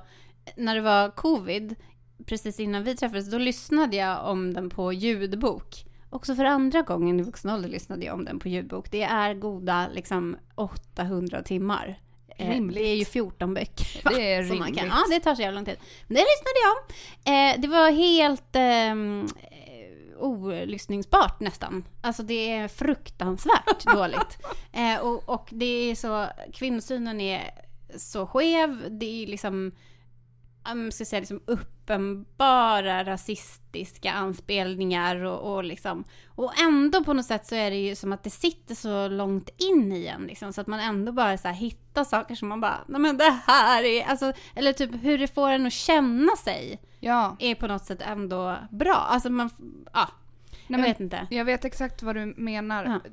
när 0.57 0.75
det 0.75 0.81
var 0.81 1.11
covid, 1.11 1.75
precis 2.27 2.61
innan 2.61 2.85
vi 2.85 2.97
träffades, 2.97 3.31
då 3.31 3.39
lyssnade 3.39 3.97
jag 3.97 4.27
om 4.31 4.55
den 4.55 4.71
på 4.71 4.93
ljudbok. 4.93 5.85
Också 6.11 6.35
för 6.35 6.45
andra 6.45 6.83
gången 6.83 7.21
i 7.21 7.23
vuxen 7.23 7.51
ålder 7.51 7.69
lyssnade 7.69 8.05
jag 8.05 8.15
om 8.15 8.25
den 8.25 8.39
på 8.39 8.49
ljudbok. 8.49 8.91
Det 8.91 9.03
är 9.03 9.35
goda 9.35 9.89
liksom 9.93 10.37
800 10.55 11.43
timmar. 11.43 12.01
Eh, 12.39 12.51
Rimligt. 12.51 12.79
Det 12.79 12.89
är 12.89 12.95
ju 12.97 13.05
14 13.05 13.55
böcker. 13.55 14.01
Det 14.17 14.33
är 14.35 14.45
som 14.45 14.59
man 14.59 14.67
kan. 14.67 14.77
rimligt. 14.77 14.95
Ja, 15.09 15.15
det 15.15 15.21
tar 15.21 15.35
så 15.35 15.43
jävla 15.43 15.55
lång 15.59 15.65
tid. 15.65 15.77
Men 16.07 16.15
det 16.15 16.21
lyssnade 16.21 16.59
jag 16.65 16.73
om. 16.77 16.85
Eh, 17.35 17.61
det 17.63 17.69
var 17.69 17.91
helt 17.91 18.57
ehm, 18.57 19.27
eh, 19.51 20.19
olyssningsbart 20.23 21.41
nästan. 21.41 21.85
Alltså 22.01 22.23
det 22.23 22.51
är 22.51 22.69
fruktansvärt 22.69 23.85
dåligt. 23.95 24.39
Eh, 24.73 25.01
och, 25.01 25.29
och 25.29 25.49
det 25.51 25.91
är 25.91 25.95
så, 25.95 26.27
kvinnosynen 26.53 27.21
är 27.21 27.51
så 27.97 28.27
skev. 28.27 28.85
Det 28.91 29.23
är 29.23 29.27
liksom, 29.27 29.73
ska 30.93 31.05
säga 31.05 31.21
liksom 31.21 31.41
uppenbara 31.47 33.05
rasistiska 33.05 34.13
anspelningar 34.13 35.17
och, 35.17 35.55
och 35.55 35.65
liksom, 35.65 36.05
och 36.27 36.61
ändå 36.61 37.05
på 37.05 37.13
något 37.13 37.27
sätt 37.27 37.47
så 37.47 37.55
är 37.55 37.71
det 37.71 37.77
ju 37.77 37.95
som 37.95 38.13
att 38.13 38.25
det 38.25 38.31
sitter 38.31 38.75
så 38.75 39.09
långt 39.09 39.51
in 39.57 39.93
i 39.93 40.07
en 40.07 40.23
liksom, 40.23 40.53
så 40.53 40.61
att 40.61 40.67
man 40.67 40.81
ändå 40.81 41.13
bara 41.13 41.39
så 41.39 41.49
här 41.49 41.55
hittar 41.55 42.05
saker 42.05 42.35
som 42.35 42.49
man 42.49 42.61
bara, 42.61 42.79
nej 42.87 43.01
men 43.01 43.17
det 43.17 43.39
här 43.47 43.85
är, 43.85 44.05
alltså, 44.05 44.33
eller 44.55 44.73
typ 44.73 44.91
hur 45.03 45.19
det 45.19 45.35
får 45.35 45.51
en 45.51 45.67
att 45.67 45.73
känna 45.73 46.37
sig 46.37 46.81
Ja, 47.01 47.37
är 47.39 47.55
på 47.55 47.67
något 47.67 47.85
sätt 47.85 48.03
ändå 48.03 48.57
bra. 48.71 48.95
Alltså 48.95 49.31
man, 49.31 49.51
ja, 49.93 50.09
nej, 50.67 50.81
jag 50.81 50.89
vet 50.89 51.01
inte. 51.01 51.27
jag 51.31 51.45
vet 51.45 51.65
exakt 51.65 52.03
vad 52.03 52.17
du 52.17 52.35
menar. 52.37 52.85
Ja. 52.85 53.11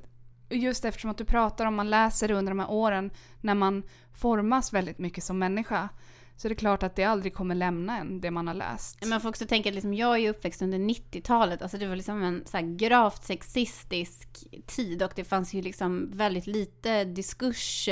Just 0.49 0.85
eftersom 0.85 1.11
att 1.11 1.17
du 1.17 1.25
pratar 1.25 1.65
om 1.65 1.75
man 1.75 1.89
läser 1.89 2.31
under 2.31 2.51
de 2.51 2.59
här 2.59 2.71
åren 2.71 3.11
när 3.41 3.55
man 3.55 3.83
formas 4.13 4.73
väldigt 4.73 4.97
mycket 4.97 5.23
som 5.23 5.39
människa. 5.39 5.89
Så 6.37 6.47
det 6.47 6.53
är 6.53 6.55
klart 6.55 6.83
att 6.83 6.95
det 6.95 7.03
aldrig 7.03 7.33
kommer 7.33 7.55
lämna 7.55 7.97
en, 7.97 8.21
det 8.21 8.31
man 8.31 8.47
har 8.47 8.53
läst. 8.53 9.05
Man 9.05 9.21
får 9.21 9.29
också 9.29 9.45
tänka 9.45 9.69
att 9.69 9.75
liksom, 9.75 9.93
jag 9.93 10.19
är 10.19 10.29
uppväxt 10.29 10.61
under 10.61 10.77
90-talet. 10.77 11.61
Alltså 11.61 11.77
det 11.77 11.87
var 11.87 11.95
liksom 11.95 12.23
en 12.23 12.43
så 12.45 12.57
här 12.57 12.75
gravt 12.77 13.23
sexistisk 13.23 14.27
tid 14.65 15.03
och 15.03 15.11
det 15.15 15.23
fanns 15.23 15.53
ju 15.53 15.61
liksom 15.61 16.09
väldigt 16.11 16.47
lite 16.47 17.05
diskurs. 17.05 17.89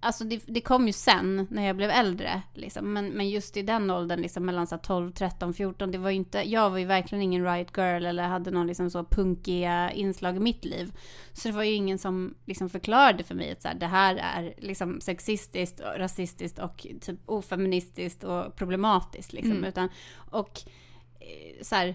Alltså 0.00 0.24
det, 0.24 0.42
det 0.46 0.60
kom 0.60 0.86
ju 0.86 0.92
sen 0.92 1.46
när 1.50 1.66
jag 1.66 1.76
blev 1.76 1.90
äldre. 1.90 2.42
Liksom. 2.54 2.92
Men, 2.92 3.08
men 3.08 3.30
just 3.30 3.56
i 3.56 3.62
den 3.62 3.90
åldern, 3.90 4.20
liksom 4.20 4.46
mellan 4.46 4.66
så 4.66 4.74
här 4.74 4.82
12, 4.82 5.12
13, 5.12 5.54
14. 5.54 5.90
Det 5.90 5.98
var 5.98 6.10
inte, 6.10 6.50
jag 6.50 6.70
var 6.70 6.78
ju 6.78 6.84
verkligen 6.84 7.22
ingen 7.22 7.44
riot 7.44 7.76
girl 7.76 8.06
eller 8.06 8.22
hade 8.22 8.50
någon 8.50 8.66
liksom 8.66 8.90
så 8.90 9.04
punkiga 9.04 9.90
inslag 9.90 10.36
i 10.36 10.40
mitt 10.40 10.64
liv. 10.64 10.92
Så 11.32 11.48
det 11.48 11.54
var 11.54 11.62
ju 11.62 11.72
ingen 11.72 11.98
som 11.98 12.34
liksom 12.44 12.70
förklarade 12.70 13.24
för 13.24 13.34
mig 13.34 13.52
att 13.52 13.62
så 13.62 13.68
här, 13.68 13.74
det 13.74 13.86
här 13.86 14.16
är 14.16 14.54
liksom 14.58 15.00
sexistiskt, 15.00 15.80
och 15.80 15.98
rasistiskt 15.98 16.58
och 16.58 16.86
typ 17.00 17.20
ofeministiskt 17.26 18.24
och 18.24 18.56
problematiskt. 18.56 19.32
Liksom. 19.32 19.52
Mm. 19.52 19.64
Utan, 19.64 19.88
och 20.30 20.60
eh, 21.20 21.62
så 21.62 21.74
här, 21.74 21.94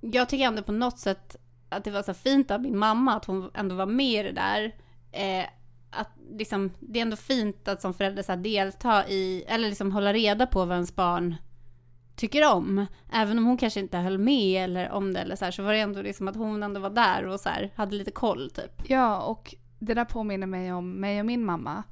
jag 0.00 0.28
tycker 0.28 0.44
ändå 0.44 0.62
på 0.62 0.72
något 0.72 0.98
sätt 0.98 1.36
att 1.68 1.84
det 1.84 1.90
var 1.90 2.02
så 2.02 2.14
fint 2.14 2.50
av 2.50 2.60
min 2.60 2.78
mamma 2.78 3.16
att 3.16 3.24
hon 3.24 3.50
ändå 3.54 3.74
var 3.74 3.86
med 3.86 4.26
i 4.26 4.32
det 4.32 4.32
där. 4.32 4.74
Eh, 5.12 5.46
att 5.90 6.10
liksom, 6.30 6.70
det 6.80 6.98
är 6.98 7.02
ändå 7.02 7.16
fint 7.16 7.68
att 7.68 7.80
som 7.82 7.94
förälder 7.94 8.22
så 8.22 8.36
delta 8.36 9.08
i, 9.08 9.44
eller 9.48 9.68
liksom 9.68 9.92
hålla 9.92 10.12
reda 10.12 10.46
på 10.46 10.64
vad 10.64 10.74
ens 10.76 10.96
barn 10.96 11.36
tycker 12.16 12.52
om. 12.54 12.86
Även 13.12 13.38
om 13.38 13.44
hon 13.44 13.56
kanske 13.56 13.80
inte 13.80 13.98
höll 13.98 14.18
med 14.18 14.64
eller 14.64 14.90
om 14.90 15.12
det 15.12 15.20
eller 15.20 15.36
så 15.36 15.44
här, 15.44 15.52
så 15.52 15.62
var 15.62 15.72
det 15.72 15.78
ändå 15.80 16.02
liksom 16.02 16.28
att 16.28 16.36
hon 16.36 16.62
ändå 16.62 16.80
var 16.80 16.90
där 16.90 17.26
och 17.26 17.40
så 17.40 17.48
här, 17.48 17.72
hade 17.76 17.96
lite 17.96 18.10
koll 18.10 18.50
typ. 18.50 18.82
Ja, 18.90 19.20
och 19.22 19.54
det 19.78 19.94
där 19.94 20.04
påminner 20.04 20.46
mig 20.46 20.72
om 20.72 20.92
mig 20.92 21.20
och 21.20 21.26
min 21.26 21.44
mamma. 21.44 21.82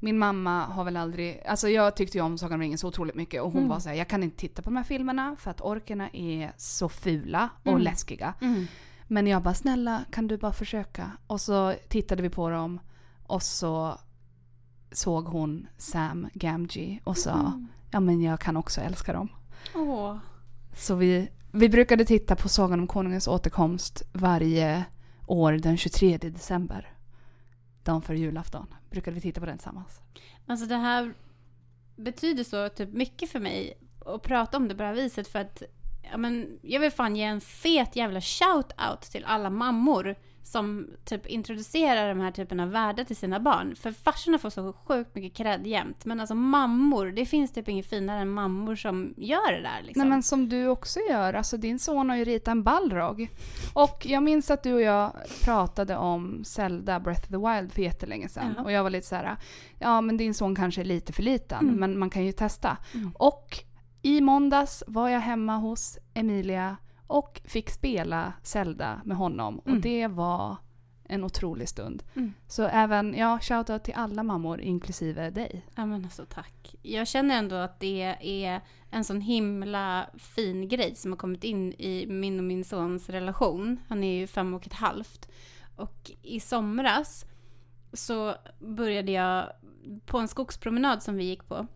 Min 0.00 0.18
mamma 0.18 0.64
har 0.64 0.84
väl 0.84 0.96
aldrig, 0.96 1.42
alltså 1.46 1.68
jag 1.68 1.96
tyckte 1.96 2.18
ju 2.18 2.24
om 2.24 2.38
Sagan 2.38 2.54
om 2.54 2.60
ringen 2.60 2.78
så 2.78 2.88
otroligt 2.88 3.14
mycket 3.14 3.42
och 3.42 3.50
hon 3.50 3.58
Mm. 3.58 3.68
var 3.70 3.78
så 3.78 3.88
här, 3.88 3.96
jag 3.96 4.08
kan 4.08 4.22
inte 4.22 4.36
titta 4.36 4.62
på 4.62 4.70
de 4.70 4.76
här 4.76 4.84
filmerna 4.84 5.36
för 5.38 5.50
att 5.50 5.60
orkerna 5.60 6.08
är 6.12 6.52
så 6.56 6.88
fula 6.88 7.48
och 7.62 7.66
Mm. 7.72 7.82
läskiga. 7.82 8.34
Men 9.08 9.26
jag 9.26 9.42
bara, 9.42 9.54
snälla 9.54 10.04
kan 10.10 10.26
du 10.28 10.36
bara 10.36 10.52
försöka? 10.52 11.10
Och 11.26 11.40
så 11.40 11.74
tittade 11.88 12.22
vi 12.22 12.30
på 12.30 12.50
dem 12.50 12.80
och 13.26 13.42
så 13.42 13.98
såg 14.92 15.24
hon 15.24 15.66
Sam 15.76 16.28
Gamgee 16.34 17.00
och 17.04 17.18
sa, 17.18 17.32
Mm. 17.34 17.68
ja 17.90 18.00
men 18.00 18.22
jag 18.22 18.40
kan 18.40 18.56
också 18.56 18.80
älska 18.80 19.12
dem. 19.12 19.28
Åh. 19.74 20.16
Så 20.76 20.94
vi, 20.94 21.28
vi 21.52 21.68
brukade 21.68 22.04
titta 22.04 22.36
på 22.36 22.48
Sagan 22.48 22.80
om 22.80 22.86
konungens 22.86 23.28
återkomst 23.28 24.02
varje 24.12 24.84
år 25.26 25.52
den 25.52 25.76
23 25.76 26.16
december. 26.18 26.92
Dagen 27.84 28.02
före 28.02 28.18
julafton. 28.18 28.66
Brukade 28.90 29.14
vi 29.14 29.20
titta 29.20 29.40
på 29.40 29.46
den 29.46 29.58
tillsammans. 29.58 30.00
Alltså 30.46 30.66
det 30.66 30.76
här 30.76 31.14
betyder 31.96 32.44
så 32.44 32.68
typ 32.68 32.92
mycket 32.92 33.30
för 33.30 33.40
mig 33.40 33.78
att 34.06 34.22
prata 34.22 34.56
om 34.56 34.68
det 34.68 34.74
på 34.74 34.82
det 34.82 34.88
här 34.88 34.94
viset 34.94 35.28
för 35.28 35.38
att 35.38 35.62
ja, 36.10 36.16
men, 36.16 36.58
jag 36.62 36.80
vill 36.80 36.90
fan 36.90 37.16
ge 37.16 37.22
en 37.24 37.40
fet 37.40 37.96
jävla 37.96 38.20
shout-out 38.20 39.10
till 39.12 39.24
alla 39.24 39.50
mammor 39.50 40.16
som 40.46 40.90
typ 41.04 41.26
introducerar 41.26 42.08
de 42.08 42.20
här 42.20 42.30
typen 42.30 42.60
av 42.60 42.70
värden 42.70 43.06
till 43.06 43.16
sina 43.16 43.40
barn. 43.40 43.76
För 43.76 43.92
farsorna 43.92 44.38
får 44.38 44.50
så 44.50 44.72
sjukt 44.72 45.14
mycket 45.14 45.34
cred 45.36 45.66
jämt. 45.66 46.04
Men 46.04 46.20
alltså 46.20 46.34
mammor, 46.34 47.06
det 47.06 47.26
finns 47.26 47.52
typ 47.52 47.68
inget 47.68 47.86
finare 47.86 48.20
än 48.20 48.30
mammor 48.30 48.76
som 48.76 49.14
gör 49.16 49.52
det 49.52 49.62
där 49.62 49.82
liksom. 49.82 50.00
Nej 50.00 50.08
men 50.10 50.22
som 50.22 50.48
du 50.48 50.68
också 50.68 51.00
gör, 51.10 51.34
alltså 51.34 51.56
din 51.56 51.78
son 51.78 52.10
har 52.10 52.16
ju 52.16 52.24
ritat 52.24 52.48
en 52.48 52.62
balrog. 52.62 53.28
Och 53.72 54.06
jag 54.06 54.22
minns 54.22 54.50
att 54.50 54.62
du 54.62 54.72
och 54.74 54.80
jag 54.82 55.12
pratade 55.44 55.96
om 55.96 56.44
Zelda 56.44 57.00
Breath 57.00 57.22
of 57.22 57.28
the 57.28 57.36
Wild 57.36 57.72
för 57.72 57.82
jättelänge 57.82 58.28
sedan. 58.28 58.54
Ja. 58.56 58.62
Och 58.62 58.72
jag 58.72 58.82
var 58.82 58.90
lite 58.90 59.06
så 59.06 59.14
här, 59.16 59.36
ja 59.78 60.00
men 60.00 60.16
din 60.16 60.34
son 60.34 60.54
kanske 60.56 60.80
är 60.80 60.84
lite 60.84 61.12
för 61.12 61.22
liten, 61.22 61.58
Mm. 61.68 61.74
men 61.80 61.98
man 61.98 62.10
kan 62.10 62.24
ju 62.24 62.32
testa. 62.32 62.76
Mm. 62.94 63.12
Och 63.18 63.58
i 64.02 64.20
måndags 64.20 64.82
var 64.86 65.08
jag 65.08 65.20
hemma 65.20 65.56
hos 65.56 65.98
Emilia 66.14 66.76
och 67.06 67.40
fick 67.44 67.70
spela 67.70 68.32
Zelda 68.42 69.00
med 69.04 69.16
honom. 69.16 69.58
Och 69.58 69.68
Mm. 69.68 69.80
det 69.80 70.06
var 70.06 70.56
en 71.08 71.24
otrolig 71.24 71.68
stund. 71.68 72.02
Mm. 72.16 72.32
Så 72.48 72.62
även, 72.62 73.14
ja, 73.14 73.38
shoutout 73.42 73.84
till 73.84 73.94
alla 73.96 74.22
mammor, 74.22 74.60
inklusive 74.60 75.30
dig. 75.30 75.66
Ja 75.74 75.86
men 75.86 76.04
alltså 76.04 76.24
tack. 76.28 76.74
Jag 76.82 77.08
känner 77.08 77.38
ändå 77.38 77.56
att 77.56 77.80
det 77.80 78.16
är 78.20 78.60
en 78.90 79.04
sån 79.04 79.20
himla 79.20 80.06
fin 80.18 80.68
grej 80.68 80.94
som 80.94 81.12
har 81.12 81.16
kommit 81.18 81.44
in 81.44 81.72
i 81.72 82.06
min 82.08 82.38
och 82.38 82.44
min 82.44 82.64
sons 82.64 83.08
relation. 83.08 83.80
Han 83.88 84.04
är 84.04 84.18
ju 84.20 84.26
fem 84.26 84.54
och 84.54 84.66
ett 84.66 84.72
halvt. 84.72 85.28
Och 85.76 86.10
i 86.22 86.40
somras 86.40 87.24
så 87.92 88.34
började 88.58 89.12
jag, 89.12 89.48
på 90.06 90.18
en 90.18 90.28
skogspromenad 90.28 91.02
som 91.02 91.16
vi 91.16 91.24
gick 91.24 91.48
på, 91.48 91.66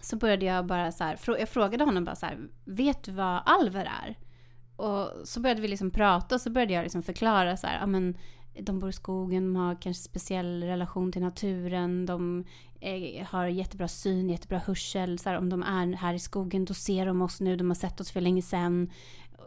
så 0.00 0.16
började 0.16 0.44
jag 0.44 0.66
bara 0.66 0.92
så 0.92 1.04
här, 1.04 1.18
jag 1.26 1.48
frågade 1.48 1.84
honom 1.84 2.04
bara 2.04 2.16
så 2.16 2.26
här, 2.26 2.38
vet 2.64 3.02
du 3.04 3.12
vad 3.12 3.42
alver 3.46 3.84
är? 4.04 4.18
Och 4.76 5.10
så 5.24 5.40
började 5.40 5.60
vi 5.60 5.68
liksom 5.68 5.90
prata 5.90 6.34
och 6.34 6.40
så 6.40 6.50
började 6.50 6.72
jag 6.72 6.82
liksom 6.82 7.02
förklara 7.02 7.56
så 7.56 7.66
här, 7.66 7.78
ja 7.80 7.86
men 7.86 8.16
de 8.60 8.78
bor 8.78 8.90
i 8.90 8.92
skogen, 8.92 9.44
de 9.44 9.56
har 9.56 9.74
kanske 9.74 10.02
speciell 10.02 10.62
relation 10.62 11.12
till 11.12 11.22
naturen, 11.22 12.06
de 12.06 12.44
är, 12.80 13.24
har 13.24 13.46
jättebra 13.46 13.88
syn, 13.88 14.30
jättebra 14.30 14.58
hörsel. 14.58 15.18
Så 15.18 15.28
här, 15.28 15.38
om 15.38 15.48
de 15.48 15.62
är 15.62 15.96
här 15.96 16.14
i 16.14 16.18
skogen 16.18 16.64
då 16.64 16.74
ser 16.74 17.06
de 17.06 17.22
oss 17.22 17.40
nu, 17.40 17.56
de 17.56 17.70
har 17.70 17.74
sett 17.74 18.00
oss 18.00 18.10
för 18.10 18.20
länge 18.20 18.42
sedan. 18.42 18.90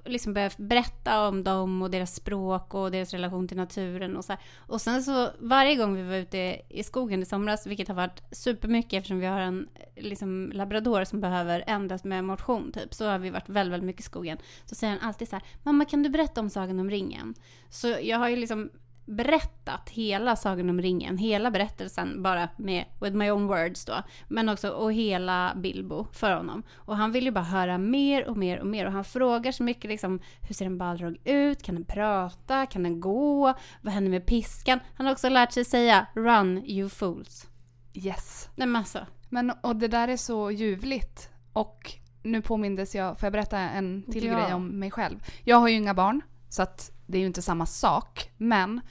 Liksom 0.05 0.33
börja 0.33 0.49
berätta 0.57 1.27
om 1.27 1.43
dem 1.43 1.81
och 1.81 1.91
deras 1.91 2.15
språk 2.15 2.73
och 2.73 2.91
deras 2.91 3.11
relation 3.11 3.47
till 3.47 3.57
naturen 3.57 4.17
och 4.17 4.25
så 4.25 4.31
här. 4.33 4.41
Och 4.57 4.81
sen 4.81 5.03
så 5.03 5.29
varje 5.39 5.75
gång 5.75 5.95
vi 5.95 6.03
var 6.03 6.15
ute 6.15 6.61
i 6.69 6.83
skogen 6.83 7.21
i 7.21 7.25
somras, 7.25 7.67
vilket 7.67 7.87
har 7.87 7.95
varit 7.95 8.23
supermycket 8.31 8.93
eftersom 8.93 9.19
vi 9.19 9.25
har 9.25 9.39
en 9.39 9.67
liksom, 9.95 10.51
labrador 10.53 11.03
som 11.03 11.21
behöver 11.21 11.63
ändras 11.67 12.03
med 12.03 12.23
motion 12.23 12.71
typ, 12.71 12.93
så 12.93 13.05
har 13.05 13.19
vi 13.19 13.29
varit 13.29 13.49
väldigt, 13.49 13.73
väldigt 13.73 13.87
mycket 13.87 14.01
i 14.01 14.03
skogen. 14.03 14.37
Så 14.65 14.75
säger 14.75 14.93
han 14.93 15.07
alltid 15.07 15.29
så 15.29 15.35
här, 15.35 15.45
mamma 15.63 15.85
kan 15.85 16.03
du 16.03 16.09
berätta 16.09 16.41
om 16.41 16.49
Sagan 16.49 16.79
om 16.79 16.89
ringen? 16.89 17.35
Så 17.69 17.87
jag 18.01 18.17
har 18.17 18.29
ju 18.29 18.35
liksom 18.35 18.69
berättat 19.07 19.89
hela 19.89 20.35
Sagan 20.35 20.69
om 20.69 20.81
ringen, 20.81 21.17
hela 21.17 21.51
berättelsen 21.51 22.23
bara 22.23 22.49
med 22.57 22.85
with 23.01 23.15
my 23.15 23.31
own 23.31 23.47
words 23.47 23.85
då. 23.85 23.93
Men 24.27 24.49
också 24.49 24.69
och 24.69 24.93
hela 24.93 25.53
Bilbo 25.55 26.07
för 26.11 26.31
honom. 26.35 26.63
Och 26.75 26.97
han 26.97 27.11
vill 27.11 27.25
ju 27.25 27.31
bara 27.31 27.43
höra 27.43 27.77
mer 27.77 28.27
och 28.27 28.37
mer 28.37 28.59
och 28.59 28.67
mer 28.67 28.85
och 28.85 28.91
han 28.91 29.03
frågar 29.03 29.51
så 29.51 29.63
mycket 29.63 29.89
liksom 29.89 30.19
hur 30.41 30.55
ser 30.55 30.65
en 30.65 30.77
balrog 30.77 31.17
ut? 31.23 31.63
Kan 31.63 31.75
den 31.75 31.85
prata? 31.85 32.65
Kan 32.65 32.83
den 32.83 32.99
gå? 33.01 33.53
Vad 33.81 33.93
händer 33.93 34.11
med 34.11 34.25
piskan? 34.25 34.79
Han 34.95 35.05
har 35.05 35.13
också 35.13 35.29
lärt 35.29 35.51
sig 35.51 35.65
säga 35.65 36.07
run 36.13 36.57
you 36.65 36.89
fools. 36.89 37.47
Yes. 37.93 38.49
Nej 38.55 38.67
men 38.67 38.75
alltså. 38.75 39.05
Men 39.29 39.51
och 39.63 39.75
det 39.75 39.87
där 39.87 40.07
är 40.07 40.17
så 40.17 40.51
ljuvligt. 40.51 41.29
Och 41.53 41.93
nu 42.23 42.41
påmindes 42.41 42.95
jag, 42.95 43.19
får 43.19 43.25
jag 43.27 43.33
berätta 43.33 43.57
en 43.59 44.03
till 44.11 44.25
Ja. 44.25 44.33
grej 44.33 44.53
om 44.53 44.79
mig 44.79 44.91
själv? 44.91 45.19
Jag 45.43 45.57
har 45.57 45.67
ju 45.67 45.75
inga 45.75 45.93
barn, 45.93 46.21
så 46.49 46.61
att 46.61 46.91
det 47.07 47.17
är 47.17 47.19
ju 47.19 47.27
inte 47.27 47.41
samma 47.41 47.65
sak. 47.65 48.31
Men 48.37 48.81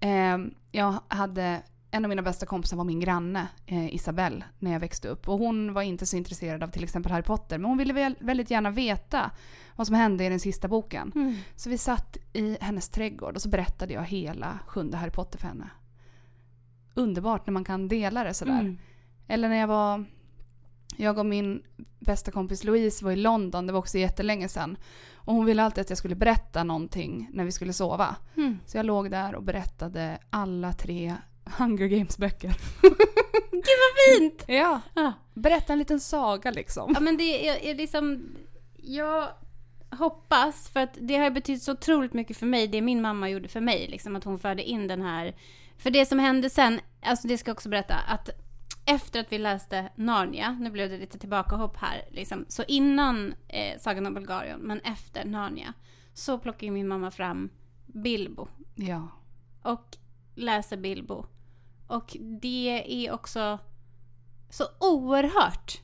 eh, 0.00 0.38
jag 0.72 0.94
hade, 1.08 1.62
en 1.90 2.04
av 2.04 2.08
mina 2.08 2.22
bästa 2.22 2.46
kompisar 2.46 2.76
var 2.76 2.84
min 2.84 3.00
granne 3.00 3.48
eh, 3.66 3.94
Isabelle 3.94 4.44
när 4.58 4.72
jag 4.72 4.80
växte 4.80 5.08
upp. 5.08 5.28
Och 5.28 5.38
hon 5.38 5.72
var 5.72 5.82
inte 5.82 6.06
så 6.06 6.16
intresserad 6.16 6.62
av 6.62 6.68
till 6.68 6.84
exempel 6.84 7.12
Harry 7.12 7.22
Potter. 7.22 7.58
Men 7.58 7.64
hon 7.64 7.78
ville 7.78 7.92
väl, 7.92 8.16
väldigt 8.20 8.50
gärna 8.50 8.70
veta 8.70 9.30
vad 9.76 9.86
som 9.86 9.96
hände 9.96 10.24
i 10.24 10.28
den 10.28 10.40
sista 10.40 10.68
boken. 10.68 11.12
Mm. 11.14 11.36
Så 11.56 11.70
vi 11.70 11.78
satt 11.78 12.16
i 12.32 12.56
hennes 12.60 12.88
trädgård 12.88 13.34
och 13.34 13.42
så 13.42 13.48
berättade 13.48 13.94
jag 13.94 14.04
hela 14.04 14.58
sjunde 14.66 14.96
Harry 14.96 15.10
Potter 15.10 15.38
för 15.38 15.48
henne. 15.48 15.70
Underbart 16.94 17.46
när 17.46 17.52
man 17.52 17.64
kan 17.64 17.88
dela 17.88 18.24
det 18.24 18.34
sådär. 18.34 18.60
Mm. 18.60 18.78
Eller 19.28 19.48
när 19.48 19.56
jag 19.56 19.66
var 19.66 20.04
Jag 20.96 21.18
och 21.18 21.26
min 21.26 21.62
bästa 21.98 22.30
kompis 22.30 22.64
Louise 22.64 23.04
var 23.04 23.12
i 23.12 23.16
London, 23.16 23.66
det 23.66 23.72
var 23.72 23.80
också 23.80 23.98
jättelänge 23.98 24.48
sedan. 24.48 24.76
Och 25.24 25.34
hon 25.34 25.44
ville 25.46 25.62
alltid 25.62 25.82
att 25.82 25.88
jag 25.90 25.98
skulle 25.98 26.14
berätta 26.14 26.64
någonting 26.64 27.28
när 27.32 27.44
vi 27.44 27.52
skulle 27.52 27.72
sova. 27.72 28.16
Mm. 28.36 28.58
Så 28.66 28.76
jag 28.76 28.86
låg 28.86 29.10
där 29.10 29.34
och 29.34 29.42
berättade 29.42 30.18
alla 30.30 30.72
tre 30.72 31.14
Hunger 31.58 31.86
Games-böcker. 31.86 32.56
Gud 33.50 33.64
vad 33.78 34.18
fint! 34.18 34.44
Ja, 34.46 34.80
Ja. 34.94 35.12
berätta 35.34 35.72
en 35.72 35.78
liten 35.78 36.00
saga 36.00 36.50
liksom. 36.50 36.90
Ja 36.94 37.00
men 37.00 37.16
det 37.16 37.48
är, 37.48 37.70
är 37.70 37.74
liksom, 37.74 38.22
jag 38.76 39.28
hoppas, 39.90 40.68
för 40.68 40.80
att 40.80 40.94
det 41.00 41.16
har 41.16 41.30
betytt 41.30 41.62
så 41.62 41.72
otroligt 41.72 42.12
mycket 42.12 42.36
för 42.36 42.46
mig, 42.46 42.66
det 42.68 42.80
min 42.82 43.02
mamma 43.02 43.28
gjorde 43.30 43.48
för 43.48 43.60
mig, 43.60 43.88
liksom 43.88 44.16
att 44.16 44.24
hon 44.24 44.38
förde 44.38 44.62
in 44.62 44.88
den 44.88 45.02
här, 45.02 45.34
för 45.78 45.90
det 45.90 46.06
som 46.06 46.18
hände 46.18 46.50
sen, 46.50 46.80
alltså 47.02 47.28
det 47.28 47.38
ska 47.38 47.48
jag 47.48 47.54
också 47.54 47.68
berätta, 47.68 47.94
att 47.94 48.30
efter 48.86 49.20
att 49.20 49.32
vi 49.32 49.38
läste 49.38 49.88
Narnia, 49.96 50.50
nu 50.60 50.70
blev 50.70 50.90
det 50.90 50.98
lite 50.98 51.18
tillbakahopp 51.18 51.76
här, 51.76 52.04
liksom, 52.10 52.44
så 52.48 52.62
innan 52.68 53.34
eh, 53.48 53.78
Sagan 53.78 54.06
om 54.06 54.14
Bulgarien, 54.14 54.60
men 54.60 54.80
efter 54.80 55.24
Narnia, 55.24 55.72
så 56.14 56.38
plockar 56.38 56.66
ju 56.66 56.70
min 56.72 56.88
mamma 56.88 57.10
fram 57.10 57.50
Bilbo 57.86 58.48
Ja. 58.74 59.08
och 59.62 59.96
läser 60.34 60.76
Bilbo. 60.76 61.26
Och 61.86 62.16
det 62.40 62.82
är 63.06 63.12
också 63.12 63.58
så 64.50 64.64
oerhört 64.80 65.80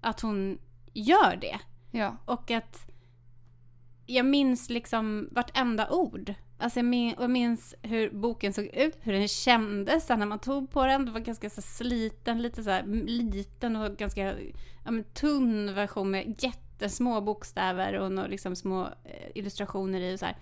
att 0.00 0.20
hon 0.20 0.58
gör 0.92 1.36
det. 1.36 1.60
Ja. 1.90 2.16
Och 2.24 2.50
att 2.50 2.86
jag 4.06 4.26
minns 4.26 4.70
liksom 4.70 5.28
vartenda 5.32 5.90
ord. 5.90 6.34
Alltså 6.62 6.78
jag 6.78 6.84
minns, 6.84 7.14
jag 7.18 7.30
minns 7.30 7.74
hur 7.82 8.10
boken 8.10 8.52
såg 8.52 8.64
ut, 8.64 8.96
hur 9.00 9.12
den 9.12 9.28
kändes 9.28 10.08
när 10.08 10.26
man 10.26 10.38
tog 10.38 10.70
på 10.70 10.86
den. 10.86 11.04
Det 11.04 11.10
var 11.10 11.20
ganska 11.20 11.50
så 11.50 11.62
sliten, 11.62 12.42
lite 12.42 12.62
så 12.62 12.70
här 12.70 12.82
liten 13.06 13.76
och 13.76 13.96
ganska 13.96 14.40
ja, 14.84 14.90
men, 14.90 15.04
tunn 15.04 15.74
version 15.74 16.10
med 16.10 16.34
jättesmå 16.42 17.20
bokstäver 17.20 17.98
och 17.98 18.12
några 18.12 18.28
liksom 18.28 18.56
små 18.56 18.82
eh, 19.04 19.30
illustrationer 19.34 20.00
i 20.00 20.14
och 20.14 20.18
så 20.18 20.26
här. 20.26 20.36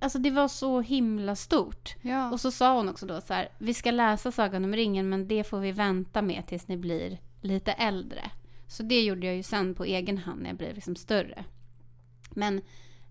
Alltså 0.00 0.18
det 0.18 0.30
var 0.30 0.48
så 0.48 0.80
himla 0.80 1.36
stort. 1.36 1.94
Ja. 2.02 2.32
Och 2.32 2.40
så 2.40 2.50
sa 2.50 2.76
hon 2.76 2.88
också 2.88 3.06
då 3.06 3.20
så 3.20 3.34
här, 3.34 3.48
vi 3.58 3.74
ska 3.74 3.90
läsa 3.90 4.32
Sagan 4.32 4.64
om 4.64 4.76
ringen 4.76 5.08
men 5.08 5.28
det 5.28 5.44
får 5.44 5.60
vi 5.60 5.72
vänta 5.72 6.22
med 6.22 6.46
tills 6.46 6.68
ni 6.68 6.76
blir 6.76 7.18
lite 7.40 7.72
äldre. 7.72 8.30
Så 8.66 8.82
det 8.82 9.02
gjorde 9.02 9.26
jag 9.26 9.36
ju 9.36 9.42
sen 9.42 9.74
på 9.74 9.84
egen 9.84 10.18
hand 10.18 10.42
när 10.42 10.50
jag 10.50 10.56
blev 10.56 10.74
liksom 10.74 10.96
större. 10.96 11.44
Men 12.30 12.62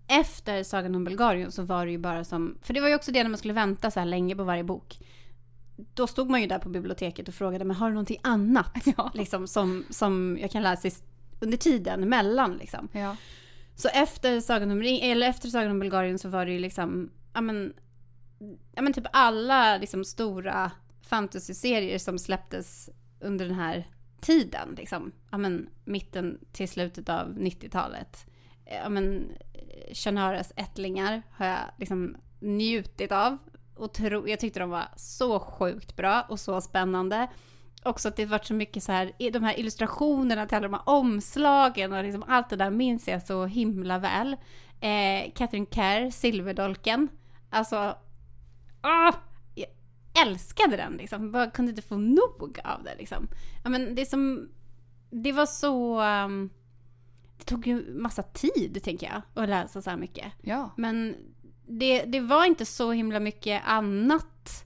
efter 0.08 0.62
Sagan 0.62 0.94
om 0.94 1.04
Bulgarien 1.04 1.52
så 1.52 1.62
var 1.62 1.86
det 1.86 1.92
ju 1.92 1.98
bara 1.98 2.24
som, 2.24 2.58
för 2.62 2.74
det 2.74 2.80
var 2.80 2.88
ju 2.88 2.94
också 2.94 3.12
det 3.12 3.22
när 3.22 3.30
man 3.30 3.38
skulle 3.38 3.54
vänta 3.54 3.90
så 3.90 4.00
här 4.00 4.06
länge 4.06 4.36
på 4.36 4.44
varje 4.44 4.64
bok. 4.64 4.98
Då 5.94 6.06
stod 6.06 6.30
man 6.30 6.40
ju 6.40 6.46
där 6.46 6.58
på 6.58 6.68
biblioteket 6.68 7.28
och 7.28 7.34
frågade, 7.34 7.64
men 7.64 7.76
har 7.76 7.88
du 7.88 7.94
någonting 7.94 8.20
annat? 8.22 8.86
Ja. 8.96 9.10
Liksom, 9.14 9.46
som, 9.46 9.84
som 9.90 10.38
jag 10.40 10.50
kan 10.50 10.62
läsa 10.62 10.88
under 11.40 11.56
tiden 11.56 12.08
mellan 12.08 12.56
liksom. 12.56 12.88
ja. 12.92 13.16
Så 13.76 13.88
efter 13.88 14.40
Sagan 14.40 14.70
om, 14.70 14.82
eller 14.82 15.28
efter 15.28 15.48
Sagan 15.48 15.70
om 15.70 15.78
Bulgarien 15.78 16.18
så 16.18 16.28
var 16.28 16.46
det 16.46 16.52
ju 16.52 16.58
liksom, 16.58 17.10
ja 17.34 17.40
men, 17.40 17.72
ja 18.74 18.82
men 18.82 18.92
typ 18.92 19.06
alla 19.12 19.76
liksom 19.76 20.04
stora 20.04 20.70
fantasy-serier 21.02 21.98
som 21.98 22.18
släpptes 22.18 22.90
under 23.20 23.44
den 23.46 23.54
här 23.54 23.88
tiden, 24.20 24.74
liksom, 24.76 25.12
ja 25.30 25.38
men 25.38 25.68
mitten 25.84 26.38
till 26.52 26.68
slutet 26.68 27.08
av 27.08 27.38
90-talet. 27.38 28.26
Ja 28.82 28.88
men, 28.88 29.32
Shanaras 29.92 30.52
ättlingar 30.56 31.22
har 31.30 31.46
jag 31.46 31.60
liksom 31.78 32.16
njutit 32.40 33.12
av. 33.12 33.38
Och 33.76 33.94
tro, 33.94 34.28
jag 34.28 34.40
tyckte 34.40 34.60
de 34.60 34.70
var 34.70 34.88
så 34.96 35.40
sjukt 35.40 35.96
bra 35.96 36.26
och 36.28 36.40
så 36.40 36.60
spännande. 36.60 37.28
Också 37.82 38.08
att 38.08 38.16
det 38.16 38.26
varit 38.26 38.46
så 38.46 38.54
mycket 38.54 38.82
så 38.82 38.92
här, 38.92 39.30
de 39.32 39.42
här 39.42 39.58
illustrationerna 39.58 40.46
till 40.46 40.56
alla 40.56 40.68
de 40.68 40.74
här 40.74 40.88
omslagen 40.88 41.92
och 41.92 42.04
liksom 42.04 42.24
allt 42.28 42.50
det 42.50 42.56
där 42.56 42.70
minns 42.70 43.08
jag 43.08 43.22
så 43.22 43.46
himla 43.46 43.98
väl. 43.98 44.36
Eh, 44.80 45.32
Catherine 45.34 45.66
Kerr, 45.70 46.10
Silverdolken. 46.10 47.08
Alltså, 47.50 47.96
åh, 48.82 49.14
jag 49.54 49.68
älskade 50.26 50.76
den 50.76 50.92
liksom. 50.92 51.32
Bara 51.32 51.50
kunde 51.50 51.70
inte 51.70 51.82
få 51.82 51.96
nog 51.96 52.60
av 52.64 52.84
det 52.84 52.94
liksom. 52.98 53.28
Ja, 53.64 53.70
men 53.70 53.94
det 53.94 54.06
som, 54.06 54.48
det 55.10 55.32
var 55.32 55.46
så, 55.46 56.02
um, 56.02 56.50
det 57.38 57.44
tog 57.44 57.66
ju 57.66 57.94
massa 57.94 58.22
tid 58.22 58.82
tänker 58.82 59.06
jag 59.06 59.42
att 59.42 59.48
läsa 59.48 59.82
så 59.82 59.90
här 59.90 59.96
mycket. 59.96 60.32
Ja. 60.42 60.70
Men 60.76 61.16
det, 61.66 62.04
det 62.04 62.20
var 62.20 62.44
inte 62.44 62.66
så 62.66 62.92
himla 62.92 63.20
mycket 63.20 63.62
annat. 63.64 64.64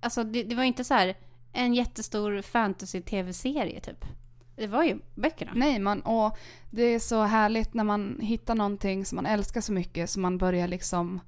Alltså 0.00 0.24
det, 0.24 0.42
det 0.42 0.54
var 0.54 0.64
inte 0.64 0.84
så 0.84 0.94
här 0.94 1.16
en 1.52 1.74
jättestor 1.74 2.42
fantasy-tv-serie 2.42 3.80
typ. 3.80 4.04
Det 4.56 4.66
var 4.66 4.84
ju 4.84 4.98
böckerna. 5.14 5.52
Nej, 5.54 5.78
man, 5.78 6.00
och 6.00 6.38
det 6.70 6.82
är 6.82 6.98
så 6.98 7.22
härligt 7.22 7.74
när 7.74 7.84
man 7.84 8.18
hittar 8.20 8.54
någonting 8.54 9.04
som 9.04 9.16
man 9.16 9.26
älskar 9.26 9.60
så 9.60 9.72
mycket 9.72 10.10
så 10.10 10.20
man 10.20 10.38
börjar 10.38 10.68
liksom 10.68 11.20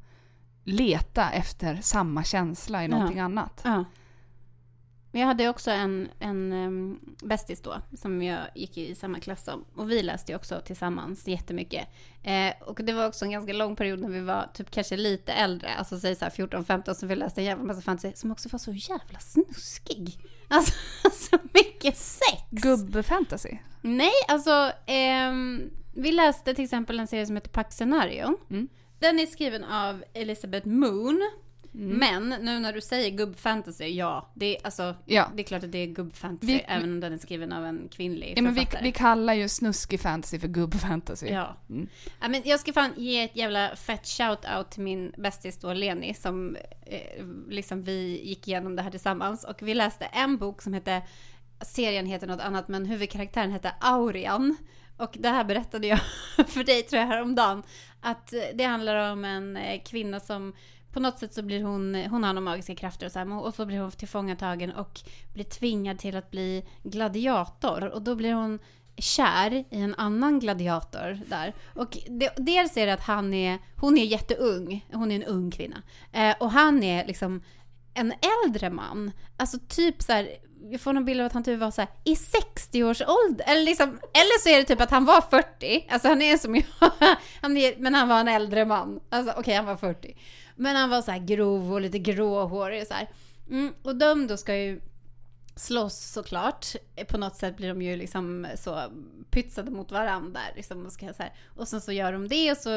leta 0.64 1.30
efter 1.30 1.78
samma 1.82 2.24
känsla 2.24 2.84
i 2.84 2.88
någonting 2.88 3.20
annat. 3.20 3.61
Ja. 3.64 3.84
Men 5.11 5.20
jag 5.20 5.28
hade 5.28 5.48
också 5.48 5.70
en, 5.70 6.08
en 6.18 6.52
um, 6.52 7.00
bästis 7.22 7.61
då, 7.61 7.82
som 7.96 8.22
jag 8.22 8.40
gick 8.54 8.78
i 8.78 8.94
samma 8.94 9.20
klass 9.20 9.44
som. 9.44 9.64
Och 9.74 9.90
vi 9.90 10.02
läste 10.02 10.32
ju 10.32 10.36
också 10.36 10.61
tillsammans 10.61 11.28
jättemycket. 11.28 11.88
Eh, 12.22 12.52
och 12.61 12.80
det 12.84 12.92
var 12.92 13.06
också 13.06 13.24
en 13.24 13.30
ganska 13.30 13.52
lång 13.52 13.76
period 13.76 14.00
när 14.00 14.08
vi 14.08 14.20
var 14.20 14.50
typ 14.54 14.70
kanske 14.70 14.96
lite 14.96 15.32
äldre, 15.32 15.74
alltså 15.74 16.00
säg 16.00 16.16
så 16.16 16.24
här 16.24 16.32
14-15, 16.32 16.94
som 16.94 17.08
vi 17.08 17.16
läste 17.16 17.40
en 17.40 17.44
jävla 17.44 17.64
massa 17.64 17.80
fantasy, 17.80 18.16
som 18.16 18.32
också 18.32 18.48
var 18.48 18.58
så 18.58 18.72
jävla 18.72 19.18
snuskig. 19.18 20.18
Alltså, 20.52 20.72
så 21.12 21.38
mycket 21.54 21.96
sex! 21.96 22.42
Gubbfantasy. 22.50 23.50
Nej, 23.80 24.12
alltså 24.28 24.72
ehm, 24.86 25.70
vi 25.94 26.12
läste 26.12 26.54
till 26.54 26.64
exempel 26.64 27.00
en 27.00 27.06
serie 27.06 27.26
som 27.26 27.36
heter 27.36 27.50
Paxenarion. 27.50 28.36
Mm. 28.50 28.68
Den 28.98 29.20
är 29.20 29.26
skriven 29.26 29.64
av 29.64 30.04
Elizabeth 30.12 30.66
Moon. 30.66 31.30
Mm. 31.74 31.96
Men 31.98 32.44
nu 32.44 32.58
när 32.58 32.72
du 32.72 32.80
säger 32.80 33.10
gubbfantasy, 33.10 33.84
ja, 33.86 34.30
det 34.34 34.56
är, 34.56 34.66
alltså, 34.66 34.94
Ja. 35.06 35.30
det 35.34 35.42
är 35.42 35.44
klart 35.44 35.64
att 35.64 35.72
det 35.72 35.78
är 35.78 35.86
gubbfantasy, 35.86 36.52
Vi- 36.52 36.64
även 36.68 36.92
om 36.92 37.00
den 37.00 37.12
är 37.12 37.18
skriven 37.18 37.52
av 37.52 37.64
en 37.64 37.88
kvinnlig 37.88 38.34
Ja, 38.36 38.42
men 38.42 38.54
vi, 38.54 38.66
vi 38.82 38.92
kallar 38.92 39.34
ju 39.34 39.48
snuskig 39.48 40.00
fantasy 40.00 40.38
för 40.38 40.48
gubbfantasy. 40.48 41.26
Ja. 41.26 41.56
Mm. 41.70 41.88
ja. 42.20 42.28
men 42.28 42.42
jag 42.44 42.60
ska 42.60 42.72
fan 42.72 42.92
ge 42.96 43.22
ett 43.24 43.36
jävla 43.36 43.76
fett 43.76 44.02
shout-out 44.04 44.64
till 44.70 44.82
min 44.82 45.12
bästis 45.18 45.58
då, 45.58 45.72
Leni, 45.72 46.14
som 46.14 46.56
eh, 46.86 47.24
liksom 47.48 47.82
vi 47.82 48.20
gick 48.24 48.48
igenom 48.48 48.76
det 48.76 48.82
här 48.82 48.90
tillsammans. 48.90 49.44
Och 49.44 49.62
vi 49.62 49.74
läste 49.74 50.04
en 50.04 50.36
bok 50.36 50.62
som 50.62 50.72
hette, 50.74 51.02
serien 51.60 52.06
heter 52.06 52.26
något 52.26 52.40
annat, 52.40 52.68
men 52.68 52.86
huvudkaraktären 52.86 53.50
hette 53.50 53.72
Aurian. 53.80 54.56
Och 54.96 55.16
det 55.18 55.28
här 55.28 55.44
berättade 55.44 55.86
jag 55.86 56.00
för 56.48 56.64
dig 56.64 56.82
tror 56.82 57.00
jag 57.00 57.06
häromdagen. 57.08 57.62
Att 58.00 58.32
eh, 58.32 58.40
det 58.54 58.64
handlar 58.64 59.12
om 59.12 59.24
en 59.24 59.56
eh, 59.56 59.82
kvinna 59.82 60.20
som 60.20 60.52
på 60.93 61.01
något 61.01 61.18
sätt 61.18 61.34
så 61.34 61.43
blir 61.43 61.62
hon, 61.62 61.95
hon 61.95 62.24
har 62.24 62.32
några 62.32 62.41
magiska 62.41 62.74
krafter 62.74 63.07
och 63.07 63.12
så 63.12 63.18
här, 63.18 63.43
och 63.43 63.55
så 63.55 63.66
blir 63.66 63.80
hon 63.80 63.91
tillfångatagen 63.91 64.70
och 64.70 65.01
blir 65.32 65.45
tvingad 65.45 65.99
till 65.99 66.16
att 66.16 66.30
bli 66.30 66.64
gladiator. 66.82 67.84
Och 67.84 68.03
då 68.03 68.14
blir 68.14 68.32
hon 68.32 68.59
kär 68.97 69.53
i 69.53 69.66
en 69.70 69.95
annan 69.95 70.41
gladiator 70.41 71.20
där. 71.26 71.55
Och 71.74 71.99
det, 72.09 72.32
dels 72.36 72.76
är 72.76 72.86
det 72.86 72.93
att 72.93 73.01
han 73.01 73.34
är, 73.34 73.59
hon 73.76 73.99
är 73.99 74.05
jätteung, 74.05 74.86
hon 74.93 75.11
är 75.11 75.14
en 75.14 75.24
ung 75.24 75.51
kvinna. 75.51 75.82
Eh, 76.12 76.34
och 76.41 76.51
han 76.51 76.82
är 76.82 77.07
liksom 77.07 77.43
en 77.95 78.12
äldre 78.45 78.70
man. 78.70 79.12
Alltså 79.36 79.59
typ 79.68 80.03
så 80.03 80.12
här, 80.12 80.28
jag 80.70 80.80
får 80.80 80.93
någon 80.93 81.05
bild 81.05 81.20
av 81.20 81.26
att 81.26 81.32
han 81.32 81.45
typ 81.45 81.61
var 81.61 81.70
så 81.70 81.80
här 81.80 81.91
i 82.05 82.14
60-årsåldern. 82.14 83.47
Eller, 83.47 83.62
liksom, 83.62 83.88
eller 83.88 84.41
så 84.43 84.49
är 84.49 84.59
det 84.59 84.64
typ 84.64 84.80
att 84.80 84.91
han 84.91 85.05
var 85.05 85.20
40. 85.20 85.86
Alltså 85.91 86.09
han 86.09 86.22
är 86.22 86.36
som 86.36 86.55
jag. 86.55 86.64
Han 87.41 87.57
är, 87.57 87.74
men 87.78 87.95
han 87.95 88.09
var 88.09 88.20
en 88.20 88.28
äldre 88.28 88.64
man. 88.64 89.01
Alltså 89.11 89.34
okej, 89.36 89.55
han 89.55 89.66
var 89.66 89.76
40. 89.76 90.16
Men 90.61 90.76
han 90.76 90.90
var 90.90 91.02
så 91.02 91.11
här 91.11 91.18
grov 91.18 91.72
och 91.72 91.80
lite 91.80 91.98
gråhårig 91.98 92.82
och 92.82 92.86
så 92.86 92.94
här. 92.94 93.08
Mm, 93.50 93.74
och 93.82 93.96
de 93.96 94.26
då 94.26 94.36
ska 94.36 94.56
ju 94.56 94.80
slåss 95.56 96.12
såklart. 96.12 96.66
På 97.08 97.18
något 97.18 97.36
sätt 97.36 97.56
blir 97.56 97.68
de 97.68 97.82
ju 97.82 97.96
liksom 97.96 98.46
så 98.56 98.82
pytsade 99.30 99.70
mot 99.70 99.92
varandra. 99.92 100.40
Liksom, 100.56 100.86
och, 100.86 100.92
ska, 100.92 101.12
så 101.12 101.22
här. 101.22 101.32
och 101.56 101.68
sen 101.68 101.80
så 101.80 101.92
gör 101.92 102.12
de 102.12 102.28
det 102.28 102.50
och 102.50 102.56
så 102.56 102.70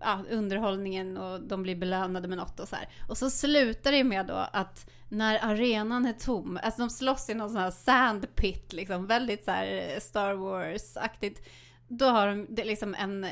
ja, 0.00 0.24
underhållningen 0.30 1.16
och 1.16 1.40
de 1.40 1.62
blir 1.62 1.76
belönade 1.76 2.28
med 2.28 2.38
något 2.38 2.60
och 2.60 2.68
så 2.68 2.76
här. 2.76 2.88
Och 3.08 3.18
så 3.18 3.30
slutar 3.30 3.92
det 3.92 4.04
med 4.04 4.26
då 4.26 4.46
att 4.52 4.90
när 5.08 5.44
arenan 5.44 6.06
är 6.06 6.12
tom, 6.12 6.58
alltså 6.62 6.80
de 6.80 6.90
slåss 6.90 7.30
i 7.30 7.34
någon 7.34 7.50
sån 7.50 7.60
här 7.60 7.70
sandpit, 7.70 8.72
liksom 8.72 9.06
väldigt 9.06 9.44
så 9.44 9.50
här 9.50 9.92
eh, 9.94 10.00
Star 10.00 10.34
Wars-aktigt. 10.34 11.42
Då 11.88 12.06
har 12.06 12.26
de 12.26 12.46
det 12.48 12.62
är 12.62 12.66
liksom 12.66 12.94
en, 12.94 13.24
eh, 13.24 13.30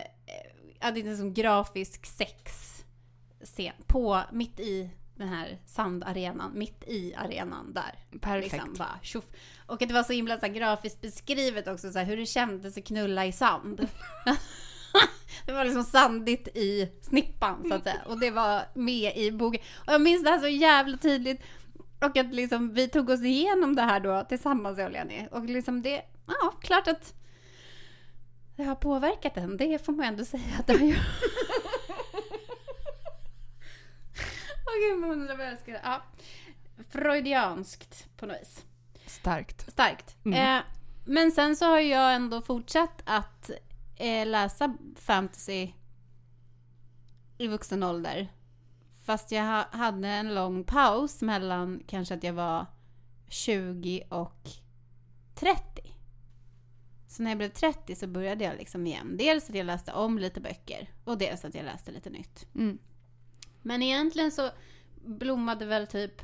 ja 0.80 0.91
det 0.91 1.01
är 1.01 1.07
en 1.07 1.16
sån 1.16 1.35
grafisk 1.35 2.07
sex-scen 3.45 3.84
på, 3.86 4.20
mitt 4.32 4.61
i 4.61 4.90
den 5.14 5.28
här 5.28 5.59
sandarenan, 5.66 6.59
mitt 6.59 6.84
i 6.86 7.14
arenan 7.14 7.72
där. 7.72 8.18
Perfekt. 8.20 8.53
Liksom, 8.53 8.74
bara, 8.78 8.99
tjoff. 9.03 9.24
och 9.66 9.78
det 9.78 9.95
var 9.95 10.03
så 10.03 10.12
himla 10.12 10.38
så 10.38 10.47
här, 10.47 10.53
grafiskt 10.53 11.01
beskrivet 11.01 11.68
också, 11.68 11.92
så 11.92 11.99
här, 11.99 12.07
hur 12.07 12.16
det 12.16 12.26
kändes 12.26 12.78
att 12.78 12.84
knulla 12.84 13.26
i 13.26 13.32
sand. 13.32 13.88
det 15.47 15.53
var 15.53 15.64
liksom 15.64 15.84
sandigt 15.84 16.49
i 16.49 16.92
snippan 17.03 17.68
så 17.68 17.74
att 17.74 17.82
säga. 17.82 18.03
Och 18.07 18.20
det 18.20 18.30
var 18.30 18.62
med 18.74 19.16
i 19.16 19.32
boken. 19.32 19.61
Och 19.86 19.92
jag 19.92 20.03
minns 20.03 20.24
det 20.24 20.30
här 20.30 20.38
så 20.38 20.49
jävla 20.49 20.97
tydligt. 20.97 21.42
Och 22.01 22.16
att 22.16 22.34
liksom 22.34 22.74
vi 22.74 22.88
tog 22.88 23.11
oss 23.11 23.22
igenom 23.22 23.76
det 23.76 23.82
här 23.82 24.01
då 24.01 24.24
tillsammans 24.28 24.78
Leni. 24.78 25.28
Och 25.30 25.45
liksom 25.45 25.82
det, 25.82 26.03
ja 26.26 26.53
klart 26.61 26.88
att 26.88 27.14
det 28.57 28.62
har 28.62 28.74
påverkat 28.74 29.36
en. 29.36 29.57
Det 29.57 29.84
får 29.84 29.92
man 29.92 30.07
ändå 30.07 30.24
säga 30.24 30.42
att 30.59 30.66
det 30.66 30.72
har 30.72 30.86
gjort. 30.86 30.99
Åh 34.64 34.64
gud, 34.81 35.01
man 35.01 35.11
undrar 35.11 35.37
vad 35.37 35.47
jag 35.47 35.59
ska... 35.59 35.70
Ja. 35.70 36.03
Freudianskt 36.91 38.09
på 38.16 38.27
något 38.27 38.41
vis. 38.41 38.64
Starkt. 39.07 39.72
Starkt. 39.72 40.16
Mm. 40.25 40.59
Eh, 40.59 40.64
men 41.05 41.33
sen 41.33 41.57
så 41.57 41.64
har 41.64 41.79
jag 41.79 42.14
ändå 42.14 42.43
fortsatt 42.43 43.03
att 43.05 43.51
eh, 43.97 44.27
läsa 44.27 44.77
fantasy 44.97 45.72
i 47.39 47.47
vuxen 47.47 47.83
ålder. 47.83 48.29
Fast 49.05 49.33
jag 49.33 49.43
ha, 49.43 49.64
hade 49.70 50.09
en 50.09 50.35
lång 50.35 50.64
paus 50.64 51.22
mellan 51.22 51.83
kanske 51.87 52.14
att 52.14 52.25
jag 52.25 52.33
var 52.33 52.66
20 53.29 54.07
och 54.11 54.49
30. 55.35 55.95
Så 57.09 57.22
när 57.22 57.31
jag 57.31 57.39
blev 57.39 57.49
30 57.49 57.95
så 57.95 58.07
började 58.07 58.45
jag 58.45 58.57
liksom 58.57 58.87
igen. 58.87 59.16
Dels 59.16 59.49
att 59.51 59.57
jag 59.57 59.66
läste 59.66 59.93
om 59.93 60.18
lite 60.18 60.41
böcker 60.41 60.91
och 61.05 61.18
dels 61.18 61.45
att 61.45 61.55
jag 61.55 61.64
läste 61.64 61.93
lite 61.93 62.11
nytt. 62.11 62.47
Mm. 62.55 62.79
Men 63.65 63.83
egentligen 63.83 64.31
så 64.31 64.51
blommade 65.05 65.67
väl 65.67 65.87
typ 65.87 66.23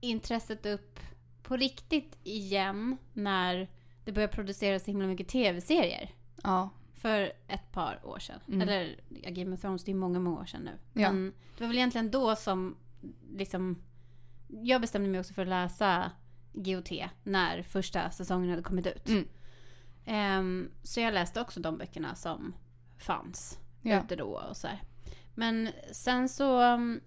intresset 0.00 0.66
upp 0.66 1.00
på 1.42 1.56
riktigt 1.56 2.18
igen 2.22 2.96
när 3.12 3.70
det 4.04 4.12
började 4.12 4.32
produceras 4.32 4.84
så 4.84 4.90
himla 4.90 5.06
mycket 5.06 5.28
tv-serier. 5.28 6.10
Ja. 6.42 6.70
För 6.94 7.32
ett 7.48 7.72
par 7.72 8.00
år 8.06 8.18
sedan. 8.18 8.40
Mm. 8.48 8.60
Eller 8.60 9.00
ja, 9.22 9.30
Game 9.30 9.54
of 9.54 9.60
Thrones, 9.60 9.84
det 9.84 9.90
är 9.90 9.94
många, 9.94 10.18
många 10.20 10.40
år 10.40 10.44
sedan 10.44 10.62
nu. 10.62 11.02
Ja. 11.02 11.12
Men 11.12 11.32
det 11.56 11.64
var 11.64 11.68
väl 11.68 11.76
egentligen 11.76 12.10
då 12.10 12.36
som 12.36 12.76
liksom... 13.32 13.82
Jag 14.48 14.80
bestämde 14.80 15.08
mig 15.08 15.20
också 15.20 15.34
för 15.34 15.42
att 15.42 15.48
läsa 15.48 16.10
GOT 16.52 16.90
när 17.22 17.62
första 17.62 18.10
säsongen 18.10 18.50
hade 18.50 18.62
kommit 18.62 18.86
ut. 18.86 19.08
Mm. 19.08 19.28
Ehm, 20.04 20.70
så 20.82 21.00
jag 21.00 21.14
läste 21.14 21.40
också 21.40 21.60
de 21.60 21.78
böckerna 21.78 22.14
som 22.14 22.54
fanns 22.98 23.58
Ja. 23.82 24.02
ute 24.04 24.16
då 24.16 24.26
och 24.50 24.56
så 24.56 24.66
här. 24.66 24.82
Men 25.34 25.68
sen 25.92 26.28
så... 26.28 26.74
um, 26.74 27.00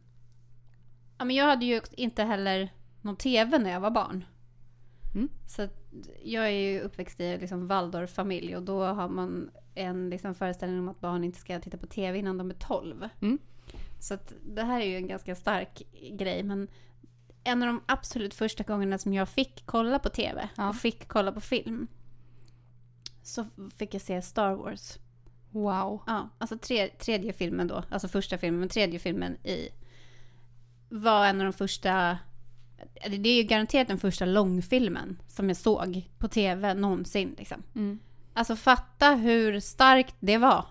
Ja, 1.18 1.26
men 1.26 1.36
jag 1.36 1.46
hade 1.46 1.66
ju 1.66 1.82
inte 1.92 2.24
heller 2.24 2.70
någon 3.02 3.16
tv 3.16 3.58
när 3.58 3.70
jag 3.72 3.80
var 3.80 3.92
barn. 3.92 4.26
Mm. 5.16 5.30
Så 5.48 5.68
jag 6.24 6.46
är 6.46 6.50
ju 6.50 6.82
uppväxt 6.82 7.20
i 7.20 7.38
liksom 7.38 7.68
Waldorf-familj 7.68 8.56
och 8.56 8.64
då 8.64 8.84
har 8.84 9.10
man 9.10 9.52
en 9.76 10.10
liksom 10.10 10.36
föreställning 10.36 10.80
om 10.80 10.88
att 10.88 11.00
barn 11.00 11.24
inte 11.24 11.40
ska 11.40 11.60
titta 11.60 11.78
på 11.78 11.88
tv 11.88 12.20
innan 12.20 12.38
de 12.38 12.50
är 12.50 12.56
12. 12.56 13.10
Mm. 13.22 13.38
Så 14.00 14.18
det 14.46 14.64
här 14.64 14.82
är 14.82 14.86
ju 14.86 14.98
en 14.98 15.08
ganska 15.08 15.36
stark 15.36 15.82
grej. 16.12 16.44
Men 16.44 16.68
en 17.44 17.64
av 17.64 17.68
de 17.68 17.82
absolut 17.86 18.34
första 18.34 18.64
gångerna 18.64 18.98
som 18.98 19.14
jag 19.14 19.30
fick 19.30 19.66
kolla 19.66 20.00
på 20.00 20.10
tv 20.10 20.50
Ja. 20.58 20.70
och 20.70 20.76
fick 20.76 21.08
kolla 21.08 21.32
på 21.32 21.42
film 21.42 21.88
så 23.24 23.46
fick 23.78 23.94
jag 23.94 24.02
se 24.02 24.22
Star 24.22 24.54
Wars. 24.56 24.98
Wow. 25.62 26.02
Ja, 26.08 26.30
alltså 26.38 26.58
tre, 26.58 26.88
tredje 26.88 27.34
filmen 27.34 27.68
då, 27.68 27.84
alltså 27.90 28.08
första 28.08 28.38
filmen, 28.38 28.60
men 28.60 28.70
tredje 28.70 29.00
filmen 29.00 29.38
i 29.44 29.70
var 30.90 31.26
en 31.26 31.40
av 31.42 31.44
de 31.44 31.54
första, 31.54 32.18
det 33.08 33.30
är 33.30 33.38
ju 33.38 33.44
garanterat 33.44 33.88
den 33.88 33.98
första 33.98 34.26
långfilmen 34.26 35.22
som 35.28 35.48
jag 35.48 35.58
såg 35.58 36.10
på 36.18 36.28
tv 36.28 36.74
någonsin 36.74 37.36
liksom. 37.38 37.64
Mm. 37.76 38.00
Alltså 38.34 38.56
fatta 38.56 39.12
hur 39.16 39.60
starkt 39.60 40.16
det 40.20 40.38
var. 40.38 40.66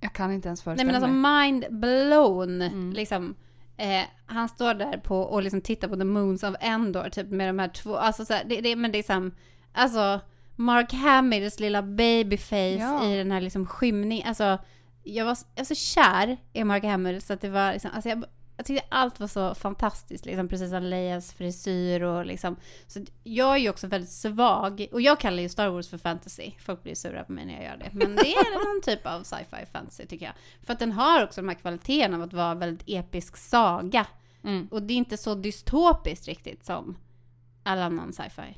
Jag 0.00 0.12
kan 0.12 0.32
inte 0.32 0.48
ens 0.48 0.60
Nej 0.60 0.64
föreställa 0.64 0.92
men 0.92 1.02
alltså 1.02 1.12
mig. 1.12 1.52
mind 1.52 1.64
blown 1.80 2.62
Mm. 2.62 2.92
liksom. 2.92 3.34
Eh, 3.76 4.02
han 4.26 4.48
står 4.48 4.74
där 4.74 4.98
på 4.98 5.18
och 5.20 5.42
liksom 5.42 5.60
tittar 5.60 5.88
på 5.88 5.96
the 5.96 6.04
moons 6.04 6.42
of 6.42 6.54
Endor 6.60 7.08
typ 7.08 7.28
med 7.28 7.48
de 7.48 7.58
här 7.58 7.68
två, 7.68 7.96
alltså 7.96 8.24
så 8.24 8.34
här, 8.34 8.44
det, 8.44 8.60
det, 8.60 8.76
men 8.76 8.92
det 8.92 8.96
är 8.96 9.00
liksom, 9.00 9.32
alltså 9.72 10.20
Mark 10.56 10.92
Hamills 10.92 11.60
lilla 11.60 11.82
babyface 11.82 12.78
Ja. 12.80 13.04
i 13.04 13.16
den 13.16 13.30
här 13.32 13.40
liksom 13.40 13.66
skymning, 13.66 14.22
alltså 14.24 14.58
jag 15.02 15.24
var, 15.24 15.38
jag 15.54 15.64
var 15.64 15.64
så 15.64 15.74
kär 15.74 16.36
i 16.52 16.64
Mark 16.64 16.84
Hamill 16.84 17.22
så 17.22 17.32
att 17.32 17.40
det 17.40 17.48
var 17.48 17.72
liksom, 17.72 17.90
alltså 17.94 18.08
jag, 18.08 18.24
jag 18.56 18.66
tyckte 18.66 18.86
allt 18.88 19.20
var 19.20 19.26
så 19.26 19.54
fantastiskt, 19.54 20.26
liksom 20.26 20.48
precis 20.48 20.70
som 20.70 20.82
Leias 20.82 21.32
frisyr 21.32 22.00
och 22.02 22.26
liksom. 22.26 22.56
Så 22.86 23.04
jag 23.24 23.54
är 23.54 23.58
ju 23.58 23.70
också 23.70 23.86
väldigt 23.86 24.10
svag, 24.10 24.86
och 24.92 25.00
jag 25.00 25.20
kallar 25.20 25.42
ju 25.42 25.48
Star 25.48 25.68
Wars 25.68 25.88
för 25.88 25.98
fantasy. 25.98 26.50
Folk 26.58 26.82
blir 26.82 26.94
sura 26.94 27.24
på 27.24 27.32
mig 27.32 27.46
när 27.46 27.54
jag 27.54 27.64
gör 27.64 27.76
det. 27.76 27.90
Men 27.92 28.16
det 28.16 28.34
är 28.34 28.74
någon 28.74 28.82
typ 28.82 29.06
av 29.06 29.22
sci-fi 29.22 29.66
fantasy 29.72 30.06
tycker 30.06 30.26
jag. 30.26 30.34
För 30.66 30.72
att 30.72 30.78
den 30.78 30.92
har 30.92 31.24
också 31.24 31.40
de 31.40 31.48
här 31.48 31.54
kvaliteterna 31.56 32.16
av 32.16 32.22
att 32.22 32.32
vara 32.32 32.54
väldigt 32.54 32.84
episk 32.86 33.36
saga. 33.36 34.06
Mm. 34.44 34.68
Och 34.70 34.82
det 34.82 34.94
är 34.94 34.98
inte 34.98 35.16
så 35.16 35.34
dystopiskt 35.34 36.26
riktigt 36.28 36.64
som 36.64 36.96
all 37.62 37.78
annan 37.78 38.12
sci-fi. 38.12 38.56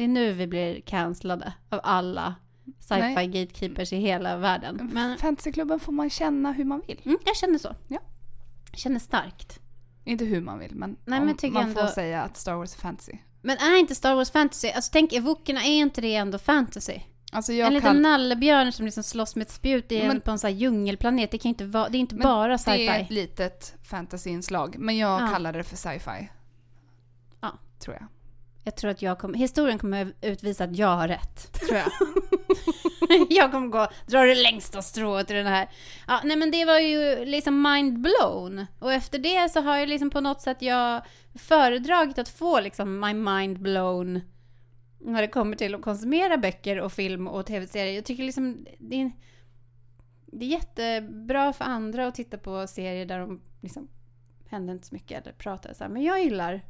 Det 0.00 0.04
är 0.04 0.08
nu 0.08 0.32
vi 0.32 0.46
blir 0.46 0.80
cancellade 0.80 1.52
av 1.68 1.80
alla 1.82 2.34
sci-fi 2.80 3.26
gatekeepers 3.26 3.92
i 3.92 3.96
hela 3.96 4.36
världen. 4.36 4.90
Men 4.92 5.18
Fantasyklubben 5.18 5.80
får 5.80 5.92
man 5.92 6.10
känna 6.10 6.52
hur 6.52 6.64
man 6.64 6.82
vill. 6.86 7.00
mm, 7.04 7.18
jag 7.24 7.36
känner 7.36 7.58
så. 7.58 7.76
Ja. 7.88 7.98
Jag 8.70 8.78
känner 8.78 8.98
starkt. 8.98 9.60
Inte 10.04 10.24
hur 10.24 10.40
man 10.40 10.58
vill, 10.58 10.74
men, 10.74 10.90
Nej, 11.04 11.20
men 11.20 11.36
man 11.52 11.62
ändå- 11.62 11.80
får 11.80 11.86
säga 11.88 12.22
att 12.22 12.36
Star 12.36 12.54
Wars 12.54 12.74
är 12.74 12.78
fantasy. 12.80 13.12
Men 13.42 13.56
är 13.58 13.76
inte 13.78 13.94
Star 13.94 14.14
Wars 14.14 14.30
fantasy? 14.30 14.68
Alltså 14.68 14.90
tänk, 14.92 15.12
evokerna, 15.12 15.64
är 15.64 15.72
inte 15.78 16.00
det 16.00 16.14
ändå 16.14 16.38
fantasy? 16.38 16.98
Alltså 17.32 17.52
en 17.52 17.74
liten 17.74 17.92
kan... 17.92 18.02
nallebjörn 18.02 18.72
som 18.72 18.84
liksom 18.84 19.02
slåss 19.02 19.36
med 19.36 19.42
ett 19.42 19.50
spjut 19.52 19.92
i 19.92 20.00
en, 20.00 20.08
Men- 20.08 20.20
på 20.20 20.30
en 20.30 20.38
sån 20.38 20.48
här 20.48 20.54
djungelplanet. 20.56 21.30
Det 21.30 21.38
kan 21.38 21.48
inte 21.48 21.64
vara, 21.64 21.88
det 21.88 21.98
är 21.98 22.00
inte 22.00 22.14
Men 22.14 22.22
bara 22.22 22.48
Det 22.48 22.54
är 22.54 22.58
sci-fi. 22.58 22.88
ett 22.88 23.10
litet 23.10 23.74
fantasyinslag, 23.82 24.76
men 24.78 24.96
jag 24.98 25.22
Ja. 25.22 25.28
kallar 25.28 25.52
det 25.52 25.64
för 25.64 25.76
sci-fi. 25.76 26.30
Ja. 27.40 27.52
Tror 27.78 27.96
jag. 27.96 28.06
Jag 28.64 28.76
tror 28.76 28.90
att 28.90 29.02
jag 29.02 29.18
kommer, 29.18 29.38
historien 29.38 29.78
kommer 29.78 30.12
utvisa 30.20 30.64
att 30.64 30.76
jag 30.76 30.96
har 30.96 31.08
rätt. 31.08 31.52
Tror 31.52 31.78
jag. 31.78 31.90
jag 33.30 33.50
kommer 33.50 33.68
gå, 33.68 33.86
dra 34.06 34.24
det 34.24 34.34
längsta 34.34 34.82
strået 34.82 35.30
i 35.30 35.34
den 35.34 35.46
här. 35.46 35.68
Ja, 36.08 36.20
nej 36.24 36.36
men 36.36 36.50
det 36.50 36.64
var 36.64 36.78
ju 36.78 37.24
liksom 37.24 37.62
mind 37.62 38.00
blown. 38.00 38.66
Och 38.78 38.92
efter 38.92 39.18
det 39.18 39.48
så 39.48 39.60
har 39.60 39.76
jag 39.76 39.88
liksom 39.88 40.10
på 40.10 40.20
något 40.20 40.40
sätt 40.40 40.62
jag 40.62 41.02
föredragit 41.34 42.18
att 42.18 42.28
få 42.28 42.60
liksom 42.60 43.00
my 43.00 43.14
mind 43.14 43.58
blown 43.60 44.20
när 44.98 45.22
det 45.22 45.28
kommer 45.28 45.56
till 45.56 45.74
att 45.74 45.82
konsumera 45.82 46.36
böcker 46.36 46.80
och 46.80 46.92
film 46.92 47.28
och 47.28 47.46
tv-serier. 47.46 47.94
Jag 47.94 48.04
tycker 48.04 48.22
liksom 48.22 48.66
det 48.78 49.02
är, 49.02 49.12
det 50.26 50.44
är 50.44 50.48
jättebra 50.48 51.52
för 51.52 51.64
andra 51.64 52.06
att 52.06 52.14
titta 52.14 52.38
på 52.38 52.66
serier 52.66 53.06
där 53.06 53.18
de 53.18 53.40
liksom 53.60 53.88
händer 54.48 54.74
inte 54.74 54.86
så 54.86 54.94
mycket 54.94 55.22
eller 55.22 55.32
pratar 55.32 55.74
så 55.74 55.84
här. 55.84 55.90
Men 55.90 56.02
jag 56.02 56.22
gillar 56.22 56.62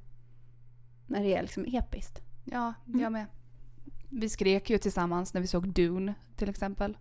när 1.10 1.22
det 1.22 1.34
är 1.34 1.42
liksom 1.42 1.64
episkt. 1.68 2.20
Ja, 2.44 2.74
Mm. 2.88 3.00
jag 3.00 3.12
med. 3.12 3.26
Vi 4.08 4.28
skrek 4.28 4.70
ju 4.70 4.78
tillsammans 4.78 5.34
när 5.34 5.40
vi 5.40 5.46
såg 5.46 5.68
Dune 5.68 6.14
till 6.36 6.48
exempel. 6.48 6.96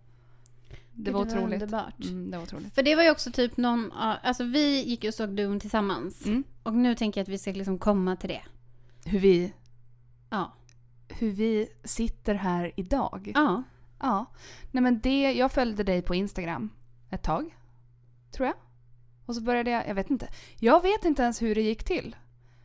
Det 0.92 1.10
var 1.10 1.20
otroligt. 1.20 1.62
underbart. 1.62 2.04
Mm, 2.04 2.30
det 2.30 2.36
var 2.36 2.44
otroligt. 2.44 2.74
För 2.74 2.82
det 2.82 2.94
var 2.96 3.02
ju 3.02 3.10
också 3.10 3.30
typ 3.32 3.56
någon, 3.56 3.92
alltså 3.92 4.44
vi 4.44 4.82
gick 4.84 5.04
ju 5.04 5.08
och 5.08 5.14
såg 5.14 5.28
Dune 5.36 5.60
tillsammans. 5.60 6.26
Mm. 6.26 6.44
Och 6.62 6.74
nu 6.74 6.94
tänker 6.94 7.20
jag 7.20 7.22
att 7.22 7.28
vi 7.28 7.38
ska 7.38 7.52
liksom 7.52 7.78
komma 7.78 8.16
till 8.16 8.28
det. 8.28 8.42
Hur 9.04 9.18
vi, 9.18 9.52
Ja. 10.30 10.52
hur 11.08 11.30
vi 11.32 11.68
sitter 11.84 12.34
här 12.34 12.72
idag. 12.76 13.32
Ja. 13.34 13.62
Ja. 14.00 14.26
Nej 14.70 14.82
men 14.82 15.00
det, 15.00 15.32
jag 15.32 15.52
följde 15.52 15.82
dig 15.84 16.02
på 16.02 16.14
Instagram 16.14 16.70
ett 17.10 17.22
tag. 17.22 17.56
Tror 18.30 18.46
jag. 18.46 18.56
Och 19.26 19.34
så 19.34 19.42
började 19.42 19.70
jag, 19.70 19.88
jag 19.88 19.94
vet 19.94 20.10
inte. 20.10 20.28
Jag 20.58 20.82
vet 20.82 21.04
inte 21.04 21.22
ens 21.22 21.42
hur 21.42 21.54
det 21.54 21.62
gick 21.62 21.84
till. 21.84 22.16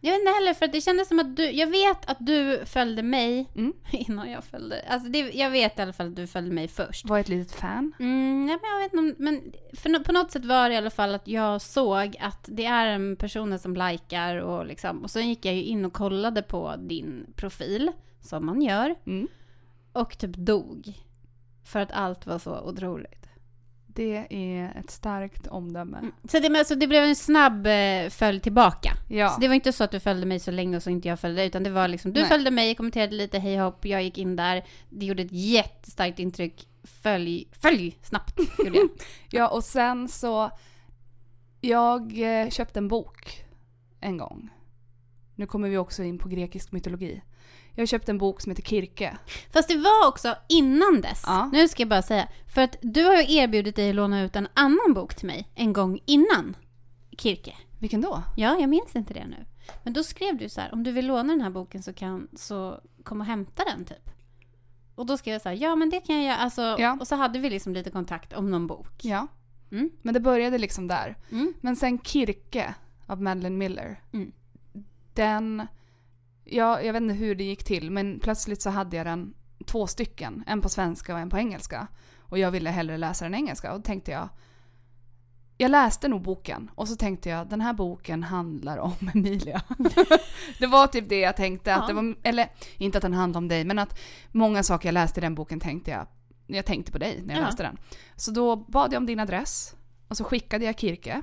Jag 0.05 0.11
vet 0.11 0.19
inte 0.19 0.31
heller 0.31 0.53
för 0.53 0.65
att 0.65 0.71
det 0.71 0.81
kändes 0.81 1.07
som 1.07 1.19
att 1.19 1.35
du, 1.35 1.51
jag 1.51 1.67
vet 1.67 2.09
att 2.09 2.17
du 2.19 2.65
följde 2.65 3.03
mig 3.03 3.49
Mm. 3.55 3.73
innan 3.91 4.31
jag 4.31 4.43
följde, 4.43 4.81
alltså 4.89 5.09
det, 5.09 5.19
jag 5.19 5.49
vet 5.49 5.79
i 5.79 5.81
alla 5.81 5.93
fall 5.93 6.07
att 6.07 6.15
du 6.15 6.27
följde 6.27 6.53
mig 6.55 6.67
först. 6.67 7.05
Var 7.05 7.19
ett 7.19 7.29
litet 7.29 7.51
fan. 7.55 7.93
Mm, 7.99 8.45
nej, 8.45 8.57
men 8.61 8.71
jag 8.71 8.79
vet 8.79 8.93
inte 8.93 9.23
men 9.23 9.53
för, 9.73 10.03
på 10.03 10.11
något 10.11 10.31
sätt 10.31 10.45
var 10.45 10.69
det 10.69 10.75
i 10.75 10.77
alla 10.77 10.89
fall 10.89 11.15
att 11.15 11.27
jag 11.27 11.61
såg 11.61 12.15
att 12.19 12.45
det 12.51 12.65
är 12.65 12.87
en 12.87 13.15
person 13.15 13.59
som 13.59 13.75
likar 13.75 14.35
och 14.35 14.65
liksom, 14.65 15.03
och 15.03 15.11
sen 15.11 15.29
gick 15.29 15.45
jag 15.45 15.55
ju 15.55 15.63
in 15.63 15.85
och 15.85 15.93
kollade 15.93 16.41
på 16.41 16.75
din 16.79 17.33
profil, 17.35 17.91
som 18.21 18.45
man 18.45 18.61
gör, 18.61 18.95
Mm. 19.05 19.27
och 19.93 20.17
typ 20.17 20.35
dog. 20.35 20.93
För 21.63 21.79
att 21.79 21.91
allt 21.91 22.25
var 22.25 22.39
så 22.39 22.59
otroligt. 22.61 23.24
Det 23.95 24.27
är 24.29 24.79
ett 24.79 24.91
starkt 24.91 25.47
omdöme. 25.47 25.97
Mm. 25.97 26.11
Så 26.23 26.39
det, 26.39 26.49
men 26.49 26.59
alltså, 26.59 26.75
det 26.75 26.87
blev 26.87 27.03
en 27.03 27.15
snabb 27.15 27.67
eh, 27.67 28.09
följd 28.09 28.43
tillbaka. 28.43 28.91
Ja. 29.09 29.29
Så 29.29 29.39
det 29.39 29.47
var 29.47 29.55
inte 29.55 29.73
så 29.73 29.83
att 29.83 29.91
du 29.91 29.99
följde 29.99 30.25
mig 30.25 30.39
så 30.39 30.51
länge 30.51 30.77
och 30.77 30.83
så 30.83 30.89
inte 30.89 31.07
jag 31.07 31.19
följde 31.19 31.41
dig, 31.41 31.47
utan 31.47 31.63
det 31.63 31.69
var 31.69 31.87
liksom, 31.87 32.13
du 32.13 32.19
Nej. 32.19 32.29
följde 32.29 32.51
mig, 32.51 32.75
kommenterade 32.75 33.15
lite, 33.15 33.39
hej 33.39 33.57
hopp, 33.57 33.85
jag 33.85 34.03
gick 34.03 34.17
in 34.17 34.35
där, 34.35 34.65
det 34.89 35.05
gjorde 35.05 35.23
ett 35.23 35.31
jättestarkt 35.31 36.19
intryck, 36.19 36.67
följ, 36.83 37.47
följ 37.51 37.99
snabbt, 38.03 38.39
gjorde 38.57 38.77
jag. 38.77 38.89
Ja, 39.29 39.47
och 39.47 39.63
sen 39.63 40.07
så... 40.07 40.49
Jag 41.61 42.19
eh, 42.41 42.49
köpte 42.49 42.79
en 42.79 42.87
bok 42.87 43.45
en 43.99 44.17
gång. 44.17 44.49
Nu 45.35 45.45
kommer 45.45 45.69
vi 45.69 45.77
också 45.77 46.03
in 46.03 46.17
på 46.17 46.29
grekisk 46.29 46.71
mytologi. 46.71 47.21
Jag 47.75 47.87
köpte 47.87 48.11
en 48.11 48.17
bok 48.17 48.41
som 48.41 48.49
heter 48.49 48.63
Kirke. 48.63 49.17
Fast 49.53 49.69
det 49.69 49.77
var 49.77 50.07
också 50.07 50.35
innan 50.49 51.01
dess. 51.01 51.23
Ja. 51.25 51.49
Nu 51.53 51.67
ska 51.67 51.81
jag 51.81 51.89
bara 51.89 52.01
säga. 52.01 52.27
För 52.53 52.61
att 52.61 52.77
du 52.81 53.03
har 53.03 53.15
ju 53.15 53.35
erbjudit 53.37 53.75
dig 53.75 53.89
att 53.89 53.95
låna 53.95 54.21
ut 54.21 54.35
en 54.35 54.47
annan 54.53 54.93
bok 54.93 55.15
till 55.15 55.27
mig 55.27 55.47
en 55.55 55.73
gång 55.73 55.99
innan 56.05 56.55
Kirke. 57.17 57.55
Vilken 57.79 58.01
då? 58.01 58.23
Ja, 58.37 58.57
jag 58.59 58.69
minns 58.69 58.95
inte 58.95 59.13
det 59.13 59.27
nu. 59.27 59.45
Men 59.83 59.93
då 59.93 60.03
skrev 60.03 60.37
du 60.37 60.49
så 60.49 60.61
här, 60.61 60.73
om 60.73 60.83
du 60.83 60.91
vill 60.91 61.07
låna 61.07 61.33
den 61.33 61.41
här 61.41 61.49
boken 61.49 61.83
så 61.83 61.93
kan 61.93 62.27
så 62.35 62.79
kom 63.03 63.19
och 63.21 63.25
hämta 63.27 63.63
den 63.63 63.85
typ. 63.85 64.09
Och 64.95 65.05
då 65.05 65.17
skrev 65.17 65.33
jag 65.33 65.41
så 65.41 65.49
här, 65.49 65.55
ja 65.55 65.75
men 65.75 65.89
det 65.89 65.99
kan 65.99 66.15
jag 66.15 66.25
göra. 66.25 66.35
Alltså, 66.37 66.61
Ja. 66.79 66.97
Och 66.99 67.07
så 67.07 67.15
hade 67.15 67.39
vi 67.39 67.49
liksom 67.49 67.73
lite 67.73 67.91
kontakt 67.91 68.33
om 68.33 68.51
någon 68.51 68.67
bok. 68.67 68.93
Ja. 69.01 69.27
Mm. 69.71 69.89
Men 70.01 70.13
det 70.13 70.19
började 70.19 70.57
liksom 70.57 70.87
där. 70.87 71.17
Mm. 71.31 71.53
Men 71.61 71.75
sen 71.75 71.99
Kirke 71.99 72.73
av 73.05 73.21
Madeleine 73.21 73.57
Miller. 73.57 74.01
Mm. 74.13 74.31
Den... 75.13 75.67
Ja, 76.45 76.81
jag 76.81 76.93
vet 76.93 77.01
inte 77.01 77.13
hur 77.15 77.35
det 77.35 77.43
gick 77.43 77.63
till 77.63 77.91
men 77.91 78.19
plötsligt 78.19 78.61
så 78.61 78.69
hade 78.69 78.97
jag 78.97 79.05
den 79.05 79.33
två 79.65 79.87
stycken. 79.87 80.43
En 80.47 80.61
på 80.61 80.69
svenska 80.69 81.13
och 81.13 81.19
en 81.19 81.29
på 81.29 81.37
engelska. 81.37 81.87
Och 82.19 82.39
jag 82.39 82.51
ville 82.51 82.69
hellre 82.69 82.97
läsa 82.97 83.25
den 83.25 83.35
engelska 83.35 83.71
och 83.73 83.79
då 83.79 83.83
tänkte 83.83 84.11
jag 84.11 84.29
jag 85.57 85.71
läste 85.71 86.07
nog 86.07 86.21
boken 86.21 86.71
och 86.75 86.87
så 86.87 86.95
tänkte 86.95 87.29
jag 87.29 87.49
den 87.49 87.61
här 87.61 87.73
boken 87.73 88.23
handlar 88.23 88.77
om 88.77 88.93
Emilia. 89.13 89.61
det 90.59 90.67
var 90.67 90.87
typ 90.87 91.09
det 91.09 91.19
jag 91.19 91.35
tänkte. 91.35 91.75
Att 91.75 91.81
Ja. 91.81 91.87
det 91.87 91.93
var, 91.93 92.15
eller 92.23 92.47
inte 92.77 92.97
att 92.97 93.01
den 93.01 93.13
handlar 93.13 93.37
om 93.37 93.47
dig 93.47 93.63
men 93.65 93.79
att 93.79 93.99
många 94.31 94.63
saker 94.63 94.87
jag 94.87 94.93
läste 94.93 95.19
i 95.19 95.21
den 95.21 95.35
boken 95.35 95.59
tänkte 95.59 95.91
jag 95.91 96.07
jag 96.47 96.65
tänkte 96.65 96.91
på 96.91 96.97
dig 96.97 97.21
när 97.23 97.33
jag 97.33 97.41
Ja. 97.43 97.45
läste 97.45 97.63
den. 97.63 97.77
Så 98.15 98.31
då 98.31 98.55
bad 98.55 98.93
jag 98.93 98.97
om 98.97 99.05
din 99.05 99.19
adress 99.19 99.75
och 100.07 100.17
så 100.17 100.23
skickade 100.23 100.65
jag 100.65 100.79
Kirke. 100.79 101.21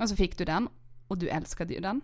Och 0.00 0.08
så 0.08 0.16
fick 0.16 0.38
du 0.38 0.44
den 0.44 0.68
och 1.08 1.18
du 1.18 1.28
älskade 1.28 1.74
ju 1.74 1.80
den. 1.80 2.00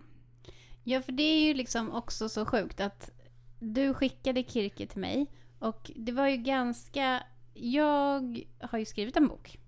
Ja, 0.89 1.01
för 1.01 1.11
det 1.11 1.23
är 1.23 1.47
ju 1.47 1.53
liksom 1.53 1.91
också 1.91 2.29
så 2.29 2.45
sjukt 2.45 2.79
att 2.79 3.11
du 3.59 3.93
skickade 3.93 4.43
Kirke 4.43 4.87
till 4.87 4.99
mig 4.99 5.27
och 5.59 5.91
det 5.95 6.11
var 6.11 6.27
ju 6.27 6.37
ganska... 6.37 7.23
Jag 7.53 8.45
har 8.59 8.79
ju 8.79 8.85
skrivit 8.85 9.17
en 9.17 9.27
bok. 9.27 9.59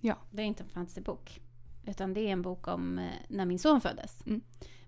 Ja. 0.00 0.18
Det 0.30 0.42
är 0.42 0.46
inte 0.46 0.62
en 0.62 0.68
fantasybok. 0.68 1.40
Utan 1.84 2.14
det 2.14 2.20
är 2.20 2.28
en 2.28 2.42
bok 2.42 2.68
om 2.68 2.98
eh, 2.98 3.10
när 3.28 3.44
min 3.44 3.58
son 3.58 3.80
föddes. 3.80 4.26
Mm. 4.26 4.40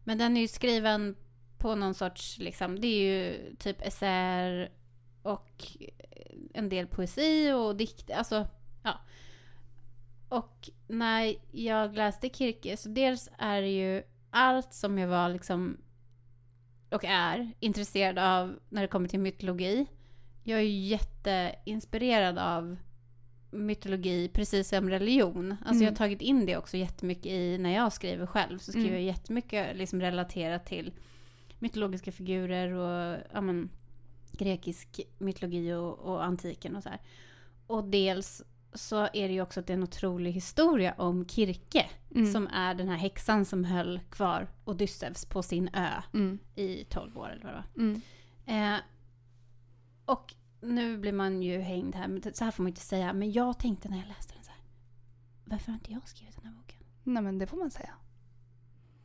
Men 0.04 0.18
den 0.18 0.36
är 0.36 0.40
ju 0.40 0.48
skriven 0.48 1.16
på 1.58 1.74
någon 1.74 1.94
sorts, 1.94 2.38
liksom, 2.38 2.80
det 2.80 2.86
är 2.86 3.12
ju 3.12 3.54
typ 3.56 3.82
essäer 3.82 4.72
och 5.22 5.66
en 6.54 6.68
del 6.68 6.86
poesi 6.86 7.52
och 7.52 7.76
dikt. 7.76 8.10
Alltså, 8.10 8.46
ja. 8.82 9.00
Och 10.28 10.70
när 10.86 11.34
jag 11.50 11.94
läste 11.94 12.28
Kirke, 12.28 12.76
så 12.76 12.88
dels 12.88 13.28
är 13.38 13.62
det 13.62 13.70
ju 13.70 14.02
allt 14.30 14.72
som 14.74 14.98
jag 14.98 15.08
var 15.08 15.28
liksom 15.28 15.76
och 16.90 17.04
är 17.04 17.52
intresserad 17.60 18.18
av 18.18 18.58
när 18.68 18.82
det 18.82 18.88
kommer 18.88 19.08
till 19.08 19.20
mytologi. 19.20 19.86
Jag 20.44 20.58
är 20.58 20.62
jätteinspirerad 20.62 22.38
av 22.38 22.76
mytologi 23.50 24.28
precis 24.28 24.68
som 24.68 24.90
religion. 24.90 25.50
Alltså 25.50 25.70
Mm. 25.70 25.82
jag 25.82 25.90
har 25.90 25.96
tagit 25.96 26.20
in 26.22 26.46
det 26.46 26.56
också 26.56 26.76
jättemycket 26.76 27.26
i 27.26 27.58
när 27.58 27.74
jag 27.74 27.92
skriver 27.92 28.26
själv. 28.26 28.58
Så 28.58 28.70
skriver 28.72 28.88
Mm. 28.88 28.94
jag 29.00 29.02
jättemycket 29.02 29.76
liksom 29.76 30.00
relaterat 30.00 30.66
till 30.66 30.92
mytologiska 31.58 32.12
figurer 32.12 32.72
och 32.72 33.18
ja, 33.32 33.40
men, 33.40 33.70
grekisk 34.32 35.00
mytologi 35.18 35.72
och, 35.72 35.98
och 35.98 36.24
antiken 36.24 36.76
och 36.76 36.82
så 36.82 36.88
här. 36.88 36.98
Och 37.66 37.84
dels 37.84 38.42
så 38.74 38.96
är 39.02 39.28
det 39.28 39.32
ju 39.34 39.42
också 39.42 39.60
att 39.60 39.66
det 39.66 39.72
är 39.72 39.76
en 39.76 39.82
otrolig 39.82 40.32
historia 40.32 40.94
om 40.98 41.26
Kirke. 41.28 41.86
Mm. 42.14 42.32
Som 42.32 42.46
är 42.46 42.74
den 42.74 42.88
här 42.88 42.96
häxan 42.96 43.44
som 43.44 43.64
höll 43.64 44.00
kvar 44.10 44.48
Odysseus 44.64 45.24
på 45.24 45.42
sin 45.42 45.68
ö 45.74 46.02
Mm. 46.14 46.38
i 46.54 46.84
12 46.84 47.18
år 47.18 47.28
eller 47.30 47.44
vad 47.44 47.52
det 47.52 47.56
var. 47.56 47.82
Mm. 47.84 48.00
Eh, 48.74 48.80
och 50.04 50.34
nu 50.60 50.98
blir 50.98 51.12
man 51.12 51.42
ju 51.42 51.60
hängd 51.60 51.94
här, 51.94 52.08
men 52.08 52.34
så 52.34 52.44
här 52.44 52.50
får 52.50 52.62
man 52.62 52.68
inte 52.68 52.80
säga. 52.80 53.12
Men 53.12 53.32
jag 53.32 53.58
tänkte 53.58 53.88
när 53.88 53.98
jag 53.98 54.08
läste 54.08 54.34
den 54.34 54.44
så 54.44 54.50
här. 54.50 54.60
Varför 55.44 55.66
har 55.72 55.74
inte 55.78 55.92
jag 55.92 56.08
skrivit 56.08 56.36
den 56.36 56.44
här 56.46 56.52
boken? 56.52 56.78
Nej 57.04 57.22
men 57.22 57.38
det 57.38 57.46
får 57.46 57.56
man 57.56 57.70
säga. 57.70 57.90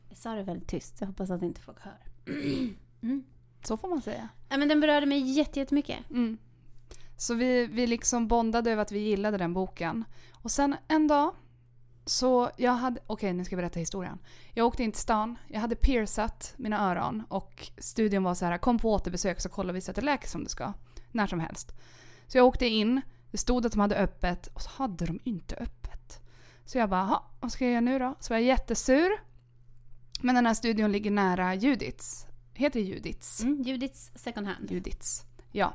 Jag 0.10 0.18
sa 0.18 0.36
det 0.36 0.44
väldigt 0.44 0.68
tyst, 0.70 0.98
jag 1.00 1.08
hoppas 1.08 1.30
att 1.30 1.42
inte 1.42 1.62
folk 1.62 1.80
hör. 1.80 1.98
mm. 3.02 3.24
Så 3.64 3.78
får 3.78 3.88
man 3.88 4.02
säga. 4.02 4.30
ja, 4.50 4.58
men 4.58 4.68
den 4.68 4.80
berörde 4.80 5.06
mig 5.06 5.20
jätte- 5.38 5.60
jättemycket. 5.60 6.10
Mm. 6.10 6.38
Så 7.18 7.34
vi, 7.34 7.68
vi 7.68 7.88
liksom 7.88 8.28
bondade 8.28 8.72
över 8.72 8.82
att 8.82 8.92
vi 8.92 9.00
gillade 9.00 9.38
den 9.38 9.54
boken. 9.54 10.06
Och 10.34 10.52
sen 10.52 10.76
en 10.88 11.08
dag 11.08 11.36
så 12.06 12.52
jag 12.58 12.72
hade, 12.72 13.00
okej 13.08 13.34
nu 13.34 13.46
ska 13.46 13.54
jag 13.56 13.62
berätta 13.62 13.80
historien. 13.80 14.20
Jag 14.54 14.68
åkte 14.68 14.84
in 14.84 14.92
till 14.92 15.02
stan, 15.02 15.38
jag 15.48 15.60
hade 15.60 15.76
piercat 15.76 16.54
mina 16.58 16.92
öron 16.92 17.24
och 17.30 17.68
studion 17.78 18.24
var 18.24 18.34
så 18.34 18.46
här 18.46 18.58
kom 18.58 18.80
på 18.80 18.92
återbesök 18.94 19.42
så 19.42 19.50
kollar 19.50 19.74
vi 19.74 19.82
så 19.82 19.92
att 19.92 19.96
det 19.96 20.02
läker 20.02 20.28
som 20.28 20.44
det 20.44 20.50
ska. 20.50 20.74
När 21.12 21.28
som 21.28 21.40
helst. 21.40 21.72
Så 22.28 22.38
jag 22.38 22.46
åkte 22.46 22.66
in, 22.66 23.02
det 23.32 23.38
stod 23.38 23.66
att 23.66 23.72
de 23.72 23.80
hade 23.82 23.96
öppet 23.96 24.48
och 24.48 24.62
så 24.62 24.70
hade 24.70 25.06
de 25.06 25.20
inte 25.24 25.56
öppet. 25.56 26.22
Så 26.66 26.78
jag 26.78 26.90
bara, 26.90 27.04
"Ha, 27.04 27.32
vad 27.40 27.52
ska 27.52 27.64
jag 27.66 27.72
göra 27.72 27.82
nu 27.82 28.00
då? 28.00 28.16
Så 28.20 28.34
var 28.34 28.38
jag 28.40 28.48
jättesur. 28.48 29.10
Men 30.22 30.36
den 30.36 30.46
här 30.46 30.54
studion 30.54 30.92
ligger 30.92 31.12
nära 31.12 31.56
Judits. 31.56 32.26
Heter 32.54 32.80
det 32.80 32.86
Judits? 32.86 33.44
Mm. 33.44 33.62
Judiths 33.62 34.12
second 34.16 34.48
hand. 34.48 34.72
Judits. 34.72 35.26
Ja. 35.52 35.74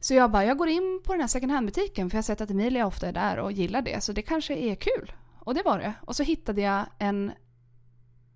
Så 0.00 0.14
jag 0.14 0.30
bara, 0.30 0.44
jag 0.44 0.58
går 0.58 0.68
in 0.68 1.00
på 1.04 1.12
den 1.12 1.20
här 1.20 1.28
second 1.28 1.52
hand-butiken 1.52 2.10
för 2.10 2.16
jag 2.16 2.18
har 2.18 2.26
sett 2.26 2.40
att 2.40 2.50
Emilia 2.50 2.86
ofta 2.86 3.08
är 3.08 3.12
där 3.12 3.38
och 3.38 3.52
gillar 3.52 3.82
det 3.82 4.04
så 4.04 4.12
det 4.12 4.22
kanske 4.22 4.54
är 4.54 4.74
kul. 4.74 5.12
Och 5.40 5.54
det 5.54 5.62
var 5.64 5.78
det. 5.78 5.94
Och 6.00 6.16
så 6.16 6.22
hittade 6.22 6.60
jag 6.60 6.86
en 6.98 7.32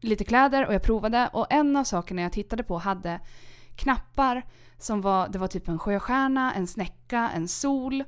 lite 0.00 0.24
kläder 0.24 0.66
och 0.66 0.74
jag 0.74 0.82
provade 0.82 1.30
och 1.32 1.46
en 1.50 1.76
av 1.76 1.84
sakerna 1.84 2.22
jag 2.22 2.32
tittade 2.32 2.62
på 2.62 2.78
hade 2.78 3.20
knappar 3.76 4.42
som 4.78 5.00
var, 5.00 5.28
det 5.28 5.38
var 5.38 5.48
typ 5.48 5.68
en 5.68 5.78
sjöstjärna, 5.78 6.54
en 6.54 6.66
snäcka, 6.66 7.30
en 7.34 7.48
sol. 7.48 8.04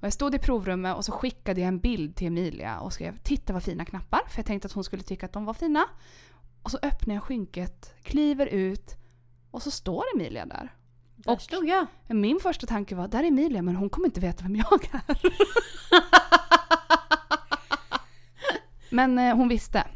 Och 0.00 0.06
jag 0.06 0.12
stod 0.12 0.34
i 0.34 0.38
provrummet 0.38 0.96
och 0.96 1.04
så 1.04 1.12
skickade 1.12 1.60
jag 1.60 1.68
en 1.68 1.78
bild 1.78 2.16
till 2.16 2.26
Emilia 2.26 2.80
och 2.80 2.92
skrev 2.92 3.18
“Titta 3.22 3.52
vad 3.52 3.62
fina 3.62 3.84
knappar” 3.84 4.20
för 4.28 4.38
jag 4.38 4.46
tänkte 4.46 4.66
att 4.66 4.72
hon 4.72 4.84
skulle 4.84 5.02
tycka 5.02 5.26
att 5.26 5.32
de 5.32 5.44
var 5.44 5.54
fina. 5.54 5.84
Och 6.62 6.70
så 6.70 6.78
öppnar 6.82 7.14
jag 7.14 7.22
skynket, 7.22 7.94
kliver 8.02 8.46
ut 8.46 8.96
och 9.50 9.62
så 9.62 9.70
står 9.70 10.04
Emilia 10.14 10.46
där. 10.46 10.72
Där 11.24 11.32
Och- 11.32 11.42
stod 11.42 11.68
jag. 11.68 11.86
Min 12.08 12.40
första 12.42 12.66
tanke 12.66 12.94
var, 12.94 13.08
där 13.08 13.18
är 13.22 13.28
Emilia 13.28 13.62
men 13.62 13.76
hon 13.76 13.90
kommer 13.90 14.06
inte 14.08 14.20
veta 14.20 14.42
vem 14.42 14.56
jag 14.56 14.88
är. 14.92 15.18
men 18.90 19.18
eh, 19.18 19.36
hon 19.36 19.48
visste. 19.48 19.86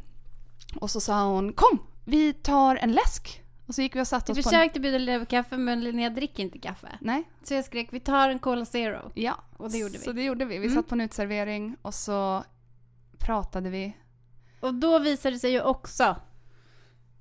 Och 0.80 0.90
så 0.90 1.00
sa 1.00 1.26
hon, 1.32 1.52
kom 1.52 1.78
vi 2.04 2.32
tar 2.32 2.76
en 2.76 2.92
läsk. 2.92 3.42
Och 3.66 3.74
så 3.74 3.82
gick 3.82 3.96
vi 3.96 4.00
och 4.00 4.06
satte 4.08 4.32
oss 4.32 4.36
på 4.38 4.48
en... 4.48 4.52
försökte 4.52 4.80
bjuda 4.80 4.98
Linnea 4.98 5.20
på 5.20 5.26
kaffe 5.26 5.56
men 5.56 5.80
Linnea 5.84 6.10
dricker 6.10 6.42
inte 6.42 6.58
kaffe. 6.58 6.98
Nej, 7.00 7.30
Så 7.42 7.54
jag 7.54 7.64
skrek 7.64 7.88
vi 7.92 8.00
tar 8.00 8.28
en 8.28 8.38
Cola 8.38 8.64
Zero. 8.64 9.10
ja. 9.14 9.34
Och 9.56 9.70
det 9.70 9.78
gjorde 9.78 9.92
vi. 9.92 9.98
Så 9.98 10.12
det 10.12 10.22
gjorde 10.24 10.44
vi. 10.44 10.58
Vi 10.58 10.66
Mm. 10.66 10.76
satt 10.76 10.88
på 10.88 10.94
en 10.94 11.00
uteservering 11.00 11.76
och 11.82 11.94
så 11.94 12.44
pratade 13.18 13.70
vi. 13.70 13.96
Och 14.60 14.74
då 14.74 14.98
visade 14.98 15.34
det 15.34 15.38
sig 15.38 15.50
ju 15.52 15.62
också 15.62 16.16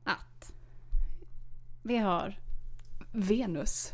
att 0.03 0.51
vi 1.83 1.97
har... 1.97 2.39
Venus. 3.15 3.91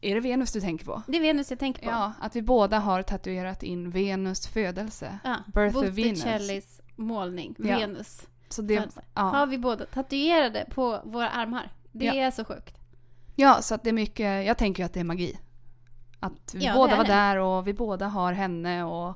Är 0.00 0.14
det 0.14 0.20
Venus 0.20 0.52
du 0.52 0.60
tänker 0.60 0.84
på? 0.84 1.02
Det 1.06 1.16
är 1.16 1.20
Venus 1.20 1.50
jag 1.50 1.58
tänker 1.58 1.82
på. 1.82 1.88
Ja, 1.90 2.12
att 2.20 2.36
vi 2.36 2.42
båda 2.42 2.78
har 2.78 3.02
tatuerat 3.02 3.62
in 3.62 3.90
Venus 3.90 4.46
födelse. 4.46 5.18
Ja. 5.24 5.36
Birth 5.54 5.76
of 5.78 5.84
Venus. 5.84 6.80
Målning, 6.96 7.54
Ja. 7.58 7.78
Venus. 7.78 8.26
Så 8.48 8.62
det, 8.62 8.76
födelse. 8.76 9.02
ja. 9.14 9.20
Har 9.22 9.46
vi 9.46 9.58
båda 9.58 9.86
tatuerade 9.86 10.66
på 10.70 11.00
våra 11.04 11.30
armar. 11.30 11.72
Det 11.92 12.04
Ja. 12.04 12.14
är 12.14 12.30
så 12.30 12.44
sjukt. 12.44 12.78
Ja, 13.36 13.62
så 13.62 13.74
att 13.74 13.82
det 13.82 13.90
är 13.90 13.92
mycket, 13.94 14.46
jag 14.46 14.58
tänker 14.58 14.82
ju 14.82 14.86
att 14.86 14.92
det 14.94 15.00
är 15.00 15.04
magi. 15.04 15.38
Att 16.20 16.54
vi 16.54 16.64
Ja, 16.64 16.74
båda 16.74 16.96
var 16.96 17.04
det. 17.04 17.10
där 17.12 17.36
och 17.36 17.66
vi 17.68 17.74
båda 17.74 18.06
har 18.06 18.32
henne 18.32 18.84
och 18.84 19.14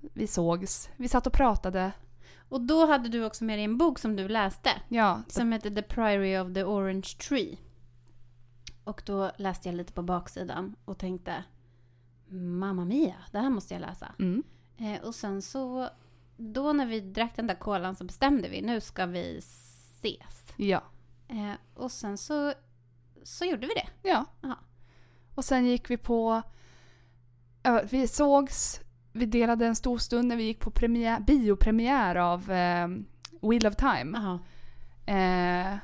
vi 0.00 0.26
sågs. 0.26 0.90
Vi 0.96 1.08
satt 1.08 1.26
och 1.26 1.32
pratade. 1.32 1.92
Och 2.48 2.60
då 2.60 2.86
hade 2.86 3.08
du 3.08 3.24
också 3.24 3.44
med 3.44 3.58
dig 3.58 3.64
en 3.64 3.78
bok 3.78 3.98
som 3.98 4.16
du 4.16 4.28
läste. 4.28 4.70
Ja, 4.88 5.22
Som 5.28 5.52
heter 5.52 5.70
The 5.70 5.82
Priory 5.82 6.38
of 6.38 6.54
the 6.54 6.64
Orange 6.64 7.08
Tree. 7.28 7.56
Och 8.84 9.02
då 9.06 9.30
läste 9.36 9.68
jag 9.68 9.76
lite 9.76 9.92
på 9.92 10.02
baksidan 10.02 10.76
och 10.84 10.98
tänkte 10.98 11.44
Mamma 12.28 12.84
Mia, 12.84 13.14
det 13.32 13.38
här 13.38 13.50
måste 13.50 13.74
jag 13.74 13.80
läsa. 13.80 14.14
mm, 14.18 14.42
Eh, 14.76 15.02
och 15.02 15.14
sen 15.14 15.42
så, 15.42 15.88
då 16.36 16.72
när 16.72 16.86
vi 16.86 17.00
drack 17.00 17.36
den 17.36 17.46
där 17.46 17.54
kolan 17.54 17.96
så 17.96 18.04
bestämde 18.04 18.48
vi, 18.48 18.62
nu 18.62 18.80
ska 18.80 19.06
vi 19.06 19.38
ses. 19.38 20.44
ja, 20.56 20.82
Eh, 21.28 21.52
och 21.74 21.90
sen 21.92 22.18
så, 22.18 22.52
så 23.22 23.44
gjorde 23.44 23.66
vi 23.66 23.72
det. 23.74 24.08
ja. 24.08 24.24
Ja. 24.40 24.58
Och 25.34 25.44
sen 25.44 25.66
gick 25.66 25.90
vi 25.90 25.96
på, 25.96 26.42
ja, 27.62 27.82
vi 27.90 28.08
sågs, 28.08 28.80
vi 29.12 29.26
delade 29.26 29.66
en 29.66 29.76
stor 29.76 29.98
stund 29.98 30.28
när 30.28 30.36
vi 30.36 30.42
gick 30.44 30.60
på 30.60 30.70
premiär, 30.70 31.20
biopremiär 31.20 32.16
av 32.16 32.50
eh, 32.50 32.88
Wheel 33.42 33.66
of 33.66 33.76
Time. 33.76 34.18
Eh, 35.06 35.76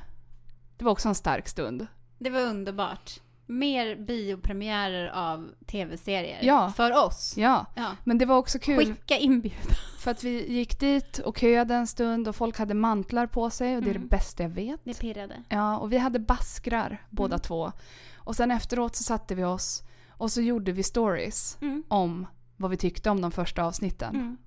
det 0.77 0.85
var 0.85 0.91
också 0.91 1.09
en 1.09 1.15
stark 1.15 1.47
stund. 1.47 1.87
Det 2.19 2.29
var 2.29 2.41
underbart. 2.41 3.19
Mer 3.45 3.95
biopremiärer 3.95 5.07
av 5.07 5.49
tv-serier. 5.67 6.39
Ja. 6.41 6.71
För 6.75 7.05
oss. 7.05 7.33
Ja, 7.37 7.65
Ja. 7.75 7.91
men 8.03 8.17
det 8.17 8.25
var 8.25 8.37
också 8.37 8.59
kul. 8.59 8.77
Skicka 8.85 9.17
inbjudan. 9.17 9.59
För 9.99 10.11
att 10.11 10.23
vi 10.23 10.51
gick 10.53 10.79
dit 10.79 11.19
och 11.19 11.37
köade 11.37 11.75
en 11.75 11.87
stund 11.87 12.27
och 12.27 12.35
folk 12.35 12.57
hade 12.57 12.73
mantlar 12.73 13.27
på 13.27 13.49
sig 13.49 13.75
och 13.75 13.81
det 13.83 13.89
är 13.89 13.95
Mm. 13.95 14.01
det 14.03 14.09
bästa 14.09 14.43
jag 14.43 14.49
vet. 14.49 14.79
Det 14.83 14.99
pirrade. 14.99 15.43
Ja, 15.49 15.77
och 15.77 15.93
vi 15.93 15.97
hade 15.97 16.19
baskrar 16.19 17.03
båda 17.09 17.33
Mm. 17.35 17.41
två. 17.41 17.71
Och 18.15 18.35
sen 18.35 18.51
efteråt 18.51 18.95
så 18.95 19.03
satte 19.03 19.35
vi 19.35 19.43
oss 19.43 19.83
och 20.09 20.31
så 20.31 20.41
gjorde 20.41 20.71
vi 20.71 20.83
stories 20.83 21.57
Mm. 21.61 21.83
om 21.87 22.27
vad 22.57 22.71
vi 22.71 22.77
tyckte 22.77 23.09
om 23.09 23.21
de 23.21 23.31
första 23.31 23.63
avsnitten. 23.63 24.15
Mm. 24.15 24.37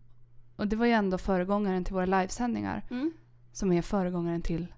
Och 0.57 0.67
det 0.69 0.77
var 0.77 0.87
ju 0.87 0.93
ändå 0.93 1.19
föregångaren 1.19 1.85
till 1.85 1.95
våra 1.95 2.07
livesändningar. 2.07 2.85
Mm. 2.91 3.13
som 3.55 3.73
är 3.73 3.83
föregångaren 3.83 4.43
till 4.43 4.75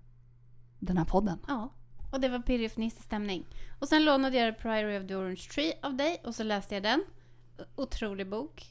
den 0.79 0.97
här 0.99 1.05
podden. 1.05 1.39
Ja. 1.49 1.71
Och 2.15 2.21
det 2.21 2.29
var 2.29 2.39
pirrig 2.39 2.67
och 2.67 2.73
fnissig 2.73 3.03
stämning. 3.03 3.45
Och 3.79 3.89
sen 3.89 4.05
lånade 4.05 4.37
jag 4.37 4.59
Priory 4.59 4.99
of 4.99 5.09
the 5.09 5.15
Orange 5.15 5.47
Tree 5.55 5.73
av 5.83 5.95
dig 5.95 6.21
och 6.25 6.35
så 6.35 6.43
läste 6.43 6.75
jag 6.75 6.83
den. 6.83 7.05
Otrolig 7.77 8.29
bok. 8.29 8.71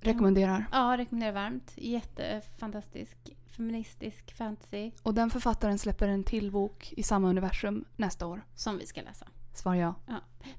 Rekommenderar. 0.00 0.66
Ja, 0.72 0.94
rekommenderar 0.98 1.32
varmt. 1.32 1.72
Jättefantastisk 1.76 3.16
feministisk 3.56 4.36
fantasy 4.36 4.90
Och 5.02 5.14
den 5.14 5.30
författaren 5.30 5.78
släpper 5.78 6.08
en 6.08 6.24
till 6.24 6.50
bok 6.50 6.92
i 6.96 7.02
samma 7.02 7.28
universum 7.28 7.84
nästa 7.96 8.26
år. 8.26 8.44
som 8.54 8.78
vi 8.78 8.86
ska 8.86 9.02
läsa. 9.02 9.26
Svar 9.54 9.74
ja. 9.74 9.94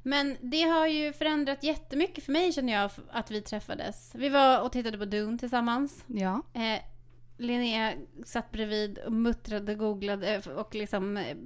Men 0.03 0.38
det 0.41 0.61
har 0.61 0.88
ju 0.88 1.13
förändrat 1.13 1.63
jättemycket 1.63 2.23
för 2.23 2.32
mig 2.32 2.53
känner 2.53 2.73
jag 2.73 2.91
att 3.11 3.32
vi 3.32 3.41
träffades. 3.41 4.11
Vi 4.15 4.29
var 4.29 4.61
och 4.61 4.71
tittade 4.71 4.97
på 4.97 5.05
Dune 5.05 5.38
tillsammans. 5.38 6.03
Ja. 6.07 6.41
Eh, 6.53 6.82
Linnea 7.42 7.94
satt 8.26 8.52
bredvid 8.52 8.98
och 8.98 9.12
muttrade, 9.14 9.76
googlade 9.76 10.39
och 10.56 10.76
liksom 10.76 11.18
eh, 11.18 11.38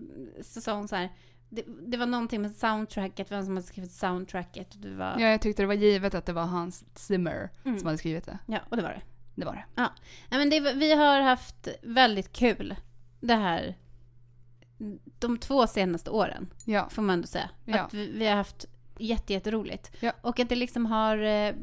så 0.42 0.62
sa 0.62 0.74
hon 0.76 0.88
så 0.88 0.96
här. 0.96 1.10
Det, 1.50 1.64
det 1.88 1.98
var 1.98 2.06
någonting 2.06 2.42
med 2.42 2.52
soundtracket, 2.56 3.32
vem 3.32 3.46
som 3.46 3.56
hade 3.56 3.68
skrivit 3.68 3.92
soundtracket. 3.92 4.74
Och 4.74 4.80
det 4.80 4.96
var, 4.96 5.16
ja, 5.20 5.28
jag 5.28 5.42
tyckte 5.42 5.62
det 5.64 5.68
var 5.68 5.74
givet 5.74 6.16
att 6.16 6.26
det 6.26 6.34
var 6.34 6.46
Hans 6.46 6.86
Zimmer 6.96 7.50
Mm. 7.66 7.80
som 7.80 7.86
hade 7.86 7.98
skrivit 7.98 8.26
det. 8.26 8.38
ja, 8.48 8.60
och 8.70 8.78
det 8.78 8.84
var 8.84 8.90
det. 8.90 9.02
Det 9.36 9.46
var 9.46 9.54
det. 9.54 9.66
Nej, 9.76 9.90
men 10.40 10.50
det, 10.50 10.60
vi 10.74 10.94
har 10.94 11.22
haft 11.22 11.68
väldigt 11.82 12.34
kul 12.34 12.76
det 13.20 13.34
här 13.36 13.76
de 15.20 15.38
två 15.38 15.68
senaste 15.68 16.10
åren, 16.10 16.54
Ja. 16.66 16.90
får 16.90 17.02
man 17.02 17.14
ändå 17.14 17.28
säga. 17.28 17.50
Ja. 17.66 17.80
Att 17.84 17.94
vi, 17.94 18.12
vi 18.12 18.26
har 18.28 18.36
haft 18.36 18.66
jätte, 18.98 19.34
jätteroligt. 19.34 19.92
Ja. 20.00 20.12
Och 20.22 20.40
att 20.40 20.50
det 20.50 20.56
liksom 20.56 20.86
har... 20.86 21.18
eh, 21.18 21.54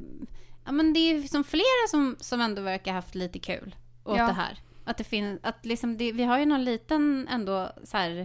Ja, 0.64 0.72
men 0.72 0.92
det 0.92 1.00
är 1.00 1.14
ju 1.14 1.28
som 1.28 1.44
flera 1.44 1.88
som, 1.90 2.16
som 2.20 2.40
ändå 2.40 2.62
verkar 2.62 2.92
haft 2.92 3.14
lite 3.14 3.38
kul 3.38 3.74
åt 4.04 4.16
Ja. 4.18 4.26
det 4.26 4.32
här. 4.32 4.58
Att 4.84 4.96
det 4.96 5.04
finns... 5.04 5.40
Att 5.42 5.66
liksom 5.66 5.96
det, 5.96 6.12
vi 6.12 6.24
har 6.24 6.38
ju 6.38 6.46
någon 6.46 6.64
liten 6.64 7.28
ändå 7.30 7.72
så 7.84 7.96
här... 7.96 8.18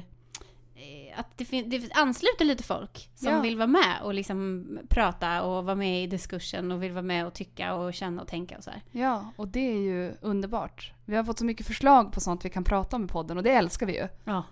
eh, 0.76 1.20
Att 1.20 1.38
det, 1.38 1.46
fin, 1.46 1.70
det 1.70 1.92
ansluter 1.94 2.46
lite 2.46 2.64
folk 2.64 3.10
som 3.16 3.32
Ja. 3.34 3.42
vill 3.42 3.58
vara 3.58 3.68
med 3.68 4.02
och 4.04 4.14
liksom 4.14 4.68
prata 4.90 5.44
och 5.44 5.66
vara 5.66 5.76
med 5.76 6.04
i 6.04 6.08
diskursen 6.08 6.72
och 6.72 6.84
vill 6.84 6.92
vara 6.92 7.02
med 7.02 7.28
och 7.28 7.34
tycka 7.34 7.74
och 7.74 7.94
känna 7.94 8.22
och 8.22 8.28
tänka 8.28 8.58
och 8.58 8.64
så 8.64 8.72
här. 8.72 8.82
Ja, 8.92 9.32
och 9.36 9.48
det 9.48 9.60
är 9.72 9.78
ju 9.78 10.14
underbart. 10.22 10.94
Vi 11.06 11.16
har 11.16 11.24
fått 11.24 11.40
så 11.40 11.46
mycket 11.46 11.68
förslag 11.68 12.12
på 12.14 12.20
sånt 12.20 12.46
vi 12.46 12.50
kan 12.50 12.64
prata 12.64 12.96
om 12.96 13.06
i 13.06 13.08
podden 13.08 13.38
och 13.38 13.44
det 13.44 13.52
älskar 13.52 13.86
vi 13.86 13.96
ju. 13.98 14.08
Ja. 14.24 14.44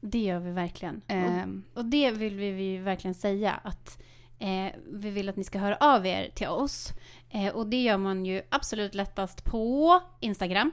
Det 0.00 0.18
gör 0.18 0.38
vi 0.38 0.50
verkligen. 0.50 1.02
Ehm, 1.08 1.64
Och, 1.72 1.78
och 1.78 1.84
det 1.84 2.10
vill 2.10 2.34
vi, 2.36 2.50
vi 2.50 2.78
verkligen 2.78 3.14
säga 3.14 3.52
att 3.64 4.02
eh, 4.38 4.72
vi 4.92 5.10
vill 5.10 5.28
att 5.28 5.36
ni 5.36 5.44
ska 5.44 5.58
höra 5.58 5.76
av 5.76 6.06
er 6.06 6.30
till 6.34 6.48
oss. 6.48 6.92
Eh, 7.30 7.54
och 7.54 7.66
det 7.66 7.82
gör 7.82 7.96
man 7.98 8.26
ju 8.26 8.42
absolut 8.48 8.94
lättast 8.94 9.44
på 9.44 10.00
Instagram. 10.20 10.72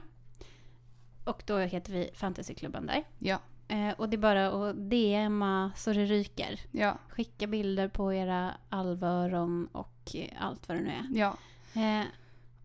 Och 1.24 1.42
då 1.46 1.58
heter 1.58 1.92
vi 1.92 2.10
Fantasyklubben 2.14 2.86
där. 2.86 3.04
ja, 3.18 3.38
Eh, 3.68 3.90
och 3.98 4.08
det 4.08 4.16
är 4.16 4.18
bara 4.18 4.68
att 4.70 4.76
DMa 4.76 5.72
så 5.76 5.92
det 5.92 6.04
ryker. 6.04 6.60
ja, 6.70 6.98
Skicka 7.08 7.46
bilder 7.46 7.88
på 7.88 8.12
era 8.12 8.54
alvöron 8.68 9.68
och 9.72 10.10
eh, 10.14 10.28
allt 10.38 10.68
vad 10.68 10.76
det 10.78 10.82
nu 10.82 10.90
är. 10.90 11.06
ja. 11.18 11.36
Eh, 11.80 12.06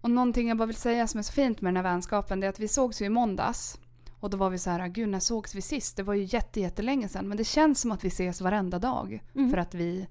Och 0.01 0.11
någonting 0.11 0.47
jag 0.47 0.57
bara 0.57 0.65
vill 0.65 0.75
säga 0.75 1.07
som 1.07 1.17
är 1.19 1.23
så 1.23 1.33
fint 1.33 1.61
med 1.61 1.69
den 1.73 1.75
här 1.85 1.91
vänskapen 1.91 2.39
det 2.39 2.47
är 2.47 2.49
att 2.49 2.59
vi 2.59 2.67
sågs 2.67 3.01
ju 3.01 3.05
i 3.05 3.09
måndags. 3.09 3.79
Och 4.19 4.29
då 4.29 4.37
var 4.37 4.49
vi 4.49 4.57
så 4.57 4.69
här, 4.69 4.87
gud 4.87 5.09
när 5.09 5.19
sågs 5.19 5.55
vi 5.55 5.61
sist? 5.61 5.97
Det 5.97 6.03
var 6.03 6.13
ju 6.13 6.23
jätte, 6.23 6.59
jättelänge 6.61 7.07
sedan. 7.09 7.27
Men 7.27 7.37
det 7.37 7.43
känns 7.43 7.81
som 7.81 7.91
att 7.91 8.03
vi 8.03 8.07
ses 8.07 8.41
varenda 8.41 8.79
dag. 8.79 9.23
Mm. 9.35 9.51
För 9.51 9.57
att 9.57 9.73
vi 9.73 10.07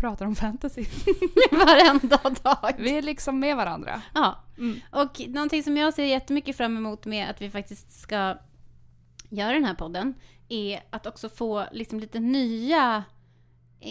pratar 0.00 0.26
om 0.26 0.36
fantasy. 0.36 0.84
varenda 1.50 2.20
dag. 2.42 2.74
Vi 2.78 2.98
är 2.98 3.02
liksom 3.02 3.40
med 3.40 3.56
varandra. 3.56 4.02
Ja. 4.14 4.44
Mm. 4.58 4.80
Och 4.90 5.20
någonting 5.28 5.62
som 5.62 5.76
jag 5.76 5.94
ser 5.94 6.04
jättemycket 6.04 6.56
fram 6.56 6.76
emot 6.76 7.06
med 7.06 7.30
att 7.30 7.42
vi 7.42 7.50
faktiskt 7.50 8.00
ska 8.00 8.36
göra 9.28 9.52
den 9.52 9.64
här 9.64 9.74
podden 9.74 10.14
är 10.48 10.80
att 10.90 11.06
också 11.06 11.28
få 11.28 11.66
liksom 11.72 12.00
lite 12.00 12.20
nya 12.20 13.04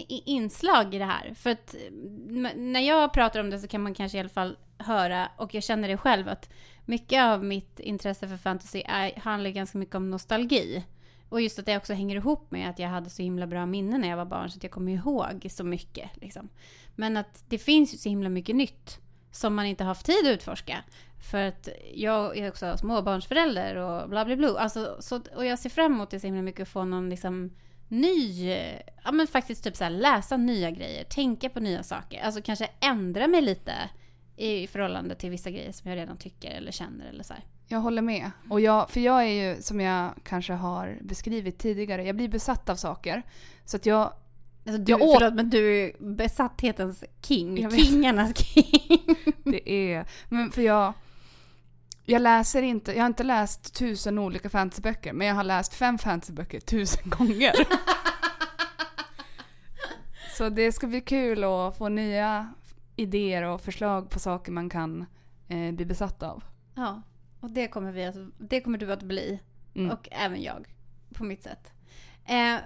inslag 0.08 0.94
i 0.94 0.98
det 0.98 1.04
här. 1.04 1.34
För 1.34 1.50
att 1.50 1.74
när 2.56 2.80
jag 2.80 3.12
pratar 3.12 3.40
om 3.40 3.50
det 3.50 3.58
så 3.58 3.68
kan 3.68 3.82
man 3.82 3.94
kanske 3.94 4.18
i 4.18 4.20
alla 4.20 4.28
fall 4.28 4.56
höra, 4.78 5.28
och 5.36 5.54
jag 5.54 5.62
känner 5.62 5.88
det 5.88 5.96
själv, 5.96 6.28
att 6.28 6.50
mycket 6.84 7.22
av 7.22 7.44
mitt 7.44 7.80
intresse 7.80 8.28
för 8.28 8.36
fantasy 8.36 8.82
är, 8.86 9.20
handlar 9.20 9.50
ganska 9.50 9.78
mycket 9.78 9.94
om 9.94 10.10
nostalgi. 10.10 10.84
Och 11.30 11.40
just 11.40 11.58
att 11.58 11.66
det 11.66 11.76
också 11.76 11.92
hänger 11.92 12.16
ihop 12.16 12.50
med 12.50 12.70
att 12.70 12.78
jag 12.78 12.88
hade 12.88 13.10
så 13.10 13.22
himla 13.22 13.46
bra 13.46 13.66
minnen 13.66 14.00
när 14.00 14.08
jag 14.08 14.16
var 14.16 14.24
barn 14.24 14.50
så 14.50 14.56
att 14.56 14.62
jag 14.62 14.72
kommer 14.72 14.92
ihåg 14.92 15.46
så 15.50 15.64
mycket. 15.64 16.10
Liksom. 16.14 16.48
Men 16.96 17.16
att 17.16 17.44
det 17.48 17.58
finns 17.58 17.94
ju 17.94 17.98
så 17.98 18.08
himla 18.08 18.28
mycket 18.28 18.56
nytt 18.56 18.98
som 19.30 19.54
man 19.54 19.66
inte 19.66 19.84
har 19.84 19.88
haft 19.88 20.06
tid 20.06 20.26
att 20.26 20.34
utforska. 20.34 20.84
För 21.30 21.42
att 21.42 21.68
jag 21.94 22.38
är 22.38 22.48
också 22.48 22.76
småbarnsförälder 22.76 23.76
och 23.76 24.08
bla 24.08 24.24
bla 24.24 24.36
bla. 24.36 24.58
Alltså, 24.58 24.96
så, 25.00 25.20
och 25.36 25.46
jag 25.46 25.58
ser 25.58 25.70
fram 25.70 25.92
emot 25.92 26.10
det 26.10 26.20
så 26.20 26.26
himla 26.26 26.42
mycket 26.42 26.62
att 26.62 26.68
få 26.68 26.84
någon 26.84 27.10
liksom 27.10 27.50
ny, 27.88 28.50
ja 29.04 29.12
men 29.12 29.26
faktiskt 29.26 29.64
typ 29.64 29.76
så 29.76 29.84
här, 29.84 29.90
läsa 29.90 30.36
nya 30.36 30.70
grejer, 30.70 31.04
tänka 31.04 31.48
på 31.48 31.60
nya 31.60 31.82
saker. 31.82 32.22
Alltså 32.22 32.42
kanske 32.42 32.68
ändra 32.80 33.26
mig 33.26 33.40
lite 33.40 33.72
i 34.36 34.66
förhållande 34.66 35.14
till 35.14 35.30
vissa 35.30 35.50
grejer 35.50 35.72
som 35.72 35.90
jag 35.90 35.96
redan 35.96 36.16
tycker 36.16 36.50
eller 36.50 36.72
känner 36.72 37.08
eller 37.08 37.24
så 37.24 37.34
här. 37.34 37.44
Jag 37.72 37.80
håller 37.80 38.02
med. 38.02 38.30
Och 38.48 38.60
jag, 38.60 38.90
för 38.90 39.00
jag 39.00 39.22
är 39.22 39.26
ju, 39.54 39.62
som 39.62 39.80
jag 39.80 40.10
kanske 40.24 40.52
har 40.52 40.98
beskrivit 41.00 41.58
tidigare, 41.58 42.04
jag 42.04 42.16
blir 42.16 42.28
besatt 42.28 42.68
av 42.68 42.76
saker. 42.76 43.22
Så 43.64 43.76
att 43.76 43.86
jag, 43.86 44.12
Alltså 44.66 44.82
du, 44.82 44.92
Jag 44.92 45.02
åt- 45.02 45.18
förlåt, 45.18 45.34
men 45.34 45.50
du 45.50 45.80
är 45.84 45.92
besatthetens 46.16 47.04
king. 47.22 47.70
Kingarnas 47.70 48.36
king. 48.38 49.16
det 49.44 49.70
är... 49.70 50.06
Men 50.28 50.50
för 50.52 50.62
jag... 50.62 50.92
Jag 52.04 52.22
läser 52.22 52.62
inte, 52.62 52.92
jag 52.92 53.00
har 53.00 53.06
inte 53.06 53.22
läst 53.22 53.74
tusen 53.74 54.18
olika 54.18 54.50
fantasyböcker, 54.50 55.12
men 55.12 55.26
jag 55.26 55.34
har 55.34 55.44
läst 55.44 55.74
fem 55.74 55.98
fantasyböcker 55.98 56.60
tusen 56.60 57.02
gånger. 57.10 57.52
Så 60.36 60.48
det 60.48 60.72
ska 60.72 60.86
bli 60.86 61.00
kul 61.00 61.44
att 61.44 61.78
få 61.78 61.88
nya 61.88 62.48
idéer 62.96 63.42
och 63.42 63.60
förslag 63.60 64.10
på 64.10 64.18
saker 64.18 64.52
man 64.52 64.68
kan 64.70 65.06
eh, 65.48 65.72
bli 65.72 65.84
besatt 65.84 66.22
av. 66.22 66.42
Ja, 66.74 67.02
och 67.40 67.50
det 67.50 67.68
kommer, 67.68 67.92
vi 67.92 68.04
att, 68.04 68.16
det 68.38 68.60
kommer 68.60 68.78
du 68.78 68.92
att 68.92 69.02
bli. 69.02 69.40
Mm. 69.74 69.90
Och 69.90 70.08
även 70.10 70.42
jag, 70.42 70.74
på 71.14 71.24
mitt 71.24 71.42
sätt. 71.42 71.72
Eh, 72.24 72.56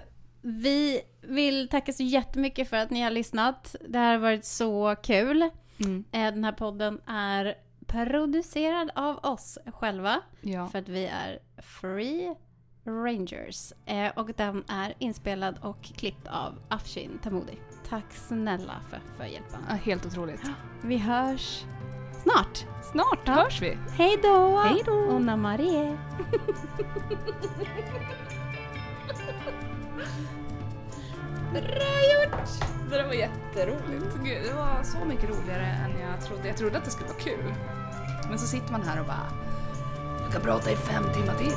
vi 0.41 1.01
vill 1.21 1.69
tacka 1.69 1.93
så 1.93 2.03
jättemycket 2.03 2.69
för 2.69 2.77
att 2.77 2.89
ni 2.89 3.01
har 3.01 3.11
lyssnat. 3.11 3.75
Det 3.89 3.99
här 3.99 4.11
har 4.11 4.19
varit 4.19 4.45
så 4.45 4.95
kul. 5.03 5.49
Mm. 5.77 6.03
Eh, 6.11 6.33
den 6.33 6.43
här 6.43 6.51
podden 6.51 7.01
är 7.05 7.55
producerad 7.87 8.91
av 8.95 9.17
oss 9.17 9.57
själva. 9.65 10.21
Ja. 10.41 10.67
För 10.67 10.79
att 10.79 10.89
vi 10.89 11.05
är 11.05 11.39
Free 11.57 12.35
Rangers. 12.85 13.73
Eh, 13.85 14.11
och 14.15 14.31
den 14.37 14.63
är 14.67 14.93
inspelad 14.99 15.57
och 15.61 15.83
klippt 15.83 16.27
av 16.27 16.59
Afshin 16.69 17.19
Tamodi. 17.23 17.57
Tack 17.89 18.13
snälla 18.13 18.81
för, 18.89 18.99
för 19.17 19.25
hjälpen. 19.25 19.59
Ja, 19.69 19.75
Helt 19.75 20.05
otroligt. 20.05 20.41
Vi 20.83 20.97
hörs 20.97 21.63
snart. 22.31 22.65
Snart 22.91 23.19
Ja. 23.25 23.33
hörs 23.33 23.61
vi. 23.61 23.77
Hej 23.97 24.19
då! 24.23 24.57
Hej 24.65 24.81
då! 24.85 24.91
Ona 24.93 25.35
Marie! 25.37 25.97
Bra 31.53 31.61
gjort! 32.13 32.49
Det 32.89 32.95
där 32.97 33.05
var 33.05 33.13
jätteroligt. 33.13 34.15
Gud, 34.23 34.43
det 34.43 34.53
var 34.53 34.83
så 34.83 35.05
mycket 35.05 35.29
roligare 35.29 35.65
än 35.65 35.91
jag 36.11 36.25
trodde. 36.27 36.47
Jag 36.47 36.57
trodde 36.57 36.77
att 36.77 36.85
det 36.85 36.91
skulle 36.91 37.09
vara 37.09 37.19
kul. 37.19 37.53
Men 38.29 38.39
så 38.39 38.47
sitter 38.47 38.71
man 38.71 38.81
här 38.81 38.99
och 38.99 39.05
bara... 39.05 39.27
Jag 40.23 40.31
kan 40.33 40.41
prata 40.41 40.71
i 40.71 40.75
fem 40.75 41.03
timmar 41.13 41.35
till. 41.35 41.53